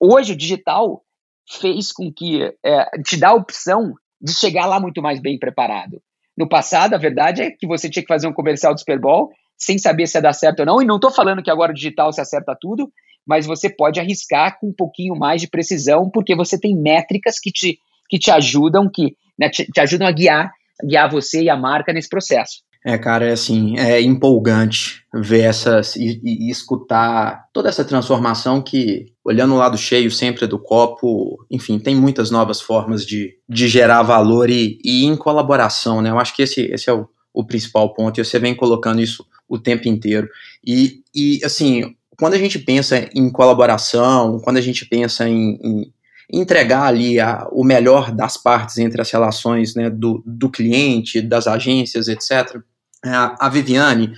Hoje 0.00 0.32
o 0.32 0.36
digital 0.36 1.02
fez 1.48 1.92
com 1.92 2.12
que 2.12 2.42
é, 2.64 2.84
te 3.02 3.18
dá 3.18 3.28
a 3.28 3.34
opção 3.34 3.94
de 4.20 4.32
chegar 4.32 4.66
lá 4.66 4.80
muito 4.80 5.02
mais 5.02 5.20
bem 5.20 5.38
preparado. 5.38 6.00
No 6.36 6.48
passado, 6.48 6.94
a 6.94 6.98
verdade 6.98 7.42
é 7.42 7.50
que 7.50 7.66
você 7.66 7.88
tinha 7.88 8.02
que 8.02 8.08
fazer 8.08 8.26
um 8.26 8.32
comercial 8.32 8.74
do 8.74 8.80
Super 8.80 9.00
Bowl 9.00 9.30
sem 9.58 9.78
saber 9.78 10.06
se 10.06 10.18
ia 10.18 10.22
dar 10.22 10.34
certo 10.34 10.60
ou 10.60 10.66
não, 10.66 10.82
e 10.82 10.84
não 10.84 10.96
estou 10.96 11.10
falando 11.10 11.42
que 11.42 11.50
agora 11.50 11.72
o 11.72 11.74
digital 11.74 12.12
se 12.12 12.20
acerta 12.20 12.56
tudo, 12.60 12.92
mas 13.26 13.46
você 13.46 13.70
pode 13.70 13.98
arriscar 13.98 14.58
com 14.58 14.68
um 14.68 14.74
pouquinho 14.74 15.16
mais 15.16 15.40
de 15.40 15.48
precisão, 15.48 16.10
porque 16.10 16.36
você 16.36 16.60
tem 16.60 16.76
métricas 16.76 17.40
que 17.40 17.50
te, 17.50 17.78
que 18.08 18.18
te 18.18 18.30
ajudam, 18.30 18.88
que 18.92 19.16
né, 19.38 19.48
te, 19.48 19.64
te 19.64 19.80
ajudam 19.80 20.06
a 20.06 20.12
guiar, 20.12 20.52
guiar 20.84 21.10
você 21.10 21.42
e 21.42 21.50
a 21.50 21.56
marca 21.56 21.92
nesse 21.92 22.08
processo. 22.08 22.62
É, 22.88 22.96
cara, 22.96 23.26
é 23.26 23.32
assim, 23.32 23.76
é 23.76 24.00
empolgante 24.00 25.02
ver 25.12 25.40
essas 25.40 25.96
e, 25.96 26.20
e, 26.22 26.48
escutar 26.48 27.48
toda 27.52 27.68
essa 27.68 27.84
transformação 27.84 28.62
que, 28.62 29.06
olhando 29.24 29.54
o 29.54 29.56
lado 29.56 29.76
cheio 29.76 30.08
sempre 30.08 30.46
do 30.46 30.56
copo, 30.56 31.44
enfim, 31.50 31.80
tem 31.80 31.96
muitas 31.96 32.30
novas 32.30 32.60
formas 32.60 33.04
de, 33.04 33.36
de 33.48 33.66
gerar 33.66 34.04
valor 34.04 34.48
e, 34.48 34.78
e 34.84 35.04
em 35.04 35.16
colaboração, 35.16 36.00
né? 36.00 36.10
Eu 36.10 36.18
acho 36.20 36.32
que 36.36 36.42
esse, 36.42 36.60
esse 36.60 36.88
é 36.88 36.92
o, 36.92 37.08
o 37.34 37.44
principal 37.44 37.92
ponto 37.92 38.20
e 38.20 38.24
você 38.24 38.38
vem 38.38 38.54
colocando 38.54 39.02
isso 39.02 39.26
o 39.48 39.58
tempo 39.58 39.88
inteiro. 39.88 40.28
E, 40.64 41.02
e 41.12 41.40
assim, 41.44 41.96
quando 42.16 42.34
a 42.34 42.38
gente 42.38 42.56
pensa 42.56 43.10
em 43.12 43.28
colaboração, 43.32 44.38
quando 44.38 44.58
a 44.58 44.62
gente 44.62 44.86
pensa 44.86 45.28
em, 45.28 45.58
em 45.60 45.92
entregar 46.32 46.84
ali 46.84 47.18
a, 47.18 47.48
o 47.50 47.64
melhor 47.64 48.12
das 48.12 48.36
partes 48.36 48.78
entre 48.78 49.02
as 49.02 49.10
relações 49.10 49.74
né, 49.74 49.90
do, 49.90 50.22
do 50.24 50.48
cliente, 50.48 51.20
das 51.20 51.48
agências, 51.48 52.06
etc., 52.06 52.62
a, 53.04 53.48
Viviane, 53.48 54.12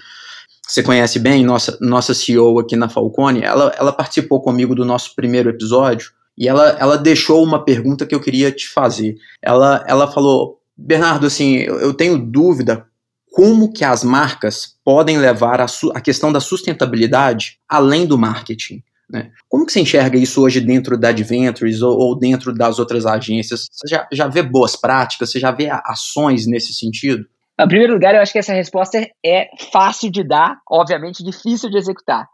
você 0.67 0.83
conhece 0.83 1.19
bem, 1.19 1.45
nossa, 1.45 1.79
nossa 1.81 2.15
CEO 2.15 2.59
aqui 2.59 2.77
na 2.77 2.89
Falcone, 2.89 3.43
ela, 3.43 3.75
ela 3.79 3.93
participou 3.93 4.41
comigo 4.41 4.75
do 4.75 4.85
nosso 4.85 5.15
primeiro 5.15 5.49
episódio 5.49 6.11
e 6.37 6.47
ela, 6.47 6.77
ela 6.79 6.97
deixou 6.97 7.43
uma 7.43 7.65
pergunta 7.65 8.07
que 8.07 8.15
eu 8.15 8.21
queria 8.21 8.53
te 8.53 8.69
fazer. 8.69 9.17
Ela, 9.43 9.85
ela 9.89 10.11
falou, 10.11 10.61
Bernardo, 10.77 11.27
assim, 11.27 11.57
eu, 11.57 11.81
eu 11.81 11.95
tenho 11.95 12.19
dúvida 12.19 12.87
como 13.33 13.73
que 13.73 13.85
as 13.85 14.05
marcas 14.05 14.77
podem 14.85 15.19
levar 15.19 15.61
a, 15.61 15.67
a 15.95 16.01
questão 16.01 16.33
da 16.33 16.41
sustentabilidade 16.41 17.59
além 17.69 18.07
do 18.07 18.19
marketing. 18.19 18.83
Né? 19.11 19.31
Como 19.49 19.65
que 19.65 19.73
você 19.73 19.81
enxerga 19.81 20.19
isso 20.19 20.43
hoje 20.43 20.61
dentro 20.61 20.99
da 20.99 21.09
Adventures 21.09 21.81
ou, 21.83 21.99
ou 21.99 22.19
dentro 22.19 22.53
das 22.53 22.79
outras 22.79 23.07
agências? 23.07 23.67
Você 23.73 23.89
já, 23.89 24.07
já 24.13 24.29
vê 24.29 24.43
boas 24.43 24.77
práticas, 24.77 25.31
você 25.31 25.41
já 25.41 25.51
vê 25.51 25.69
ações 25.71 26.47
nesse 26.47 26.75
sentido? 26.75 27.27
Em 27.61 27.67
primeiro 27.67 27.95
lugar, 27.95 28.15
eu 28.15 28.21
acho 28.21 28.33
que 28.33 28.39
essa 28.39 28.53
resposta 28.53 28.99
é 29.25 29.51
fácil 29.73 30.11
de 30.11 30.23
dar, 30.23 30.61
obviamente 30.71 31.25
difícil 31.25 31.69
de 31.69 31.77
executar. 31.77 32.29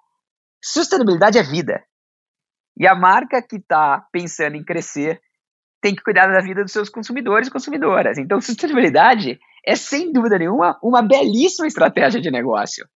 Sustentabilidade 0.62 1.38
é 1.38 1.42
vida. 1.42 1.82
E 2.78 2.86
a 2.86 2.94
marca 2.94 3.40
que 3.40 3.56
está 3.56 4.06
pensando 4.12 4.56
em 4.56 4.64
crescer 4.64 5.20
tem 5.80 5.94
que 5.94 6.02
cuidar 6.02 6.26
da 6.26 6.40
vida 6.40 6.62
dos 6.62 6.72
seus 6.72 6.88
consumidores 6.88 7.48
e 7.48 7.50
consumidoras. 7.50 8.18
Então, 8.18 8.40
sustentabilidade 8.40 9.38
é, 9.66 9.76
sem 9.76 10.12
dúvida 10.12 10.38
nenhuma, 10.38 10.78
uma 10.82 11.02
belíssima 11.02 11.66
estratégia 11.66 12.20
de 12.20 12.30
negócio. 12.30 12.86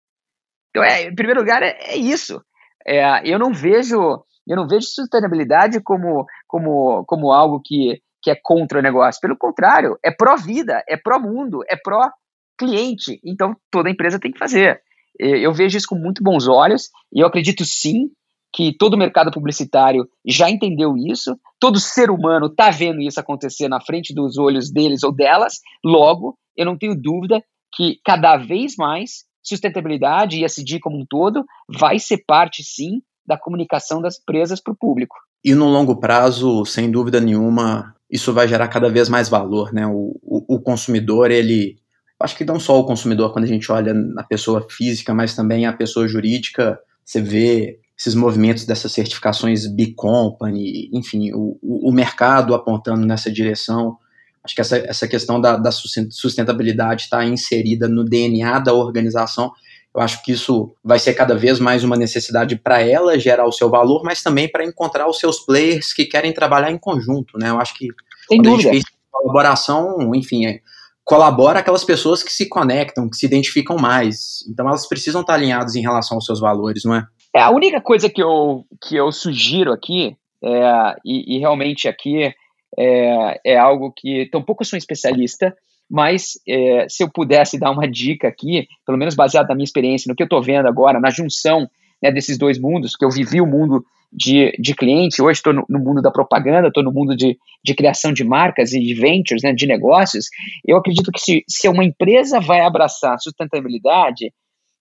Então, 0.71 0.83
é, 0.83 1.05
em 1.05 1.15
primeiro 1.15 1.41
lugar, 1.41 1.63
é, 1.63 1.77
é 1.81 1.97
isso. 1.97 2.43
É, 2.87 3.27
eu 3.27 3.39
não 3.39 3.53
vejo 3.53 4.23
eu 4.49 4.57
não 4.57 4.67
vejo 4.67 4.87
sustentabilidade 4.87 5.79
como, 5.83 6.25
como, 6.47 7.05
como 7.05 7.31
algo 7.31 7.61
que 7.63 8.01
que 8.29 8.33
é 8.33 8.41
contra 8.43 8.79
o 8.79 8.83
negócio. 8.83 9.21
Pelo 9.21 9.37
contrário, 9.37 9.99
é 10.05 10.11
pró-vida, 10.11 10.85
é 10.87 10.99
pró-mundo, 10.99 11.61
é 11.67 11.77
pró-cliente. 11.77 13.19
Então, 13.25 13.57
toda 13.71 13.89
empresa 13.89 14.21
tem 14.21 14.31
que 14.31 14.39
fazer. 14.39 14.83
Eu 15.19 15.53
vejo 15.55 15.79
isso 15.79 15.89
com 15.89 15.97
muito 15.97 16.23
bons 16.23 16.47
olhos 16.47 16.91
e 17.11 17.21
eu 17.21 17.27
acredito 17.27 17.65
sim 17.65 18.11
que 18.55 18.77
todo 18.77 18.95
o 18.95 18.99
mercado 18.99 19.31
publicitário 19.31 20.07
já 20.27 20.51
entendeu 20.51 20.95
isso, 20.97 21.37
todo 21.59 21.81
ser 21.81 22.11
humano 22.11 22.47
está 22.47 22.71
vendo 22.71 23.01
isso 23.01 23.19
acontecer 23.19 23.69
na 23.69 23.81
frente 23.81 24.15
dos 24.15 24.39
olhos 24.39 24.71
deles 24.71 25.03
ou 25.03 25.13
delas, 25.13 25.61
logo, 25.85 26.37
eu 26.57 26.65
não 26.65 26.77
tenho 26.77 26.95
dúvida 26.95 27.43
que 27.75 27.99
cada 28.05 28.37
vez 28.37 28.75
mais 28.77 29.25
sustentabilidade 29.43 30.39
e 30.39 30.45
SD 30.45 30.81
como 30.81 30.99
um 30.99 31.07
todo 31.09 31.45
vai 31.69 31.99
ser 31.99 32.25
parte, 32.27 32.63
sim, 32.63 33.01
da 33.27 33.39
comunicação 33.39 34.01
das 34.01 34.19
empresas 34.19 34.61
para 34.61 34.73
o 34.73 34.77
público. 34.77 35.17
E 35.45 35.55
no 35.55 35.69
longo 35.69 36.01
prazo, 36.01 36.65
sem 36.65 36.91
dúvida 36.91 37.21
nenhuma, 37.21 37.95
isso 38.11 38.33
vai 38.33 38.49
gerar 38.49 38.69
cada 38.69 38.89
vez 38.89 39.09
mais 39.09 39.29
valor, 39.29 39.73
né? 39.73 39.87
O, 39.87 40.19
o, 40.23 40.57
o, 40.57 40.61
consumidor, 40.61 41.31
ele. 41.31 41.77
Acho 42.21 42.37
que 42.37 42.45
não 42.45 42.59
só 42.59 42.79
o 42.79 42.85
consumidor, 42.85 43.33
quando 43.33 43.45
a 43.45 43.49
gente 43.49 43.71
olha 43.71 43.95
na 43.95 44.25
pessoa 44.25 44.67
física, 44.69 45.15
mas 45.15 45.37
também 45.37 45.67
a 45.67 45.73
pessoa 45.73 46.09
jurídica, 46.09 46.79
você 47.05 47.21
vê 47.21 47.79
esses 47.97 48.15
movimentos 48.15 48.65
dessas 48.65 48.93
certificações 48.93 49.67
B 49.67 49.93
Company, 49.95 50.89
enfim, 50.93 51.33
o, 51.33 51.59
o 51.63 51.93
mercado 51.93 52.55
apontando 52.55 53.07
nessa 53.07 53.31
direção. 53.31 53.97
Acho 54.43 54.55
que 54.55 54.61
essa, 54.61 54.79
essa 54.79 55.07
questão 55.07 55.41
da, 55.41 55.57
da 55.57 55.71
sustentabilidade 55.71 57.03
está 57.03 57.25
inserida 57.25 57.89
no 57.89 58.05
DNA 58.05 58.61
da 58.61 58.73
organização. 58.73 59.53
Eu 59.95 60.01
acho 60.03 60.23
que 60.23 60.33
isso 60.33 60.75
vai 60.85 60.99
ser 60.99 61.15
cada 61.15 61.35
vez 61.35 61.59
mais 61.59 61.83
uma 61.83 61.97
necessidade 61.97 62.57
para 62.57 62.81
ela 62.81 63.19
gerar 63.19 63.47
o 63.47 63.53
seu 63.53 63.71
valor, 63.71 64.03
mas 64.05 64.23
também 64.23 64.49
para 64.49 64.65
encontrar 64.65 65.09
os 65.09 65.19
seus 65.19 65.41
players 65.41 65.93
que 65.93 66.05
querem 66.05 66.33
trabalhar 66.33 66.71
em 66.71 66.79
conjunto, 66.79 67.39
né? 67.39 67.51
Eu 67.51 67.61
acho 67.61 67.75
que 67.75 67.89
Sem 68.29 68.41
dúvida. 68.43 68.71
a 68.71 68.75
gente 68.75 68.99
colaboração, 69.19 70.15
enfim, 70.15 70.47
é, 70.47 70.61
colabora 71.05 71.59
aquelas 71.59 71.85
pessoas 71.85 72.23
que 72.23 72.33
se 72.33 72.49
conectam, 72.49 73.09
que 73.09 73.17
se 73.17 73.27
identificam 73.27 73.77
mais. 73.77 74.45
Então 74.49 74.69
elas 74.69 74.87
precisam 74.87 75.23
estar 75.23 75.35
alinhadas 75.35 75.75
em 75.75 75.81
relação 75.81 76.17
aos 76.17 76.25
seus 76.25 76.41
valores, 76.41 76.85
não 76.85 76.95
é? 76.95 77.07
É, 77.35 77.41
a 77.41 77.51
única 77.51 77.81
coisa 77.81 78.09
que 78.09 78.23
eu, 78.23 78.65
que 78.81 78.97
eu 78.97 79.11
sugiro 79.13 79.73
aqui, 79.73 80.17
é, 80.43 80.97
e, 81.05 81.37
e, 81.37 81.39
realmente 81.39 81.89
aqui 81.89 82.33
é, 82.79 83.41
é 83.45 83.59
algo 83.59 83.93
que 83.95 84.29
tampouco 84.31 84.65
sou 84.65 84.77
um 84.77 84.79
especialista, 84.79 85.55
mas 85.91 86.33
é, 86.47 86.87
se 86.89 87.03
eu 87.03 87.11
pudesse 87.11 87.59
dar 87.59 87.71
uma 87.71 87.89
dica 87.89 88.29
aqui, 88.29 88.67
pelo 88.85 88.99
menos 88.99 89.15
baseado 89.15 89.49
na 89.49 89.55
minha 89.55 89.65
experiência, 89.65 90.09
no 90.09 90.15
que 90.15 90.23
eu 90.23 90.27
estou 90.27 90.43
vendo 90.43 90.67
agora, 90.67 91.01
na 91.01 91.11
junção 91.11 91.69
né, 92.03 92.11
desses 92.11 92.39
dois 92.39 92.59
mundos, 92.59 92.95
que 92.95 93.05
eu 93.05 93.11
vivi 93.11 93.41
o 93.41 93.47
mundo 93.47 93.85
de, 94.13 94.53
de 94.59 94.75
cliente, 94.75 95.21
hoje 95.21 95.39
estou 95.39 95.53
no, 95.53 95.65
no, 95.69 95.79
mundo 95.79 96.01
da 96.01 96.11
propaganda, 96.11 96.69
estou 96.69 96.83
no 96.83 96.93
mundo 96.93 97.17
de, 97.17 97.37
de 97.65 97.75
criação 97.75 98.13
de 98.13 98.25
marcas 98.25 98.73
e 98.73 98.81
de 98.81 98.95
ventures, 98.95 99.43
né, 99.43 99.53
de 99.53 99.67
negócios, 99.67 100.27
eu 100.67 100.77
acredito 100.77 101.11
que 101.13 101.21
se, 101.21 101.45
se 101.49 101.69
uma 101.69 101.85
empresa 101.85 102.41
vai 102.41 102.61
abraçar 102.61 103.19
sustentabilidade, 103.19 104.33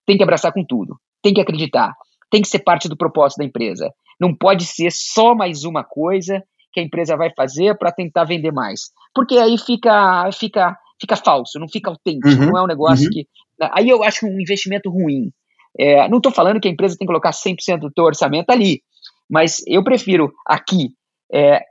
tem 0.06 0.18
que 0.18 0.24
abraçar 0.24 0.54
com 0.54 0.64
tudo, 0.64 0.98
tem 1.22 1.34
que 1.34 1.42
acreditar 1.42 1.94
tem 2.30 2.42
que 2.42 2.48
ser 2.48 2.60
parte 2.60 2.90
do 2.90 2.98
propósito 2.98 3.40
da 3.40 3.46
empresa. 3.46 3.92
Não 4.20 4.36
pode 4.36 4.66
ser 4.66 4.92
só 4.92 5.36
mais 5.36 5.64
uma 5.64 5.84
coisa 5.84 6.44
que 6.74 6.80
a 6.80 6.84
empresa 6.84 7.16
vai 7.16 7.32
fazer 7.36 7.78
para 7.78 7.92
tentar 7.92 8.26
vender 8.26 8.52
mais. 8.52 8.92
Porque 9.14 9.38
aí 9.38 9.58
fica, 9.58 10.30
fica, 10.32 10.78
fica 11.00 11.16
falso, 11.16 11.60
não 11.60 11.68
fica 11.68 11.90
autêntico, 11.90 12.42
uhum, 12.42 12.52
não 12.52 12.58
é 12.58 12.64
um 12.64 12.68
negócio 12.68 13.06
uhum. 13.06 13.12
que. 13.12 13.28
Aí 13.74 13.90
eu 13.90 14.04
acho 14.04 14.26
um 14.26 14.40
investimento 14.40 14.90
ruim. 14.90 15.32
É, 15.80 16.08
não 16.10 16.18
estou 16.18 16.32
falando 16.32 16.60
que 16.60 16.68
a 16.68 16.72
empresa 16.72 16.96
tem 16.98 17.06
que 17.06 17.12
colocar 17.12 17.32
100% 17.32 17.80
do 17.80 17.92
teu 17.92 18.04
orçamento 18.04 18.50
ali, 18.50 18.82
mas 19.30 19.62
eu 19.68 19.84
prefiro 19.84 20.32
aqui 20.46 20.90
é, 21.32 21.62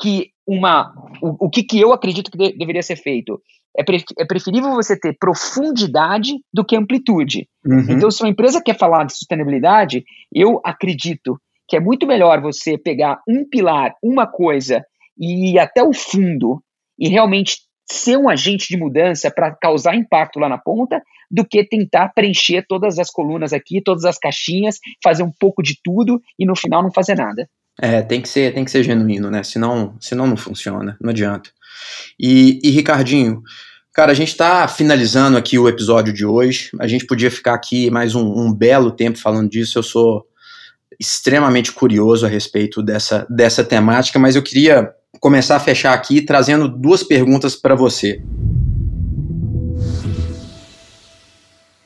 que 0.00 0.30
uma. 0.46 0.92
O, 1.22 1.46
o 1.46 1.50
que, 1.50 1.62
que 1.62 1.80
eu 1.80 1.92
acredito 1.92 2.30
que 2.30 2.38
de, 2.38 2.56
deveria 2.56 2.82
ser 2.82 2.96
feito? 2.96 3.40
é, 3.76 3.84
pre 3.84 4.02
é 4.18 4.24
preferível 4.24 4.70
você 4.72 4.98
ter 4.98 5.16
profundidade 5.18 6.34
do 6.52 6.64
que 6.64 6.76
amplitude. 6.76 7.48
Uhum. 7.64 7.86
Então, 7.90 8.10
se 8.10 8.22
uma 8.22 8.28
empresa 8.28 8.62
quer 8.62 8.76
falar 8.76 9.04
de 9.04 9.16
sustentabilidade, 9.16 10.04
eu 10.34 10.60
acredito 10.64 11.40
que 11.68 11.76
é 11.76 11.80
muito 11.80 12.06
melhor 12.06 12.40
você 12.40 12.76
pegar 12.76 13.20
um 13.28 13.48
pilar, 13.48 13.94
uma 14.02 14.26
coisa, 14.26 14.84
e 15.16 15.52
ir 15.52 15.58
até 15.58 15.82
o 15.82 15.92
fundo 15.92 16.60
e 16.98 17.08
realmente 17.08 17.58
ser 17.90 18.16
um 18.16 18.28
agente 18.28 18.68
de 18.68 18.76
mudança 18.76 19.30
para 19.30 19.50
causar 19.50 19.94
impacto 19.94 20.38
lá 20.38 20.48
na 20.48 20.58
ponta, 20.58 21.02
do 21.30 21.44
que 21.44 21.64
tentar 21.64 22.12
preencher 22.14 22.64
todas 22.68 22.98
as 22.98 23.10
colunas 23.10 23.52
aqui, 23.52 23.80
todas 23.82 24.04
as 24.04 24.18
caixinhas, 24.18 24.78
fazer 25.02 25.22
um 25.22 25.32
pouco 25.38 25.62
de 25.62 25.76
tudo 25.82 26.20
e 26.38 26.46
no 26.46 26.56
final 26.56 26.82
não 26.82 26.92
fazer 26.92 27.16
nada. 27.16 27.48
É, 27.80 28.02
tem 28.02 28.20
que 28.20 28.28
ser, 28.28 28.52
tem 28.52 28.64
que 28.64 28.70
ser 28.70 28.82
genuíno, 28.82 29.30
né? 29.30 29.42
Senão, 29.42 29.96
senão 30.00 30.26
não 30.26 30.36
funciona, 30.36 30.96
não 31.00 31.10
adianta. 31.10 31.50
E, 32.18 32.60
e 32.62 32.70
Ricardinho, 32.70 33.42
cara, 33.92 34.12
a 34.12 34.14
gente 34.14 34.28
está 34.28 34.68
finalizando 34.68 35.38
aqui 35.38 35.58
o 35.58 35.68
episódio 35.68 36.12
de 36.12 36.24
hoje. 36.24 36.70
A 36.78 36.86
gente 36.86 37.06
podia 37.06 37.30
ficar 37.30 37.54
aqui 37.54 37.90
mais 37.90 38.14
um, 38.14 38.24
um 38.24 38.52
belo 38.52 38.90
tempo 38.90 39.18
falando 39.18 39.48
disso. 39.48 39.78
Eu 39.78 39.82
sou 39.82 40.26
extremamente 40.98 41.72
curioso 41.72 42.26
a 42.26 42.28
respeito 42.28 42.82
dessa, 42.82 43.26
dessa 43.30 43.64
temática, 43.64 44.18
mas 44.18 44.36
eu 44.36 44.42
queria 44.42 44.92
começar 45.18 45.56
a 45.56 45.60
fechar 45.60 45.92
aqui 45.92 46.22
trazendo 46.22 46.68
duas 46.68 47.02
perguntas 47.02 47.56
para 47.56 47.74
você. 47.74 48.22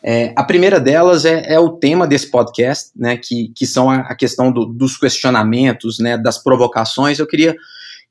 É, 0.07 0.35
a 0.37 0.45
primeira 0.45 0.79
delas 0.79 1.25
é, 1.25 1.55
é, 1.55 1.59
o 1.59 1.71
tema 1.71 2.07
desse 2.07 2.31
podcast, 2.31 2.91
né, 2.95 3.17
que, 3.17 3.51
que 3.57 3.67
são 3.67 3.89
a, 3.89 4.01
a 4.01 4.15
questão 4.15 4.53
do, 4.53 4.67
dos 4.67 4.99
questionamentos, 4.99 5.99
né, 5.99 6.19
das 6.19 6.37
provocações. 6.37 7.19
Eu 7.19 7.27
queria, 7.27 7.57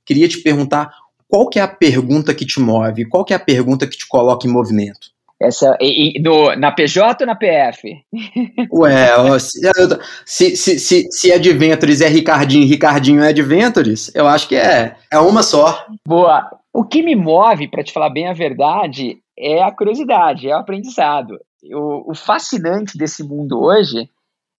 queria 0.03 0.27
te 0.27 0.41
perguntar 0.41 0.89
qual 1.27 1.47
que 1.47 1.59
é 1.59 1.61
a 1.61 1.67
pergunta 1.67 2.33
que 2.33 2.45
te 2.45 2.59
move? 2.59 3.05
Qual 3.05 3.23
que 3.23 3.33
é 3.33 3.35
a 3.35 3.39
pergunta 3.39 3.85
que 3.85 3.97
te 3.97 4.07
coloca 4.07 4.47
em 4.47 4.51
movimento? 4.51 5.11
Essa, 5.41 5.77
e, 5.81 6.17
e, 6.17 6.21
no, 6.21 6.55
na 6.55 6.71
PJ 6.71 7.23
ou 7.23 7.27
na 7.27 7.35
PF? 7.35 7.95
Ué, 8.71 9.39
se, 10.25 10.55
se, 10.55 10.79
se, 10.79 11.07
se 11.11 11.31
é 11.31 11.37
de 11.37 11.51
Ventures 11.51 12.01
é 12.01 12.07
Ricardinho, 12.07 12.67
Ricardinho 12.67 13.23
é 13.23 13.33
de 13.33 13.41
Ventures, 13.41 14.11
eu 14.15 14.27
acho 14.27 14.47
que 14.47 14.55
é, 14.55 14.95
é 15.11 15.19
uma 15.19 15.43
só. 15.43 15.85
Boa. 16.07 16.49
O 16.71 16.83
que 16.83 17.03
me 17.03 17.15
move, 17.15 17.67
para 17.67 17.83
te 17.83 17.91
falar 17.91 18.09
bem 18.09 18.27
a 18.27 18.33
verdade, 18.33 19.17
é 19.37 19.61
a 19.61 19.71
curiosidade, 19.71 20.49
é 20.49 20.55
o 20.55 20.59
aprendizado 20.59 21.37
o, 21.71 22.11
o 22.11 22.15
fascinante 22.15 22.97
desse 22.97 23.23
mundo 23.23 23.61
hoje 23.61 24.09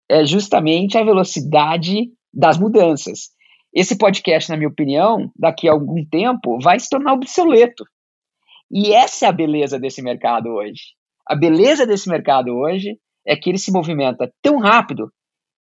é 0.09 0.23
justamente 0.25 0.97
a 0.97 1.03
velocidade 1.03 2.11
das 2.33 2.57
mudanças. 2.57 3.31
Esse 3.73 3.97
podcast, 3.97 4.49
na 4.49 4.57
minha 4.57 4.69
opinião, 4.69 5.31
daqui 5.35 5.67
a 5.67 5.71
algum 5.71 6.05
tempo, 6.05 6.59
vai 6.61 6.79
se 6.79 6.89
tornar 6.89 7.13
obsoleto. 7.13 7.85
E 8.75 8.91
essa 8.91 9.27
é 9.27 9.29
a 9.29 9.31
beleza 9.31 9.79
desse 9.79 10.01
mercado 10.01 10.49
hoje. 10.49 10.81
A 11.27 11.35
beleza 11.35 11.85
desse 11.85 12.09
mercado 12.09 12.49
hoje 12.55 12.97
é 13.25 13.35
que 13.35 13.51
ele 13.51 13.59
se 13.59 13.71
movimenta 13.71 14.33
tão 14.41 14.57
rápido 14.57 15.11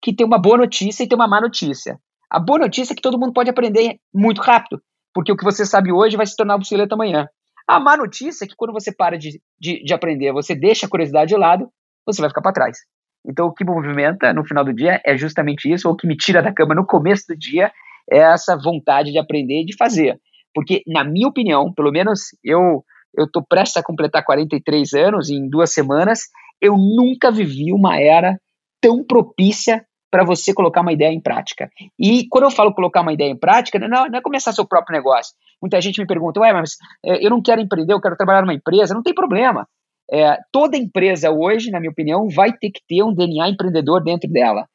que 0.00 0.14
tem 0.14 0.24
uma 0.24 0.40
boa 0.40 0.58
notícia 0.58 1.02
e 1.02 1.08
tem 1.08 1.18
uma 1.18 1.26
má 1.26 1.40
notícia. 1.40 1.98
A 2.30 2.38
boa 2.38 2.60
notícia 2.60 2.92
é 2.92 2.96
que 2.96 3.02
todo 3.02 3.18
mundo 3.18 3.32
pode 3.32 3.50
aprender 3.50 3.96
muito 4.14 4.40
rápido, 4.40 4.80
porque 5.12 5.32
o 5.32 5.36
que 5.36 5.42
você 5.42 5.66
sabe 5.66 5.90
hoje 5.90 6.16
vai 6.16 6.26
se 6.26 6.36
tornar 6.36 6.54
obsoleto 6.54 6.94
amanhã. 6.94 7.26
A 7.66 7.80
má 7.80 7.96
notícia 7.96 8.44
é 8.44 8.48
que 8.48 8.54
quando 8.56 8.72
você 8.72 8.94
para 8.94 9.18
de, 9.18 9.40
de, 9.60 9.82
de 9.82 9.92
aprender, 9.92 10.32
você 10.32 10.54
deixa 10.54 10.86
a 10.86 10.88
curiosidade 10.88 11.30
de 11.30 11.36
lado, 11.36 11.68
você 12.06 12.20
vai 12.20 12.30
ficar 12.30 12.40
para 12.40 12.52
trás. 12.52 12.78
Então, 13.26 13.46
o 13.46 13.52
que 13.52 13.64
me 13.64 13.72
movimenta 13.72 14.32
no 14.32 14.44
final 14.44 14.64
do 14.64 14.72
dia 14.72 15.00
é 15.04 15.16
justamente 15.16 15.70
isso, 15.70 15.88
ou 15.88 15.94
o 15.94 15.96
que 15.96 16.06
me 16.06 16.16
tira 16.16 16.40
da 16.40 16.52
cama 16.52 16.74
no 16.74 16.86
começo 16.86 17.24
do 17.28 17.36
dia 17.36 17.72
é 18.08 18.18
essa 18.18 18.56
vontade 18.56 19.10
de 19.10 19.18
aprender 19.18 19.62
e 19.62 19.64
de 19.64 19.76
fazer. 19.76 20.20
Porque, 20.54 20.82
na 20.86 21.02
minha 21.02 21.28
opinião, 21.28 21.72
pelo 21.72 21.90
menos 21.90 22.20
eu 22.44 22.84
eu 23.16 23.24
estou 23.24 23.44
prestes 23.46 23.76
a 23.76 23.82
completar 23.82 24.24
43 24.24 24.92
anos 24.94 25.30
em 25.30 25.48
duas 25.48 25.72
semanas, 25.72 26.20
eu 26.60 26.76
nunca 26.76 27.30
vivi 27.30 27.72
uma 27.72 28.00
era 28.00 28.38
tão 28.80 29.04
propícia 29.04 29.84
para 30.10 30.24
você 30.24 30.52
colocar 30.52 30.82
uma 30.82 30.92
ideia 30.92 31.12
em 31.12 31.20
prática. 31.20 31.70
E 31.98 32.26
quando 32.28 32.44
eu 32.44 32.50
falo 32.50 32.74
colocar 32.74 33.00
uma 33.00 33.14
ideia 33.14 33.30
em 33.30 33.38
prática, 33.38 33.78
não, 33.78 34.06
não 34.08 34.18
é 34.18 34.20
começar 34.20 34.52
seu 34.52 34.66
próprio 34.66 34.94
negócio. 34.94 35.32
Muita 35.60 35.80
gente 35.80 36.00
me 36.00 36.06
pergunta, 36.06 36.40
ué, 36.40 36.52
mas 36.52 36.76
é, 37.04 37.24
eu 37.24 37.30
não 37.30 37.40
quero 37.40 37.62
empreender, 37.62 37.94
eu 37.94 38.00
quero 38.00 38.16
trabalhar 38.16 38.42
numa 38.42 38.52
empresa. 38.52 38.94
Não 38.94 39.02
tem 39.02 39.14
problema. 39.14 39.66
É, 40.12 40.36
toda 40.52 40.76
empresa 40.76 41.30
hoje, 41.30 41.70
na 41.70 41.80
minha 41.80 41.90
opinião, 41.90 42.28
vai 42.28 42.52
ter 42.52 42.70
que 42.70 42.82
ter 42.86 43.02
um 43.02 43.14
DNA 43.14 43.48
empreendedor 43.48 44.04
dentro 44.04 44.30
dela. 44.30 44.66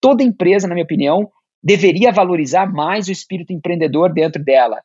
Toda 0.00 0.22
empresa, 0.22 0.66
na 0.66 0.74
minha 0.74 0.84
opinião, 0.84 1.28
deveria 1.62 2.10
valorizar 2.10 2.66
mais 2.72 3.08
o 3.08 3.12
espírito 3.12 3.52
empreendedor 3.52 4.12
dentro 4.14 4.42
dela. 4.42 4.80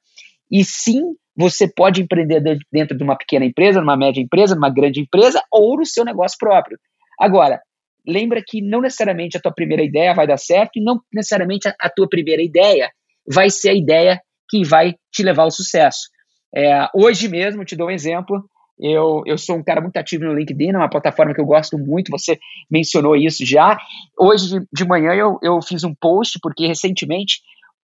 E 0.51 0.65
sim, 0.65 1.01
você 1.41 1.67
pode 1.67 2.01
empreender 2.01 2.39
dentro 2.71 2.95
de 2.95 3.03
uma 3.03 3.17
pequena 3.17 3.43
empresa, 3.43 3.79
numa 3.79 3.97
média 3.97 4.21
empresa, 4.21 4.53
numa 4.53 4.69
grande 4.69 5.01
empresa 5.01 5.41
ou 5.51 5.75
no 5.75 5.85
seu 5.85 6.05
negócio 6.05 6.37
próprio. 6.37 6.77
Agora, 7.19 7.59
lembra 8.07 8.43
que 8.45 8.61
não 8.61 8.79
necessariamente 8.79 9.37
a 9.37 9.41
tua 9.41 9.51
primeira 9.51 9.83
ideia 9.83 10.13
vai 10.13 10.27
dar 10.27 10.37
certo 10.37 10.77
e 10.77 10.83
não 10.83 10.99
necessariamente 11.11 11.67
a, 11.67 11.89
tua 11.89 12.07
primeira 12.07 12.43
ideia 12.43 12.91
vai 13.27 13.49
ser 13.49 13.69
a 13.69 13.73
ideia 13.73 14.21
que 14.47 14.63
vai 14.63 14.95
te 15.11 15.23
levar 15.23 15.43
ao 15.43 15.51
sucesso. 15.51 16.09
É, 16.55 16.87
hoje 16.93 17.27
mesmo, 17.27 17.65
te 17.65 17.75
dou 17.75 17.87
um 17.87 17.91
exemplo, 17.91 18.43
eu, 18.79 19.23
eu 19.25 19.37
sou 19.37 19.55
um 19.55 19.63
cara 19.63 19.81
muito 19.81 19.97
ativo 19.97 20.25
no 20.25 20.33
LinkedIn, 20.33 20.69
é 20.69 20.77
uma 20.77 20.89
plataforma 20.89 21.33
que 21.33 21.41
eu 21.41 21.45
gosto 21.45 21.75
muito, 21.75 22.11
você 22.11 22.37
mencionou 22.69 23.15
isso 23.15 23.43
já. 23.43 23.79
Hoje 24.15 24.59
de, 24.59 24.67
de 24.71 24.85
manhã 24.85 25.13
eu, 25.13 25.39
eu 25.41 25.59
fiz 25.61 25.83
um 25.83 25.95
post, 25.95 26.39
porque 26.39 26.67
recentemente 26.67 27.41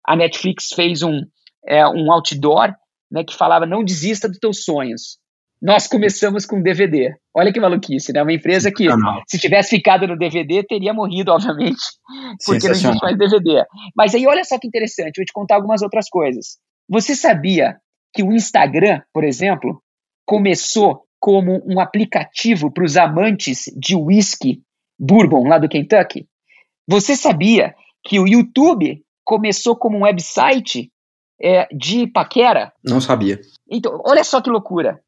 a 0.04 0.16
Netflix 0.16 0.70
fez 0.74 1.04
um, 1.04 1.22
é, 1.68 1.86
um 1.88 2.12
outdoor 2.12 2.74
né, 3.14 3.24
que 3.24 3.38
falava 3.38 3.66
não 3.66 3.84
desista 3.84 4.28
dos 4.28 4.40
teus 4.40 4.64
sonhos 4.64 5.22
nós 5.64 5.88
começamos 5.88 6.46
com 6.46 6.62
DVD. 6.62 7.16
Olha 7.34 7.54
que 7.54 7.60
maluquice, 7.60 8.12
né? 8.12 8.22
Uma 8.22 8.34
empresa 8.34 8.70
que, 8.70 8.86
se 9.26 9.40
tivesse 9.40 9.70
ficado 9.70 10.06
no 10.06 10.18
DVD, 10.18 10.62
teria 10.62 10.94
morrido, 10.94 11.32
obviamente, 11.32 11.80
porque 12.46 12.68
não 12.68 12.76
existe 12.76 13.02
mais 13.02 13.18
DVD. 13.18 13.64
Mas 13.96 14.14
aí, 14.14 14.28
olha 14.28 14.44
só 14.44 14.60
que 14.60 14.68
interessante, 14.68 15.16
vou 15.16 15.26
te 15.26 15.32
contar 15.32 15.56
algumas 15.56 15.82
outras 15.82 16.10
coisas. 16.10 16.58
Você 16.90 17.16
sabia 17.16 17.78
que 18.14 18.22
o 18.22 18.34
Instagram, 18.34 19.02
por 19.14 19.24
exemplo, 19.24 19.82
começou 20.26 21.06
como 21.18 21.64
um 21.66 21.80
aplicativo 21.80 22.70
para 22.70 22.84
os 22.84 22.98
amantes 22.98 23.64
de 23.78 23.96
whisky 23.96 24.62
bourbon 25.00 25.48
lá 25.48 25.58
do 25.58 25.70
Kentucky? 25.70 26.28
Você 26.86 27.16
sabia 27.16 27.74
que 28.04 28.20
o 28.20 28.28
YouTube 28.28 29.02
começou 29.24 29.78
como 29.78 29.98
um 29.98 30.04
website 30.04 30.92
é, 31.42 31.68
de 31.76 32.08
paquera? 32.08 32.72
Não 32.84 33.02
sabia. 33.02 33.40
Então, 33.70 34.02
olha 34.06 34.24
só 34.24 34.42
que 34.42 34.50
loucura 34.50 35.00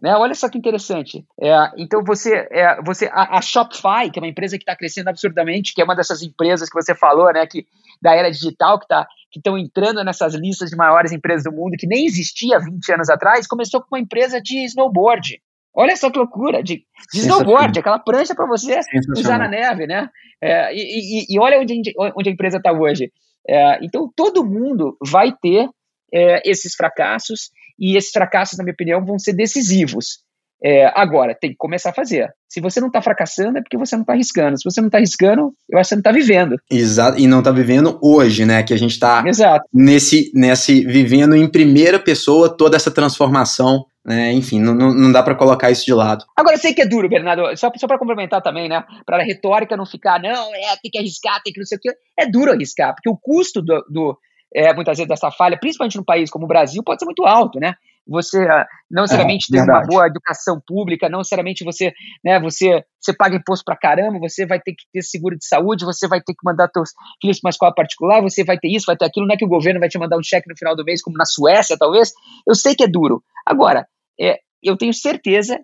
Né? 0.00 0.14
Olha 0.16 0.34
só 0.34 0.48
que 0.48 0.58
interessante. 0.58 1.24
É, 1.40 1.52
então 1.76 2.02
você, 2.04 2.48
é, 2.50 2.80
você 2.82 3.06
a, 3.12 3.38
a, 3.38 3.42
Shopify, 3.42 4.10
que 4.10 4.18
é 4.18 4.22
uma 4.22 4.28
empresa 4.28 4.56
que 4.56 4.62
está 4.62 4.76
crescendo 4.76 5.08
absurdamente, 5.08 5.74
que 5.74 5.80
é 5.80 5.84
uma 5.84 5.96
dessas 5.96 6.22
empresas 6.22 6.68
que 6.68 6.80
você 6.80 6.94
falou, 6.94 7.32
né, 7.32 7.46
que 7.46 7.64
da 8.00 8.14
era 8.14 8.30
digital 8.30 8.80
que 8.80 8.88
tá, 8.88 9.06
que 9.30 9.38
estão 9.38 9.56
entrando 9.56 10.02
nessas 10.04 10.34
listas 10.34 10.70
de 10.70 10.76
maiores 10.76 11.12
empresas 11.12 11.44
do 11.44 11.52
mundo, 11.52 11.76
que 11.78 11.86
nem 11.86 12.04
existia 12.04 12.58
20 12.58 12.92
anos 12.92 13.08
atrás, 13.08 13.46
começou 13.46 13.80
com 13.80 13.94
uma 13.94 14.00
empresa 14.00 14.40
de 14.40 14.64
snowboard. 14.64 15.40
Olha 15.74 15.92
essa 15.92 16.08
loucura 16.14 16.62
de, 16.62 16.84
de 17.12 17.20
snowboard, 17.20 17.78
aquela 17.78 17.98
prancha 17.98 18.34
para 18.34 18.46
você 18.46 18.78
usar 19.16 19.38
na 19.38 19.48
neve, 19.48 19.86
né? 19.86 20.10
É, 20.40 20.74
e, 20.74 20.80
e, 20.80 21.26
e, 21.30 21.40
olha 21.40 21.58
onde, 21.58 21.74
onde 22.14 22.28
a 22.28 22.32
empresa 22.32 22.58
está 22.58 22.72
hoje. 22.72 23.10
É, 23.48 23.84
então 23.84 24.10
todo 24.14 24.44
mundo 24.44 24.96
vai 25.04 25.32
ter 25.32 25.68
é, 26.12 26.48
esses 26.48 26.74
fracassos 26.74 27.50
e 27.78 27.96
esses 27.96 28.10
fracassos, 28.12 28.58
na 28.58 28.64
minha 28.64 28.74
opinião, 28.74 29.04
vão 29.04 29.18
ser 29.18 29.32
decisivos. 29.32 30.22
É, 30.64 30.86
agora, 30.94 31.34
tem 31.34 31.50
que 31.50 31.56
começar 31.56 31.90
a 31.90 31.94
fazer. 31.94 32.28
Se 32.48 32.60
você 32.60 32.80
não 32.80 32.86
está 32.86 33.02
fracassando, 33.02 33.58
é 33.58 33.60
porque 33.60 33.76
você 33.76 33.96
não 33.96 34.02
está 34.02 34.12
arriscando. 34.12 34.56
Se 34.56 34.64
você 34.64 34.80
não 34.80 34.88
está 34.88 34.98
arriscando, 34.98 35.52
eu 35.68 35.78
acho 35.78 35.88
que 35.88 35.88
você 35.88 35.94
não 35.96 36.00
está 36.00 36.12
vivendo. 36.12 36.56
Exato, 36.70 37.18
e 37.18 37.26
não 37.26 37.40
está 37.40 37.50
vivendo 37.50 37.98
hoje, 38.00 38.44
né? 38.44 38.62
Que 38.62 38.72
a 38.72 38.78
gente 38.78 38.92
está 38.92 39.24
nesse, 39.72 40.30
nesse 40.32 40.84
vivendo 40.84 41.34
em 41.34 41.50
primeira 41.50 41.98
pessoa 41.98 42.56
toda 42.56 42.76
essa 42.76 42.90
transformação. 42.90 43.84
Né? 44.04 44.32
Enfim, 44.32 44.60
não, 44.60 44.74
não 44.74 45.12
dá 45.12 45.22
para 45.22 45.34
colocar 45.34 45.70
isso 45.70 45.84
de 45.84 45.94
lado. 45.94 46.24
Agora, 46.36 46.56
eu 46.56 46.60
sei 46.60 46.74
que 46.74 46.82
é 46.82 46.86
duro, 46.86 47.08
Bernardo, 47.08 47.56
só, 47.56 47.70
só 47.76 47.86
para 47.86 47.98
complementar 47.98 48.42
também, 48.42 48.68
né? 48.68 48.84
Para 49.06 49.18
a 49.18 49.24
retórica 49.24 49.76
não 49.76 49.86
ficar, 49.86 50.20
não, 50.20 50.54
é, 50.54 50.76
tem 50.80 50.90
que 50.90 50.98
arriscar, 50.98 51.40
tem 51.42 51.52
que 51.52 51.60
não 51.60 51.66
sei 51.66 51.78
o 51.78 51.80
quê. 51.80 51.90
É 52.18 52.28
duro 52.28 52.52
arriscar, 52.52 52.94
porque 52.94 53.08
o 53.08 53.16
custo 53.16 53.62
do, 53.62 53.84
do 53.88 54.18
é, 54.54 54.74
muitas 54.74 54.98
vezes 54.98 55.08
dessa 55.08 55.30
falha, 55.30 55.58
principalmente 55.58 55.96
num 55.96 56.04
país 56.04 56.30
como 56.30 56.44
o 56.44 56.48
Brasil, 56.48 56.82
pode 56.82 57.00
ser 57.00 57.06
muito 57.06 57.24
alto, 57.24 57.58
né? 57.58 57.74
Você 58.12 58.38
ah, 58.42 58.66
não 58.90 59.02
necessariamente 59.02 59.46
é, 59.56 59.62
uma 59.62 59.82
boa 59.82 60.06
educação 60.06 60.60
pública, 60.64 61.08
não 61.08 61.18
necessariamente 61.18 61.64
você, 61.64 61.92
né, 62.22 62.38
você, 62.38 62.84
você 63.00 63.16
paga 63.16 63.36
imposto 63.36 63.64
pra 63.64 63.76
caramba, 63.76 64.18
você 64.18 64.46
vai 64.46 64.60
ter 64.60 64.72
que 64.72 64.84
ter 64.92 65.02
seguro 65.02 65.36
de 65.36 65.46
saúde, 65.46 65.84
você 65.84 66.06
vai 66.06 66.20
ter 66.20 66.34
que 66.34 66.44
mandar 66.44 66.70
seus 66.72 66.90
filhos 67.20 67.40
para 67.40 67.48
uma 67.48 67.50
escola 67.50 67.74
particular, 67.74 68.20
você 68.20 68.44
vai 68.44 68.58
ter 68.58 68.68
isso, 68.68 68.86
vai 68.86 68.96
ter 68.96 69.06
aquilo, 69.06 69.26
não 69.26 69.34
é 69.34 69.38
que 69.38 69.44
o 69.44 69.48
governo 69.48 69.80
vai 69.80 69.88
te 69.88 69.98
mandar 69.98 70.18
um 70.18 70.22
cheque 70.22 70.48
no 70.48 70.56
final 70.56 70.76
do 70.76 70.84
mês, 70.84 71.02
como 71.02 71.16
na 71.16 71.24
Suécia, 71.24 71.76
talvez. 71.78 72.12
Eu 72.46 72.54
sei 72.54 72.74
que 72.74 72.84
é 72.84 72.88
duro. 72.88 73.22
Agora, 73.46 73.86
é, 74.20 74.38
eu 74.62 74.76
tenho 74.76 74.92
certeza 74.92 75.58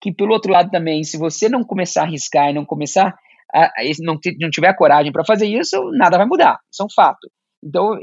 que, 0.00 0.12
pelo 0.12 0.32
outro 0.32 0.50
lado 0.50 0.70
também, 0.70 1.04
se 1.04 1.18
você 1.18 1.48
não 1.48 1.62
começar 1.62 2.02
a 2.02 2.04
arriscar 2.04 2.48
e 2.48 2.54
não 2.54 2.64
começar 2.64 3.14
a, 3.54 3.64
a 3.64 3.70
não, 4.00 4.18
não 4.40 4.50
tiver 4.50 4.74
coragem 4.74 5.12
para 5.12 5.24
fazer 5.24 5.46
isso, 5.46 5.76
nada 5.92 6.16
vai 6.16 6.26
mudar. 6.26 6.58
Isso 6.72 6.82
é 6.82 6.86
um 6.86 6.90
fato. 6.94 7.30
Então, 7.62 7.98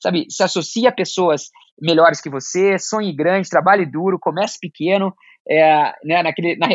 sabe, 0.00 0.26
se 0.30 0.42
associa 0.42 0.88
a 0.88 0.92
pessoas 0.92 1.50
melhores 1.80 2.20
que 2.20 2.30
você, 2.30 2.78
sonhe 2.78 3.14
grande, 3.14 3.48
trabalhe 3.48 3.84
duro, 3.84 4.18
comece 4.18 4.58
pequeno, 4.60 5.14
é, 5.48 5.92
né, 6.04 6.22
naquele, 6.22 6.56
na, 6.56 6.68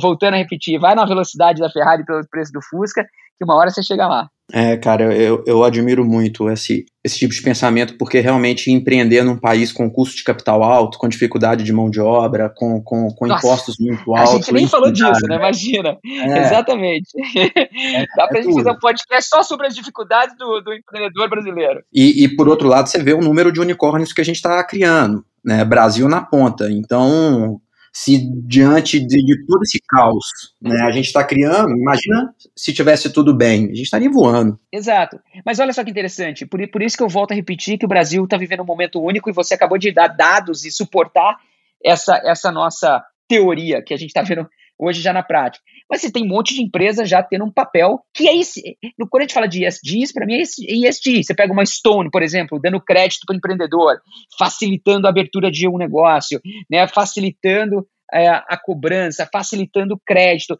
voltando 0.00 0.34
a 0.34 0.36
repetir, 0.36 0.78
vai 0.78 0.94
na 0.94 1.06
velocidade 1.06 1.60
da 1.60 1.70
Ferrari 1.70 2.04
pelo 2.04 2.26
preço 2.28 2.52
do 2.52 2.60
Fusca, 2.62 3.04
que 3.38 3.44
uma 3.44 3.56
hora 3.56 3.70
você 3.70 3.82
chega 3.82 4.06
lá. 4.06 4.28
É, 4.52 4.76
cara, 4.76 5.14
eu, 5.14 5.44
eu 5.46 5.64
admiro 5.64 6.04
muito 6.04 6.48
esse, 6.50 6.84
esse 7.04 7.18
tipo 7.18 7.32
de 7.32 7.42
pensamento, 7.42 7.96
porque 7.96 8.20
realmente 8.20 8.70
empreender 8.70 9.22
num 9.22 9.36
país 9.36 9.72
com 9.72 9.90
custo 9.90 10.16
de 10.16 10.24
capital 10.24 10.62
alto, 10.62 10.98
com 10.98 11.08
dificuldade 11.08 11.64
de 11.64 11.72
mão 11.72 11.88
de 11.90 12.00
obra, 12.00 12.52
com, 12.54 12.82
com, 12.82 13.08
com 13.08 13.26
impostos 13.26 13.76
muito 13.78 14.14
altos. 14.14 14.34
A 14.34 14.36
gente 14.36 14.52
nem 14.52 14.66
falou 14.66 14.90
disso, 14.90 15.26
né? 15.28 15.36
Imagina. 15.36 15.98
É. 16.04 16.38
Exatamente. 16.38 17.08
É, 17.36 18.06
Dá 18.16 18.26
pra 18.26 18.38
é 18.38 18.42
gente 18.42 18.52
tudo. 18.52 18.64
fazer 18.64 18.76
um 18.76 18.80
podcast 18.80 19.30
só 19.30 19.42
sobre 19.42 19.66
as 19.66 19.74
dificuldades 19.74 20.36
do, 20.36 20.60
do 20.60 20.72
empreendedor 20.72 21.28
brasileiro. 21.28 21.82
E, 21.92 22.24
e, 22.24 22.28
por 22.36 22.48
outro 22.48 22.68
lado, 22.68 22.88
você 22.88 23.02
vê 23.02 23.12
o 23.12 23.20
número 23.20 23.52
de 23.52 23.60
unicórnios 23.60 24.12
que 24.12 24.20
a 24.20 24.24
gente 24.24 24.36
está 24.36 24.62
criando. 24.64 25.24
Né, 25.44 25.64
Brasil 25.64 26.06
na 26.08 26.20
ponta. 26.20 26.70
Então, 26.70 27.60
se 27.92 28.30
diante 28.46 29.00
de, 29.00 29.24
de 29.24 29.46
todo 29.46 29.62
esse 29.62 29.80
caos 29.88 30.24
né, 30.60 30.80
a 30.82 30.90
gente 30.92 31.06
está 31.06 31.24
criando, 31.24 31.76
imagina 31.76 32.32
se 32.54 32.72
tivesse 32.72 33.12
tudo 33.12 33.34
bem, 33.34 33.64
a 33.64 33.74
gente 33.74 33.82
estaria 33.82 34.10
voando. 34.10 34.58
Exato. 34.72 35.20
Mas 35.44 35.58
olha 35.58 35.72
só 35.72 35.82
que 35.82 35.90
interessante, 35.90 36.46
por, 36.46 36.66
por 36.68 36.82
isso 36.82 36.96
que 36.96 37.02
eu 37.02 37.08
volto 37.08 37.32
a 37.32 37.34
repetir 37.34 37.78
que 37.78 37.84
o 37.84 37.88
Brasil 37.88 38.22
está 38.24 38.36
vivendo 38.36 38.62
um 38.62 38.66
momento 38.66 39.02
único 39.02 39.28
e 39.28 39.32
você 39.32 39.54
acabou 39.54 39.78
de 39.78 39.92
dar 39.92 40.08
dados 40.08 40.64
e 40.64 40.70
suportar 40.70 41.36
essa, 41.84 42.20
essa 42.24 42.52
nossa 42.52 43.02
teoria 43.26 43.82
que 43.82 43.94
a 43.94 43.96
gente 43.96 44.10
está 44.10 44.22
vendo 44.22 44.48
hoje 44.80 45.02
já 45.02 45.12
na 45.12 45.22
prática. 45.22 45.62
Mas 45.88 46.00
você 46.00 46.10
tem 46.10 46.24
um 46.24 46.28
monte 46.28 46.54
de 46.54 46.62
empresa 46.62 47.04
já 47.04 47.22
tendo 47.22 47.44
um 47.44 47.52
papel 47.52 48.00
que 48.14 48.26
é 48.28 48.36
esse. 48.36 48.76
Quando 49.10 49.22
a 49.22 49.24
gente 49.24 49.34
fala 49.34 49.46
de 49.46 49.66
ESGs, 49.66 50.12
para 50.12 50.24
mim 50.24 50.34
é 50.34 50.42
ESG. 50.42 51.24
Você 51.24 51.34
pega 51.34 51.52
uma 51.52 51.66
Stone, 51.66 52.10
por 52.10 52.22
exemplo, 52.22 52.58
dando 52.60 52.80
crédito 52.80 53.24
para 53.26 53.34
o 53.34 53.36
empreendedor, 53.36 54.00
facilitando 54.38 55.06
a 55.06 55.10
abertura 55.10 55.50
de 55.50 55.68
um 55.68 55.76
negócio, 55.76 56.40
né, 56.70 56.88
facilitando 56.88 57.86
é, 58.12 58.28
a 58.28 58.58
cobrança, 58.62 59.28
facilitando 59.30 59.94
o 59.94 60.00
crédito. 60.04 60.56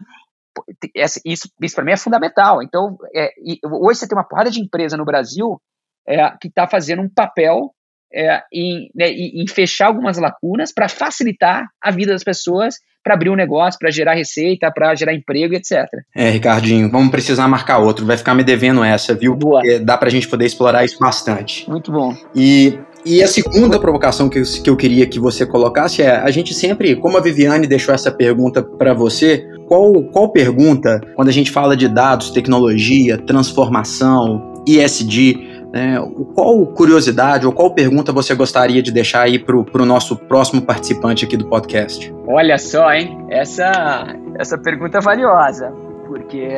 Isso, 0.94 1.48
isso 1.60 1.74
para 1.74 1.84
mim 1.84 1.92
é 1.92 1.96
fundamental. 1.96 2.62
Então, 2.62 2.98
é, 3.14 3.30
hoje 3.64 4.00
você 4.00 4.08
tem 4.08 4.18
uma 4.18 4.28
porrada 4.28 4.50
de 4.50 4.60
empresa 4.60 4.96
no 4.96 5.04
Brasil 5.04 5.60
é, 6.06 6.30
que 6.40 6.48
está 6.48 6.66
fazendo 6.66 7.02
um 7.02 7.08
papel 7.08 7.72
é, 8.12 8.42
em, 8.52 8.90
né, 8.94 9.08
em, 9.08 9.46
fechar 9.46 9.86
algumas 9.86 10.18
lacunas 10.18 10.72
para 10.72 10.88
facilitar 10.88 11.68
a 11.80 11.90
vida 11.90 12.12
das 12.12 12.24
pessoas, 12.24 12.74
para 13.02 13.14
abrir 13.14 13.30
um 13.30 13.36
negócio, 13.36 13.78
para 13.78 13.90
gerar 13.90 14.14
receita, 14.14 14.70
para 14.70 14.94
gerar 14.94 15.14
emprego, 15.14 15.54
etc. 15.54 15.86
É, 16.14 16.30
Ricardinho, 16.30 16.90
vamos 16.90 17.10
precisar 17.10 17.48
marcar 17.48 17.78
outro. 17.78 18.04
Vai 18.06 18.16
ficar 18.16 18.34
me 18.34 18.44
devendo 18.44 18.84
essa, 18.84 19.14
viu? 19.14 19.34
Boa. 19.34 19.60
Porque 19.60 19.78
dá 19.78 19.96
para 19.96 20.08
a 20.08 20.10
gente 20.10 20.28
poder 20.28 20.46
explorar 20.46 20.84
isso 20.84 20.98
bastante. 20.98 21.68
Muito 21.68 21.90
bom. 21.90 22.14
E 22.34 22.78
e 23.04 23.22
a 23.22 23.26
segunda 23.26 23.78
provocação 23.78 24.28
que 24.28 24.38
eu, 24.38 24.42
que 24.62 24.68
eu 24.68 24.76
queria 24.76 25.06
que 25.06 25.18
você 25.18 25.46
colocasse 25.46 26.02
é: 26.02 26.16
a 26.16 26.30
gente 26.30 26.52
sempre, 26.52 26.94
como 26.96 27.16
a 27.16 27.20
Viviane 27.20 27.66
deixou 27.66 27.94
essa 27.94 28.10
pergunta 28.10 28.62
para 28.62 28.92
você, 28.92 29.42
qual, 29.66 29.90
qual 30.12 30.30
pergunta, 30.30 31.00
quando 31.16 31.28
a 31.28 31.32
gente 31.32 31.50
fala 31.50 31.76
de 31.76 31.88
dados, 31.88 32.30
tecnologia, 32.30 33.16
transformação, 33.16 34.62
ESG, 34.66 35.59
né, 35.72 35.96
qual 36.34 36.66
curiosidade 36.66 37.46
ou 37.46 37.52
qual 37.52 37.72
pergunta 37.72 38.12
você 38.12 38.34
gostaria 38.34 38.82
de 38.82 38.90
deixar 38.90 39.22
aí 39.22 39.38
para 39.38 39.56
o 39.56 39.86
nosso 39.86 40.16
próximo 40.16 40.62
participante 40.62 41.24
aqui 41.24 41.36
do 41.36 41.46
podcast? 41.46 42.12
Olha 42.26 42.58
só, 42.58 42.92
hein? 42.92 43.16
Essa, 43.28 44.16
essa 44.36 44.58
pergunta 44.58 44.98
é 44.98 45.00
valiosa, 45.00 45.72
porque 46.06 46.48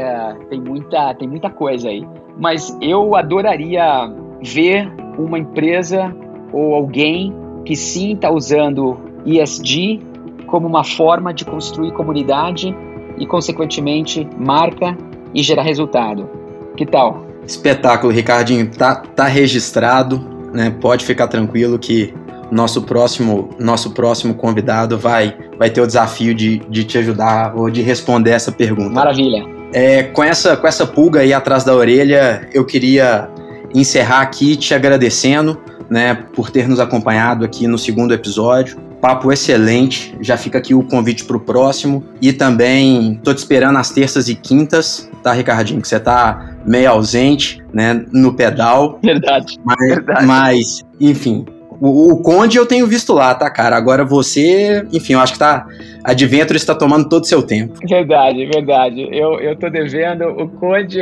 tem 0.49 0.61
muita, 0.61 1.15
tem 1.15 1.29
muita 1.29 1.51
coisa 1.51 1.89
aí. 1.89 2.07
Mas 2.39 2.77
eu 2.81 3.15
adoraria 3.15 4.11
ver 4.43 4.91
uma 5.19 5.39
empresa 5.39 6.15
ou 6.53 6.75
alguém 6.75 7.35
que 7.65 7.77
sim 7.77 8.15
está 8.15 8.31
usando 8.31 8.99
ESG 9.27 10.01
como 10.47 10.67
uma 10.67 10.85
forma 10.85 11.33
de 11.33 11.45
construir 11.45 11.93
comunidade 11.93 12.75
e, 13.19 13.27
consequentemente, 13.27 14.29
marca 14.39 14.97
e 15.35 15.43
gerar 15.43 15.63
resultado. 15.63 16.29
Que 16.77 16.85
tal? 16.87 17.32
Espetáculo, 17.47 18.12
Ricardinho. 18.12 18.66
Tá, 18.70 18.97
tá 18.97 19.26
registrado, 19.26 20.18
né? 20.53 20.70
Pode 20.80 21.05
ficar 21.05 21.28
tranquilo 21.28 21.78
que 21.78 22.14
nosso 22.51 22.82
próximo, 22.82 23.49
nosso 23.59 23.93
próximo 23.93 24.34
convidado 24.34 24.99
vai, 24.99 25.34
vai 25.59 25.70
ter 25.70 25.80
o 25.80 25.86
desafio 25.86 26.34
de, 26.34 26.59
de 26.68 26.84
te 26.84 26.99
ajudar 26.99 27.57
ou 27.57 27.70
de 27.70 27.80
responder 27.80 28.30
essa 28.30 28.53
pergunta. 28.53 28.90
Maravilha. 28.90 29.43
É, 29.72 30.03
com, 30.03 30.22
essa, 30.22 30.55
com 30.55 30.66
essa 30.66 30.86
pulga 30.86 31.20
aí 31.20 31.32
atrás 31.32 31.64
da 31.64 31.74
orelha, 31.74 32.47
eu 32.53 32.64
queria 32.64 33.28
encerrar 33.74 34.20
aqui 34.20 34.55
te 34.55 34.74
agradecendo 34.74 35.59
né, 35.88 36.26
por 36.34 36.51
ter 36.51 36.68
nos 36.68 36.78
acompanhado 36.78 37.43
aqui 37.43 37.66
no 37.66 37.78
segundo 37.78 38.12
episódio. 38.12 38.76
Papo 39.03 39.33
excelente, 39.33 40.17
já 40.21 40.37
fica 40.37 40.59
aqui 40.59 40.73
o 40.73 40.85
convite 40.85 41.25
para 41.25 41.37
o 41.37 41.41
próximo. 41.41 42.05
E 42.23 42.33
também 42.33 43.21
tô 43.25 43.35
te 43.35 43.39
esperando 43.39 43.77
às 43.77 43.91
terças 43.91 44.29
e 44.29 44.37
quintas, 44.37 45.11
tá, 45.25 45.33
Ricardinho? 45.33 45.83
Que 45.83 45.89
você 45.89 45.99
tá 45.99 46.55
meio 46.65 46.89
ausente, 46.89 47.61
né, 47.75 48.05
no 48.13 48.35
pedal. 48.35 49.01
Verdade. 49.03 49.59
Mas, 49.65 49.89
verdade. 49.89 50.25
mas 50.25 50.85
enfim, 51.01 51.45
o, 51.81 52.23
Conde 52.23 52.57
eu 52.57 52.65
tenho 52.65 52.87
visto 52.87 53.13
lá, 53.13 53.35
tá, 53.35 53.51
cara? 53.51 53.77
Agora 53.77 54.05
você, 54.05 54.87
enfim, 54.93 55.15
eu 55.15 55.21
acho 55.21 55.33
que 55.33 55.39
tá. 55.41 55.67
Adventure 56.05 56.57
está 56.57 56.73
tomando 56.73 57.09
todo 57.09 57.25
o 57.25 57.27
seu 57.27 57.43
tempo. 57.43 57.75
Verdade, 57.85 58.47
verdade. 58.47 59.09
Eu, 59.11 59.41
eu 59.41 59.57
tô 59.57 59.69
devendo. 59.69 60.29
O 60.29 60.49
Conde, 60.49 61.01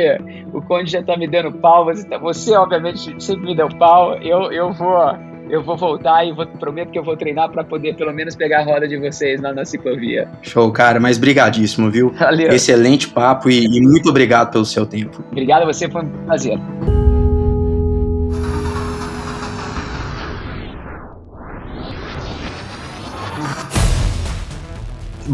o 0.51 0.59
Conde 0.63 0.89
já 0.89 1.03
tá 1.03 1.15
me 1.15 1.27
dando 1.27 1.51
pau. 1.51 1.85
Você, 1.85 2.07
tá, 2.07 2.17
você 2.17 2.55
obviamente, 2.55 3.13
sempre 3.23 3.45
me 3.45 3.55
deu 3.55 3.69
pau. 3.69 4.15
Eu, 4.23 4.51
eu 4.51 4.73
vou. 4.73 5.30
Eu 5.51 5.61
vou 5.61 5.75
voltar 5.75 6.25
e 6.25 6.31
vou, 6.31 6.47
prometo 6.47 6.91
que 6.91 6.97
eu 6.97 7.03
vou 7.03 7.17
treinar 7.17 7.49
para 7.49 7.61
poder 7.61 7.93
pelo 7.95 8.13
menos 8.13 8.35
pegar 8.35 8.61
a 8.61 8.63
roda 8.63 8.87
de 8.87 8.97
vocês 8.97 9.41
lá 9.41 9.53
na 9.53 9.65
ciclovia. 9.65 10.29
Show, 10.41 10.71
cara, 10.71 10.97
mas 10.97 11.17
brigadíssimo, 11.17 11.91
viu? 11.91 12.11
Valeu. 12.11 12.47
Excelente 12.53 13.09
papo 13.09 13.49
e, 13.49 13.65
e 13.65 13.81
muito 13.81 14.09
obrigado 14.09 14.49
pelo 14.53 14.63
seu 14.63 14.85
tempo. 14.85 15.21
Obrigado 15.29 15.63
a 15.63 15.65
você, 15.65 15.89
foi 15.89 16.03
um 16.03 16.09
prazer. 16.25 16.57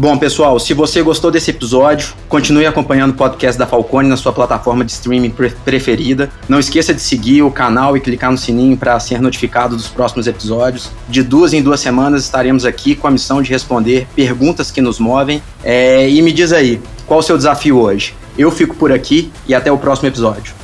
Bom, 0.00 0.16
pessoal, 0.16 0.60
se 0.60 0.72
você 0.74 1.02
gostou 1.02 1.28
desse 1.28 1.50
episódio, 1.50 2.14
continue 2.28 2.64
acompanhando 2.64 3.10
o 3.10 3.14
podcast 3.14 3.58
da 3.58 3.66
Falcone 3.66 4.08
na 4.08 4.16
sua 4.16 4.32
plataforma 4.32 4.84
de 4.84 4.92
streaming 4.92 5.30
pre 5.30 5.50
preferida. 5.50 6.30
Não 6.48 6.60
esqueça 6.60 6.94
de 6.94 7.00
seguir 7.00 7.42
o 7.42 7.50
canal 7.50 7.96
e 7.96 8.00
clicar 8.00 8.30
no 8.30 8.38
sininho 8.38 8.76
para 8.76 9.00
ser 9.00 9.20
notificado 9.20 9.74
dos 9.74 9.88
próximos 9.88 10.28
episódios. 10.28 10.92
De 11.08 11.20
duas 11.20 11.52
em 11.52 11.60
duas 11.60 11.80
semanas 11.80 12.22
estaremos 12.22 12.64
aqui 12.64 12.94
com 12.94 13.08
a 13.08 13.10
missão 13.10 13.42
de 13.42 13.50
responder 13.50 14.06
perguntas 14.14 14.70
que 14.70 14.80
nos 14.80 15.00
movem. 15.00 15.42
É, 15.64 16.08
e 16.08 16.22
me 16.22 16.30
diz 16.30 16.52
aí, 16.52 16.80
qual 17.04 17.18
o 17.18 17.22
seu 17.22 17.36
desafio 17.36 17.80
hoje? 17.80 18.14
Eu 18.38 18.52
fico 18.52 18.76
por 18.76 18.92
aqui 18.92 19.32
e 19.48 19.52
até 19.52 19.72
o 19.72 19.78
próximo 19.78 20.06
episódio. 20.06 20.54